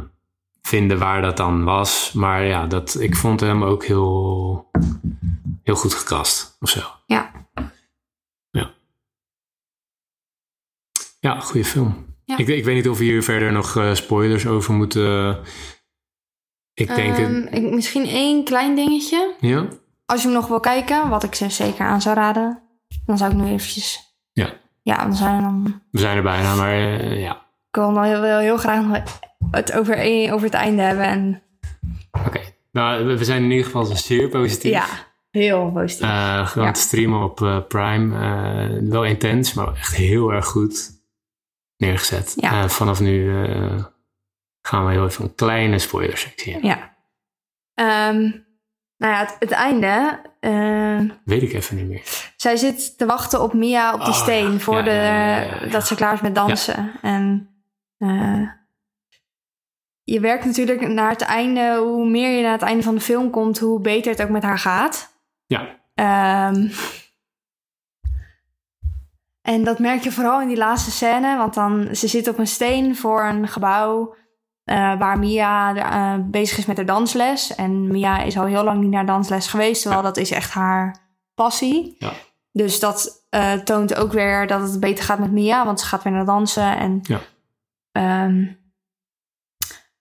vinden 0.61 0.99
waar 0.99 1.21
dat 1.21 1.37
dan 1.37 1.63
was. 1.63 2.11
Maar 2.13 2.43
ja, 2.43 2.65
dat, 2.65 2.99
ik 2.99 3.15
vond 3.15 3.39
hem 3.39 3.63
ook 3.63 3.85
heel, 3.85 4.69
heel 5.63 5.75
goed 5.75 5.93
gekast 5.93 6.57
of 6.59 6.69
zo. 6.69 6.81
Ja. 7.05 7.31
Ja. 8.51 8.71
Ja, 11.19 11.39
goede 11.39 11.65
film. 11.65 12.05
Ja. 12.25 12.37
Ik, 12.37 12.47
ik 12.47 12.63
weet 12.65 12.75
niet 12.75 12.89
of 12.89 12.97
we 12.97 13.03
hier 13.03 13.23
verder 13.23 13.51
nog 13.51 13.75
eh, 13.77 13.93
spoilers 13.93 14.47
over 14.47 14.73
moeten. 14.73 15.39
Ik 16.77 16.95
denk... 16.95 17.17
Ehm, 17.17 17.33
het- 17.33 17.53
ik- 17.55 17.71
misschien 17.71 18.05
één 18.05 18.43
klein 18.43 18.75
dingetje. 18.75 19.33
ja? 19.39 19.65
Als 20.05 20.21
je 20.21 20.27
hem 20.27 20.37
nog 20.37 20.47
wil 20.47 20.59
kijken, 20.59 21.09
wat 21.09 21.23
ik 21.23 21.35
ze 21.35 21.49
zeker 21.49 21.85
aan 21.85 22.01
zou 22.01 22.15
raden, 22.15 22.61
dan 23.05 23.17
zou 23.17 23.31
ik 23.31 23.37
nu 23.37 23.45
eventjes... 23.51 24.15
Ja. 24.31 24.49
Ja, 24.81 24.97
dan 25.03 25.15
zijn 25.15 25.35
we 25.35 25.41
dan... 25.41 25.81
We 25.91 25.99
zijn 25.99 26.17
er 26.17 26.23
bijna, 26.23 26.55
maar 26.55 26.71
eh, 26.73 27.21
ja. 27.21 27.31
Ik 27.69 27.75
wil 27.83 27.93
dan 27.93 28.03
heel, 28.03 28.23
heel, 28.23 28.37
heel 28.37 28.57
graag 28.57 29.01
het 29.51 29.73
over, 29.73 29.95
over 30.33 30.45
het 30.45 30.53
einde 30.53 30.81
hebben. 30.81 31.05
En 31.05 31.41
Oké. 32.25 32.39
Nou, 32.71 33.05
we- 33.05 33.23
zijn 33.25 33.43
in 33.43 33.49
ieder 33.51 33.65
geval 33.65 33.85
zeer 33.85 34.29
positief. 34.29 34.71
ja, 34.71 34.85
heel 35.31 35.71
positief. 35.71 36.07
Eh, 36.09 36.47
gewoon 36.47 36.67
Ja. 36.67 36.73
streamen 36.73 37.23
op 37.23 37.41
eh, 37.41 37.57
Prime. 37.67 38.89
Wel 38.89 39.05
intens, 39.05 39.53
maar 39.53 39.73
echt 39.73 39.95
heel 39.95 40.33
erg 40.33 40.45
goed 40.45 40.91
neergezet. 41.77 42.33
Ja. 42.35 42.69
Vanaf 42.69 42.99
nu 42.99 43.31
gaan 44.67 44.85
we 44.85 44.91
heel 44.91 45.05
even 45.05 45.23
een 45.23 45.35
kleine 45.35 45.79
spoilersectie 45.79 46.53
in. 46.53 46.63
ja. 46.67 46.95
Ehm, 47.73 48.19
nou 48.97 49.13
ja, 49.13 49.19
het, 49.19 49.35
het 49.39 49.51
einde. 49.51 50.19
eh, 50.39 50.99
Weet 51.25 51.41
ik 51.41 51.53
even 51.53 51.75
niet 51.75 51.87
meer. 51.87 52.31
zij 52.37 52.55
zit 52.55 52.97
te 52.97 53.05
wachten 53.05 53.41
op 53.41 53.53
Mia 53.53 53.93
op 53.93 53.99
die 53.99 54.07
Oh, 54.09 54.13
steen 54.21 54.51
ja. 54.51 54.59
voor 54.59 54.75
Ja, 54.77 54.81
de, 54.83 54.91
ja, 55.65 55.69
dat 55.69 55.87
ze 55.87 55.95
klaar 55.95 56.13
is 56.13 56.21
met 56.21 56.35
dansen. 56.35 56.91
En 57.01 57.49
eh, 57.97 58.41
je 60.03 60.19
werkt 60.19 60.45
natuurlijk 60.45 60.87
naar 60.87 61.09
het 61.09 61.21
einde, 61.21 61.75
hoe 61.77 62.09
meer 62.09 62.35
je 62.37 62.41
naar 62.43 62.51
het 62.51 62.61
einde 62.61 62.83
van 62.83 62.95
de 62.95 63.01
film 63.01 63.29
komt, 63.29 63.59
hoe 63.59 63.81
beter 63.81 64.11
het 64.11 64.21
ook 64.21 64.29
met 64.29 64.43
haar 64.43 64.59
gaat. 64.59 65.15
Ja, 65.45 65.75
Ehm, 65.93 66.67
en 69.41 69.63
dat 69.63 69.79
merk 69.79 70.03
je 70.03 70.11
vooral 70.11 70.41
in 70.41 70.47
die 70.47 70.57
laatste 70.57 70.91
scène, 70.91 71.37
want 71.37 71.53
dan 71.53 71.95
ze 71.95 72.07
zit 72.07 72.27
op 72.27 72.37
een 72.37 72.47
steen 72.47 72.95
voor 72.95 73.23
een 73.25 73.47
gebouw 73.47 74.15
eh, 74.67 74.97
waar 74.99 75.19
Mia 75.19 75.75
eh, 75.75 76.23
bezig 76.25 76.57
is 76.57 76.65
met 76.65 76.77
haar 76.77 76.85
dansles. 76.85 77.55
En 77.55 77.87
Mia 77.87 78.21
is 78.21 78.37
al 78.37 78.45
heel 78.45 78.63
lang 78.63 78.81
niet 78.81 78.91
naar 78.91 79.05
dansles 79.05 79.47
geweest, 79.47 79.81
terwijl 79.81 80.03
dat 80.03 80.17
is 80.17 80.31
echt 80.31 80.51
haar 80.51 80.97
passie. 81.35 81.95
Ja. 81.99 82.11
Dus 82.51 82.79
dat 82.79 83.25
eh, 83.29 83.53
toont 83.53 83.95
ook 83.95 84.11
weer 84.11 84.47
dat 84.47 84.61
het 84.61 84.79
beter 84.79 85.03
gaat 85.03 85.19
met 85.19 85.31
Mia, 85.31 85.65
want 85.65 85.79
ze 85.79 85.85
gaat 85.85 86.03
weer 86.03 86.13
naar 86.13 86.25
dansen. 86.25 86.77
En 86.77 86.99
Ja. 87.03 87.19
ehm, 87.91 88.45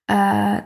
eh, 0.05 0.57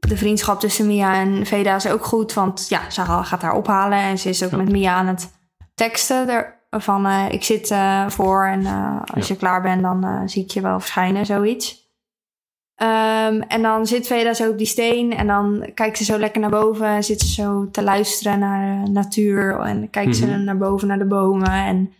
de 0.00 0.16
vriendschap 0.16 0.60
tussen 0.60 0.86
Mia 0.86 1.14
en 1.14 1.46
Veda 1.46 1.74
is 1.74 1.88
ook 1.88 2.04
goed, 2.04 2.32
want 2.34 2.68
ja, 2.68 2.90
ze 2.90 3.00
gaat 3.04 3.42
haar 3.42 3.54
ophalen 3.54 3.98
en 3.98 4.18
ze 4.18 4.28
is 4.28 4.44
ook 4.44 4.50
Ja. 4.50 4.56
met 4.56 4.70
Mia 4.70 4.94
aan 4.94 5.06
het 5.06 5.30
teksten 5.74 6.28
er, 6.28 6.66
van 6.70 7.06
ik 7.06 7.44
zit 7.44 7.74
voor 8.08 8.46
en 8.46 8.66
als 9.14 9.28
je 9.28 9.36
klaar 9.36 9.62
bent 9.62 9.82
dan 9.82 10.28
zie 10.28 10.42
ik 10.44 10.50
je 10.50 10.60
wel 10.60 10.80
verschijnen, 10.80 11.26
zoiets. 11.26 11.87
Ehm, 12.78 13.40
en 13.40 13.62
dan 13.62 13.86
zit 13.86 14.06
Veda 14.06 14.34
zo 14.34 14.50
op 14.50 14.58
die 14.58 14.66
steen 14.66 15.12
en 15.16 15.26
dan 15.26 15.70
kijkt 15.74 15.98
ze 15.98 16.04
zo 16.04 16.18
lekker 16.18 16.40
naar 16.40 16.50
boven 16.50 16.86
en 16.86 17.04
zit 17.04 17.20
ze 17.20 17.28
zo 17.32 17.68
te 17.70 17.82
luisteren 17.82 18.38
naar 18.38 18.84
de 18.84 18.90
natuur 18.90 19.60
en 19.60 19.90
kijkt 19.90 20.16
ze 20.16 20.26
Mhm. 20.26 20.44
naar 20.44 20.56
boven 20.58 20.88
naar 20.88 20.98
de 20.98 21.06
bomen 21.06 21.50
en 21.50 21.92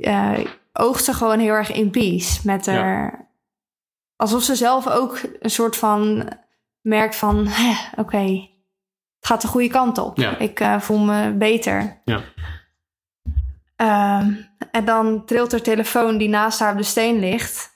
eh, 0.00 0.38
oogt 0.72 1.04
ze 1.04 1.12
gewoon 1.14 1.38
heel 1.38 1.52
erg 1.52 1.72
in 1.72 1.90
peace 1.90 2.40
met 2.44 2.64
Ja. 2.64 2.72
haar. 2.72 3.28
Alsof 4.16 4.42
ze 4.42 4.54
zelf 4.54 4.88
ook 4.88 5.20
een 5.40 5.50
soort 5.50 5.76
van 5.76 6.28
merkt 6.80 7.16
van, 7.16 7.46
"Hè, 7.48 8.00
oké, 8.00 8.18
het 9.18 9.26
gaat 9.26 9.42
de 9.42 9.48
goede 9.48 9.68
kant 9.68 9.98
op. 9.98 10.16
Ja. 10.16 10.38
Ik 10.38 10.60
eh, 10.60 10.80
voel 10.80 10.98
me 10.98 11.32
beter. 11.32 12.00
Ja. 12.04 12.20
Ehm, 13.76 14.32
en 14.70 14.84
dan 14.84 15.24
trilt 15.24 15.50
haar 15.52 15.60
telefoon 15.62 16.18
die 16.18 16.28
naast 16.28 16.58
haar 16.58 16.72
op 16.72 16.78
de 16.78 16.84
steen 16.84 17.18
ligt. 17.18 17.75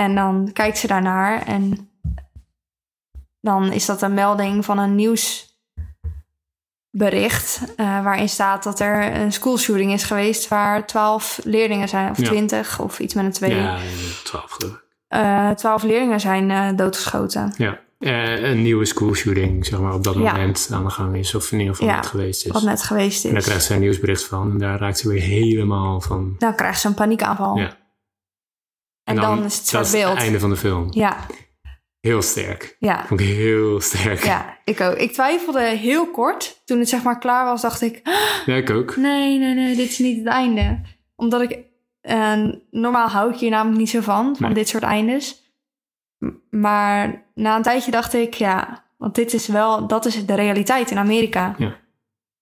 En 0.00 0.14
dan 0.14 0.50
kijkt 0.52 0.78
ze 0.78 0.86
daarnaar 0.86 1.42
en 1.46 1.90
dan 3.40 3.72
is 3.72 3.86
dat 3.86 4.02
een 4.02 4.14
melding 4.14 4.64
van 4.64 4.78
een 4.78 4.94
nieuwsbericht. 4.94 5.48
eh, 7.76 8.04
waarin 8.04 8.28
staat 8.28 8.62
dat 8.62 8.80
er 8.80 9.16
een 9.16 9.32
schoolshooting 9.32 9.92
is 9.92 10.02
geweest 10.04 10.48
waar 10.48 10.86
twaalf 10.86 11.40
leerlingen 11.44 11.88
zijn, 11.88 12.10
of 12.10 12.18
Ja. 12.18 12.24
twintig, 12.24 12.80
of 12.80 12.98
iets 13.00 13.14
met 13.14 13.24
een 13.24 13.32
twee. 13.32 13.54
ja, 13.54 13.78
twaalf 14.24 14.50
geloof 14.50 14.72
ik. 14.74 14.84
Eh, 15.08 15.50
twaalf 15.50 15.82
leerlingen 15.82 16.20
zijn 16.20 16.50
eh, 16.50 16.68
doodgeschoten. 16.76 17.54
Ja, 17.56 17.78
een 17.98 18.62
nieuwe 18.62 18.84
schoolshooting, 18.84 19.66
zeg 19.66 19.80
maar, 19.80 19.94
op 19.94 20.04
dat 20.04 20.14
Ja. 20.14 20.20
moment 20.32 20.68
aan 20.72 20.84
de 20.84 20.90
gang 20.90 21.16
is. 21.16 21.34
Of 21.34 21.52
in 21.52 21.58
ieder 21.58 21.74
geval 21.74 21.88
Ja, 21.90 21.96
net 21.96 22.06
geweest 22.06 22.46
is. 22.46 22.52
Wat 22.52 22.62
net 22.62 22.82
geweest 22.82 23.24
En 23.24 23.30
daar 23.30 23.38
is. 23.38 23.44
krijgt 23.46 23.64
ze 23.64 23.74
een 23.74 23.80
nieuwsbericht 23.80 24.24
van. 24.24 24.50
En 24.50 24.58
daar 24.58 24.78
raakt 24.78 24.98
ze 24.98 25.08
weer 25.08 25.20
helemaal 25.22 26.00
van. 26.00 26.34
Dan 26.38 26.54
krijgt 26.54 26.80
ze 26.80 26.86
een 26.88 26.94
paniekaanval. 26.94 27.56
Ja. 27.56 27.76
En, 29.10 29.16
dan, 29.22 29.44
is 29.44 29.56
het 29.56 29.66
zwart 29.68 29.90
beeld. 29.90 30.12
het 30.12 30.22
einde 30.22 30.40
van 30.40 30.50
de 30.50 30.56
film. 30.56 30.86
Ja, 30.90 31.16
Heel 32.00 32.22
sterk. 32.22 32.76
ja, 32.78 33.06
Vond 33.06 33.20
ik 33.20 33.26
heel 33.26 33.80
sterk. 33.80 34.24
ja, 34.24 34.58
ik 34.64 34.80
ook. 34.80 34.94
Ik 34.94 35.12
twijfelde 35.12 35.60
heel 35.62 36.10
kort. 36.10 36.62
Toen 36.64 36.78
het 36.78 36.88
zeg 36.88 37.02
maar 37.02 37.18
klaar 37.18 37.44
was, 37.44 37.60
dacht 37.62 37.80
ik... 37.80 38.00
Ja, 38.46 38.54
ik 38.54 38.70
ook. 38.70 38.96
Nee, 38.96 39.38
nee, 39.38 39.54
nee, 39.54 39.76
dit 39.76 39.88
is 39.88 39.98
niet 39.98 40.18
het 40.18 40.26
einde. 40.26 40.80
Omdat 41.16 41.40
ik... 41.40 41.58
eh, 42.00 42.44
normaal 42.70 43.08
hou 43.08 43.32
ik 43.32 43.38
hier 43.38 43.50
namelijk 43.50 43.78
niet 43.78 43.90
zo 43.90 44.00
van, 44.00 44.36
van 44.36 44.46
Nee. 44.46 44.54
dit 44.54 44.68
soort 44.68 44.82
eindes. 44.82 45.54
Maar 46.50 47.24
na 47.34 47.56
een 47.56 47.62
tijdje 47.62 47.90
dacht 47.90 48.14
ik, 48.14 48.34
ja... 48.34 48.84
Want 48.98 49.14
dit 49.14 49.32
is 49.32 49.46
wel... 49.46 49.86
Dat 49.86 50.04
is 50.06 50.26
de 50.26 50.34
realiteit 50.34 50.90
in 50.90 50.98
Amerika. 50.98 51.54
Ja. 51.58 51.76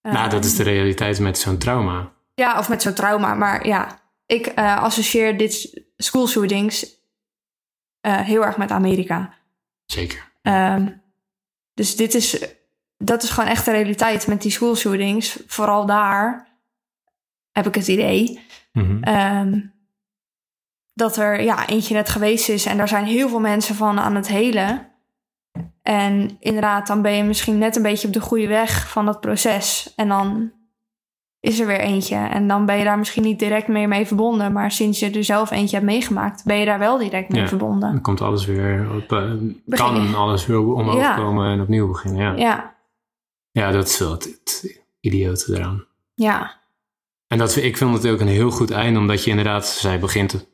Eh, 0.00 0.12
nou, 0.12 0.30
dat 0.30 0.44
is 0.44 0.56
de 0.56 0.62
realiteit 0.62 1.20
met 1.20 1.38
zo'n 1.38 1.58
trauma. 1.58 2.12
Ja, 2.34 2.58
of 2.58 2.68
met 2.68 2.82
zo'n 2.82 2.92
trauma. 2.94 3.34
Maar 3.34 3.66
ja, 3.66 4.00
ik 4.26 4.46
eh, 4.46 4.82
associeer 4.82 5.36
dit 5.38 5.82
school 6.02 6.26
shootings 6.26 6.96
eh, 8.00 8.20
heel 8.20 8.44
erg 8.44 8.56
met 8.56 8.70
Amerika. 8.70 9.34
Zeker. 9.86 10.32
Ehm, 10.42 10.88
dus 11.74 11.96
dit 11.96 12.14
is, 12.14 12.46
dat 12.96 13.22
is 13.22 13.30
gewoon 13.30 13.50
echt 13.50 13.64
de 13.64 13.70
realiteit 13.70 14.26
met 14.26 14.42
die 14.42 14.50
school 14.50 14.76
shootings. 14.76 15.42
Vooral 15.46 15.86
daar 15.86 16.48
heb 17.52 17.66
ik 17.66 17.74
het 17.74 17.88
idee. 17.88 18.40
Mhm. 18.72 19.02
ehm, 19.02 19.60
dat 20.94 21.16
er 21.16 21.42
ja, 21.42 21.68
eentje 21.68 21.94
net 21.94 22.08
geweest 22.08 22.48
is 22.48 22.66
en 22.66 22.76
daar 22.76 22.88
zijn 22.88 23.04
heel 23.04 23.28
veel 23.28 23.40
mensen 23.40 23.74
van 23.74 23.98
aan 23.98 24.14
het 24.14 24.28
helen. 24.28 24.88
En 25.82 26.36
inderdaad, 26.40 26.86
dan 26.86 27.02
ben 27.02 27.12
je 27.12 27.22
misschien 27.22 27.58
net 27.58 27.76
een 27.76 27.82
beetje 27.82 28.06
op 28.06 28.12
de 28.12 28.20
goede 28.20 28.46
weg 28.46 28.90
van 28.90 29.06
dat 29.06 29.20
proces. 29.20 29.92
En 29.96 30.08
dan 30.08 30.52
is 31.40 31.60
er 31.60 31.66
weer 31.66 31.80
eentje. 31.80 32.16
En 32.16 32.48
dan 32.48 32.66
ben 32.66 32.76
je 32.78 32.84
daar 32.84 32.98
misschien 32.98 33.22
niet 33.22 33.38
direct 33.38 33.68
mee, 33.68 33.88
mee 33.88 34.06
verbonden. 34.06 34.52
Maar 34.52 34.70
sinds 34.72 34.98
je 34.98 35.10
er 35.10 35.24
zelf 35.24 35.50
eentje 35.50 35.76
hebt 35.76 35.88
meegemaakt, 35.88 36.44
ben 36.44 36.56
je 36.56 36.64
daar 36.64 36.78
wel 36.78 36.98
direct 36.98 37.28
mee 37.28 37.40
Ja. 37.40 37.48
verbonden. 37.48 37.92
Dan 37.92 38.00
komt 38.00 38.20
alles 38.20 38.44
weer 38.46 38.88
op. 38.94 39.12
eh, 39.12 39.30
kan 39.68 40.14
alles 40.14 40.46
weer 40.46 40.60
omhoog 40.74 41.00
Ja. 41.00 41.14
komen 41.16 41.50
en 41.52 41.60
opnieuw 41.60 41.88
beginnen. 41.88 42.20
Ja, 42.22 42.34
ja. 42.36 42.74
Ja, 43.50 43.70
dat 43.70 43.86
is 43.88 43.98
wel 43.98 44.10
het, 44.10 44.24
het 44.44 44.80
idiote 45.00 45.54
eraan. 45.56 45.84
ja, 46.14 46.56
En 47.28 47.38
dat, 47.38 47.56
ik 47.56 47.76
vind 47.76 47.92
het 48.02 48.06
ook 48.12 48.20
een 48.20 48.26
heel 48.28 48.50
goed 48.50 48.70
einde, 48.70 48.98
omdat 48.98 49.24
je 49.24 49.30
inderdaad, 49.30 49.66
zij 49.66 49.98
begint 49.98 50.28
te, 50.28 50.46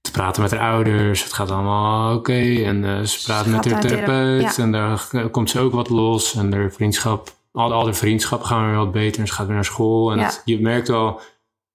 te 0.00 0.10
praten 0.10 0.42
met 0.42 0.50
haar 0.50 0.72
ouders. 0.72 1.22
Het 1.22 1.32
gaat 1.32 1.50
allemaal 1.50 2.16
oké. 2.16 2.62
En 2.64 2.84
eh, 2.84 3.00
ze 3.02 3.24
praat 3.24 3.44
Ze 3.44 3.50
met 3.50 3.70
haar 3.70 3.80
therapeut. 3.80 4.58
En 4.58 4.72
daar 4.72 5.08
eh, 5.12 5.24
komt 5.30 5.50
ze 5.50 5.60
ook 5.60 5.72
wat 5.72 5.88
los. 5.88 6.34
En 6.34 6.52
haar 6.52 6.72
vriendschap, 6.72 7.34
al, 7.54 7.72
al 7.72 7.84
haar 7.84 7.94
vriendschappen 7.94 8.48
gaan 8.48 8.66
weer 8.66 8.76
wat 8.76 8.92
beter. 8.92 9.20
En 9.20 9.26
ze 9.26 9.32
gaat 9.32 9.46
weer 9.46 9.54
naar 9.54 9.64
school. 9.64 10.12
En 10.12 10.18
Ja. 10.18 10.24
het- 10.24 10.42
je 10.44 10.60
merkt 10.60 10.88
wel 10.88 11.20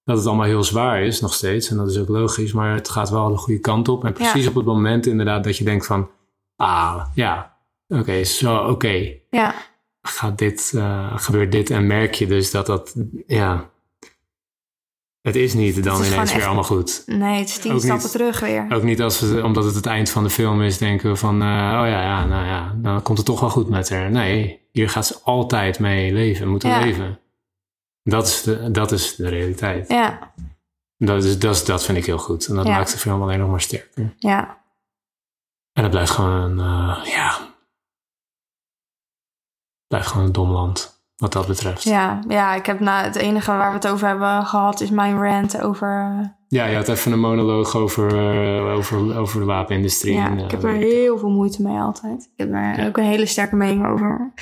dat 0.04 0.16
het 0.16 0.26
allemaal 0.26 0.46
heel 0.46 0.64
zwaar 0.64 1.02
is 1.02 1.20
nog 1.20 1.34
steeds. 1.34 1.70
En 1.70 1.76
dat 1.76 1.90
is 1.90 1.98
ook 1.98 2.08
logisch. 2.08 2.52
Maar 2.52 2.74
het 2.74 2.88
gaat 2.88 3.10
wel 3.10 3.28
de 3.30 3.36
goede 3.36 3.60
kant 3.60 3.88
op. 3.88 4.04
En 4.04 4.12
precies 4.12 4.46
op 4.46 4.54
het 4.54 4.64
moment 4.64 5.06
inderdaad 5.06 5.44
dat 5.44 5.56
je 5.56 5.64
denkt 5.64 5.86
van... 5.86 6.08
Ah, 6.56 7.04
ja, 7.14 7.56
oké, 7.88 8.24
zo, 8.24 8.56
oké 8.56 9.12
ja, 9.30 9.54
gaat 10.02 10.38
dit, 10.38 10.72
eh, 10.76 11.12
gebeurt 11.16 11.52
dit 11.52 11.70
en 11.70 11.86
merk 11.86 12.14
je 12.14 12.26
dus 12.26 12.50
dat 12.50 12.66
dat, 12.66 12.94
ja, 13.26 13.70
het 15.22 15.36
is 15.36 15.54
niet 15.54 15.84
dan 15.84 16.00
is 16.00 16.12
ineens 16.12 16.28
weer 16.30 16.36
echt- 16.38 16.46
allemaal 16.46 16.64
goed. 16.64 17.02
nee, 17.06 17.38
het 17.38 17.48
is 17.48 17.58
tien 17.58 17.72
Ook 17.72 17.78
stappen 17.80 18.02
niet- 18.02 18.12
terug 18.12 18.40
weer. 18.40 18.66
Ook 18.72 18.82
niet 18.82 19.00
als 19.02 19.20
we, 19.20 19.42
omdat 19.44 19.64
het 19.64 19.74
het 19.74 19.86
eind 19.86 20.10
van 20.10 20.22
de 20.24 20.30
film 20.30 20.62
is, 20.62 20.78
denken 20.78 21.10
we 21.10 21.16
van, 21.16 21.34
eh, 21.34 21.46
oh 21.48 21.86
ja, 21.88 22.02
ja, 22.02 22.24
nou 22.24 22.46
ja, 22.46 22.74
dan 22.76 23.02
komt 23.02 23.18
het 23.18 23.26
toch 23.26 23.40
wel 23.40 23.50
goed 23.50 23.68
met 23.68 23.90
haar. 23.90 24.10
Nee, 24.10 24.68
hier 24.72 24.90
gaat 24.90 25.06
ze 25.06 25.18
altijd 25.24 25.78
mee 25.78 26.12
leven, 26.12 26.48
moeten 26.48 26.68
Ja. 26.68 26.80
leven. 26.80 27.20
Dat 28.02 28.26
is 28.26 28.42
de, 28.42 28.70
dat 28.70 28.92
is 28.92 29.14
de 29.16 29.28
realiteit. 29.28 29.88
Ja, 29.88 30.32
Dat, 30.96 31.24
is, 31.24 31.38
dat, 31.38 31.54
is, 31.54 31.64
dat 31.64 31.84
vind 31.84 31.98
ik 31.98 32.06
heel 32.06 32.18
goed. 32.18 32.46
En 32.46 32.54
dat 32.54 32.66
Ja. 32.66 32.72
maakt 32.76 32.92
de 32.92 32.98
film 32.98 33.22
alleen 33.22 33.38
nog 33.38 33.50
maar 33.50 33.60
sterker. 33.60 34.14
ja, 34.18 34.58
En 35.72 35.82
het 35.82 35.90
blijft 35.92 36.10
gewoon, 36.10 36.60
eh, 36.60 37.04
ja, 37.04 37.54
blijft 39.86 40.06
gewoon 40.08 40.26
een 40.26 40.32
dom 40.32 40.50
land, 40.50 40.99
wat 41.20 41.32
dat 41.32 41.46
betreft. 41.46 41.82
ja, 41.82 42.18
ja. 42.28 42.54
Ik 42.54 42.66
heb 42.66 42.80
na 42.80 43.02
het 43.02 43.16
enige 43.16 43.50
waar 43.52 43.68
we 43.68 43.74
het 43.76 43.88
over 43.88 44.06
hebben 44.08 44.46
gehad 44.46 44.80
is 44.80 44.90
mijn 44.90 45.22
rant 45.22 45.60
over. 45.62 46.20
Ja, 46.48 46.64
je 46.66 46.76
had 46.76 46.88
even 46.88 47.12
een 47.12 47.20
monoloog 47.20 47.76
over, 47.76 48.06
eh, 48.08 48.74
over, 48.76 49.18
over 49.18 49.40
de 49.40 49.46
wapenindustrie. 49.46 50.14
ja, 50.14 50.26
en, 50.26 50.38
eh, 50.38 50.44
ik 50.44 50.50
heb 50.50 50.62
er 50.64 50.72
heel 50.72 51.18
veel 51.18 51.28
moeite 51.30 51.62
mee 51.62 51.78
altijd. 51.78 52.22
Ik 52.22 52.30
heb 52.36 52.52
er 52.52 52.78
Ja. 52.78 52.86
ook 52.86 52.96
een 52.96 53.04
hele 53.04 53.26
sterke 53.26 53.56
mening 53.56 53.86
over. 53.86 54.32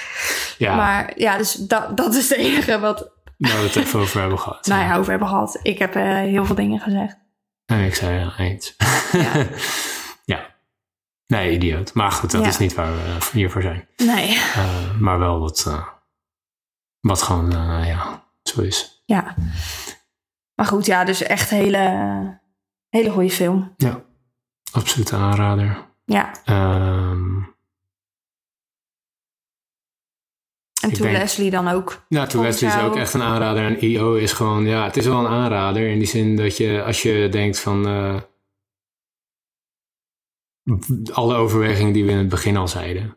ja, 0.59 0.77
Maar 0.77 1.13
ja, 1.17 1.37
dus 1.37 1.55
dat, 1.55 1.97
dat 1.97 2.15
is 2.15 2.29
het 2.29 2.39
enige 2.39 2.79
wat 2.81 3.11
waar 3.39 3.57
we 3.57 3.63
het 3.67 3.77
even 3.77 4.01
over 4.01 4.21
hebben 4.21 4.39
gehad. 4.39 4.67
nou 4.71 4.83
ja, 4.83 4.97
over 4.97 5.11
hebben 5.11 5.29
gehad. 5.29 5.59
Ik 5.63 5.79
heb 5.79 5.95
eh, 5.95 6.03
heel 6.05 6.45
veel 6.45 6.55
dingen 6.55 6.81
gezegd. 6.81 7.17
En 7.67 7.85
ik 7.85 7.95
zei 7.95 8.19
ja, 8.19 8.33
eens. 8.39 8.77
Ja. 9.13 9.33
ja. 10.35 10.47
Nee, 11.27 11.51
idioot. 11.53 11.95
Maar 11.95 12.11
goed, 12.13 12.31
dat 12.31 12.43
Ja. 12.43 12.49
is 12.49 12.59
niet 12.59 12.75
waar 12.75 12.93
we 12.93 13.01
eh, 13.19 13.27
hier 13.33 13.51
voor 13.51 13.63
zijn. 13.63 13.89
Nee, 13.97 14.39
maar 14.99 15.19
wel 15.19 15.41
wat, 15.41 15.71
wat 17.01 17.23
gewoon, 17.23 17.53
eh, 17.53 17.87
ja, 17.87 18.31
zo 18.43 18.61
is. 18.63 19.03
ja. 19.05 19.35
Maar 20.55 20.67
goed, 20.67 20.87
ja, 20.87 21.05
dus 21.05 21.23
echt 21.23 21.51
hele, 21.51 22.41
hele 22.89 23.11
goede 23.11 23.31
film. 23.31 23.75
Ja, 23.77 24.05
absoluut 24.73 25.13
aanrader. 25.13 25.87
Ja, 26.05 26.33
Ehm 26.45 27.43
en 30.83 30.93
toen 30.93 31.03
denk- 31.07 31.17
Leslie 31.17 31.51
dan 31.51 31.69
ook. 31.69 32.05
Ja, 32.09 32.27
toen 32.27 32.43
Wesley 32.43 32.71
is 32.71 32.83
ook 32.83 32.97
echt 32.97 33.15
een 33.15 33.23
aanrader. 33.23 33.65
En 33.65 33.85
IO 33.85 34.15
is 34.15 34.33
gewoon, 34.33 34.65
ja, 34.65 34.85
het 34.85 34.97
is 34.97 35.07
wel 35.07 35.19
een 35.19 35.27
aanrader. 35.33 35.89
In 35.91 35.99
die 35.99 36.09
zin 36.09 36.37
dat 36.37 36.57
je, 36.57 36.83
als 36.85 37.03
je 37.03 37.29
denkt 37.31 37.61
van. 37.61 37.87
eh, 37.87 38.21
alle 41.13 41.35
overwegingen 41.35 41.93
die 41.93 42.05
we 42.05 42.11
in 42.11 42.19
het 42.19 42.29
begin 42.29 42.57
al 42.57 42.69
zeiden. 42.69 43.17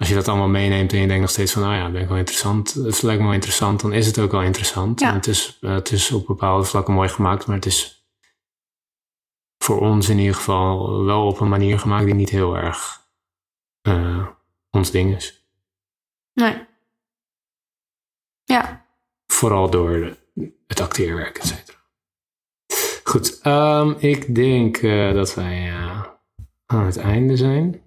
Als 0.00 0.08
je 0.08 0.14
dat 0.14 0.28
allemaal 0.28 0.48
meeneemt 0.48 0.92
en 0.92 1.00
je 1.00 1.06
denkt 1.06 1.20
nog 1.22 1.30
steeds 1.30 1.52
van, 1.52 1.62
nou 1.62 1.74
ja, 1.74 1.90
ben 1.90 2.02
ik 2.02 2.08
wel 2.08 2.16
interessant. 2.16 2.72
Het 2.74 3.02
lijkt 3.02 3.18
me 3.20 3.26
wel 3.26 3.34
interessant, 3.34 3.80
dan 3.80 3.92
is 3.92 4.06
het 4.06 4.18
ook 4.18 4.30
wel 4.30 4.42
interessant. 4.42 5.00
Ja. 5.00 5.08
En 5.08 5.14
het, 5.14 5.26
is, 5.26 5.58
eh, 5.60 5.70
het 5.72 5.90
is 5.92 6.10
op 6.12 6.26
bepaalde 6.26 6.64
vlakken 6.64 6.94
mooi 6.94 7.08
gemaakt, 7.08 7.46
maar 7.46 7.56
het 7.56 7.66
is 7.66 8.04
voor 9.58 9.80
ons 9.80 10.08
in 10.08 10.18
ieder 10.18 10.34
geval 10.34 11.04
wel 11.04 11.26
op 11.26 11.40
een 11.40 11.48
manier 11.48 11.78
gemaakt 11.78 12.04
die 12.04 12.14
niet 12.14 12.30
heel 12.30 12.56
erg 12.56 13.08
eh, 13.80 14.26
ons 14.70 14.90
ding 14.90 15.14
is. 15.16 15.44
Nee. 16.32 16.66
Ja. 18.44 18.86
Vooral 19.26 19.70
door 19.70 19.90
de- 20.34 20.52
het 20.66 20.80
acteerwerk, 20.80 21.38
et 21.38 21.46
cetera. 21.46 21.78
Goed, 23.04 23.40
ehm, 23.40 23.90
ik 23.98 24.34
denk 24.34 24.76
eh, 24.76 25.12
dat 25.12 25.34
wij 25.34 25.72
aan 26.66 26.84
het 26.86 26.96
einde 26.96 27.36
zijn. 27.36 27.82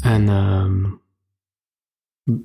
En 0.00 0.28
ehm, 0.28 0.82
b- 2.24 2.44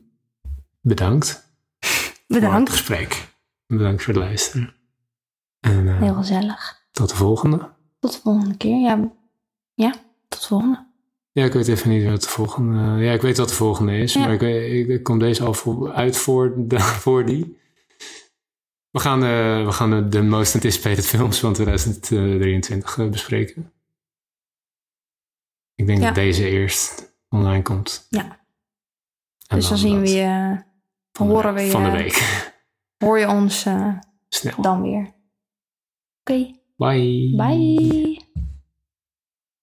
bedankt 0.81 1.53
voor 1.79 2.05
het 2.11 2.23
Bedankt. 2.27 2.69
gesprek. 2.69 3.33
Bedankt 3.67 4.03
voor 4.03 4.13
het 4.13 4.23
luisteren. 4.23 4.73
En 5.59 5.87
eh, 5.87 5.99
Heel 6.01 6.13
gezellig. 6.13 6.85
tot 6.91 7.09
de 7.09 7.15
volgende. 7.15 7.69
Tot 7.99 8.13
de 8.13 8.19
volgende 8.19 8.57
keer. 8.57 8.79
Ja. 8.79 9.11
Ja, 9.73 9.91
tot 10.27 10.41
de 10.41 10.47
volgende. 10.47 10.85
Ja, 11.31 11.45
ik 11.45 11.53
weet 11.53 11.67
even 11.67 11.89
niet 11.89 12.05
wat 12.09 12.21
de 12.21 12.29
volgende... 12.29 13.03
Ja, 13.03 13.11
ik 13.13 13.21
weet 13.21 13.37
wat 13.37 13.49
de 13.49 13.55
volgende 13.55 13.97
is, 13.97 14.13
Ja. 14.13 14.19
maar 14.19 14.33
ik, 14.33 14.39
weet- 14.39 14.71
ik, 14.73 14.87
ik 14.87 15.03
kom 15.03 15.19
deze 15.19 15.43
al 15.43 15.53
voor, 15.53 15.91
uit 15.93 16.17
voor, 16.17 16.53
de, 16.57 16.79
voor 17.03 17.25
die. 17.25 17.57
We 18.91 18.99
gaan, 18.99 19.23
eh, 19.23 19.65
we 19.65 19.71
gaan 19.71 19.89
de, 19.89 20.07
de 20.09 20.21
most 20.21 20.53
anticipated 20.55 21.05
films 21.05 21.39
van 21.39 21.53
2023 21.53 22.97
eh, 22.97 23.09
bespreken. 23.09 23.71
Ik 25.75 25.85
denk 25.85 25.99
Ja. 25.99 26.05
dat 26.05 26.15
deze 26.15 26.49
eerst 26.49 27.14
online 27.35 27.61
komt. 27.61 28.07
Ja. 28.09 28.23
En 29.47 29.57
dus 29.57 29.69
dan 29.69 29.77
zien 29.77 30.01
we 30.01 30.09
je, 30.09 30.63
van 31.11 31.27
de- 31.27 31.33
horen 31.33 31.53
we 31.53 31.61
je, 31.61 31.71
Van 31.71 31.83
de 31.83 31.91
week. 31.91 32.51
hoor 33.03 33.19
je 33.19 33.27
ons 33.29 33.65
eh, 33.65 33.97
Snel. 34.29 34.61
dan 34.61 34.81
weer. 34.81 35.13
Oké, 36.23 36.51
Bye. 36.77 37.33
bye. 37.35 38.14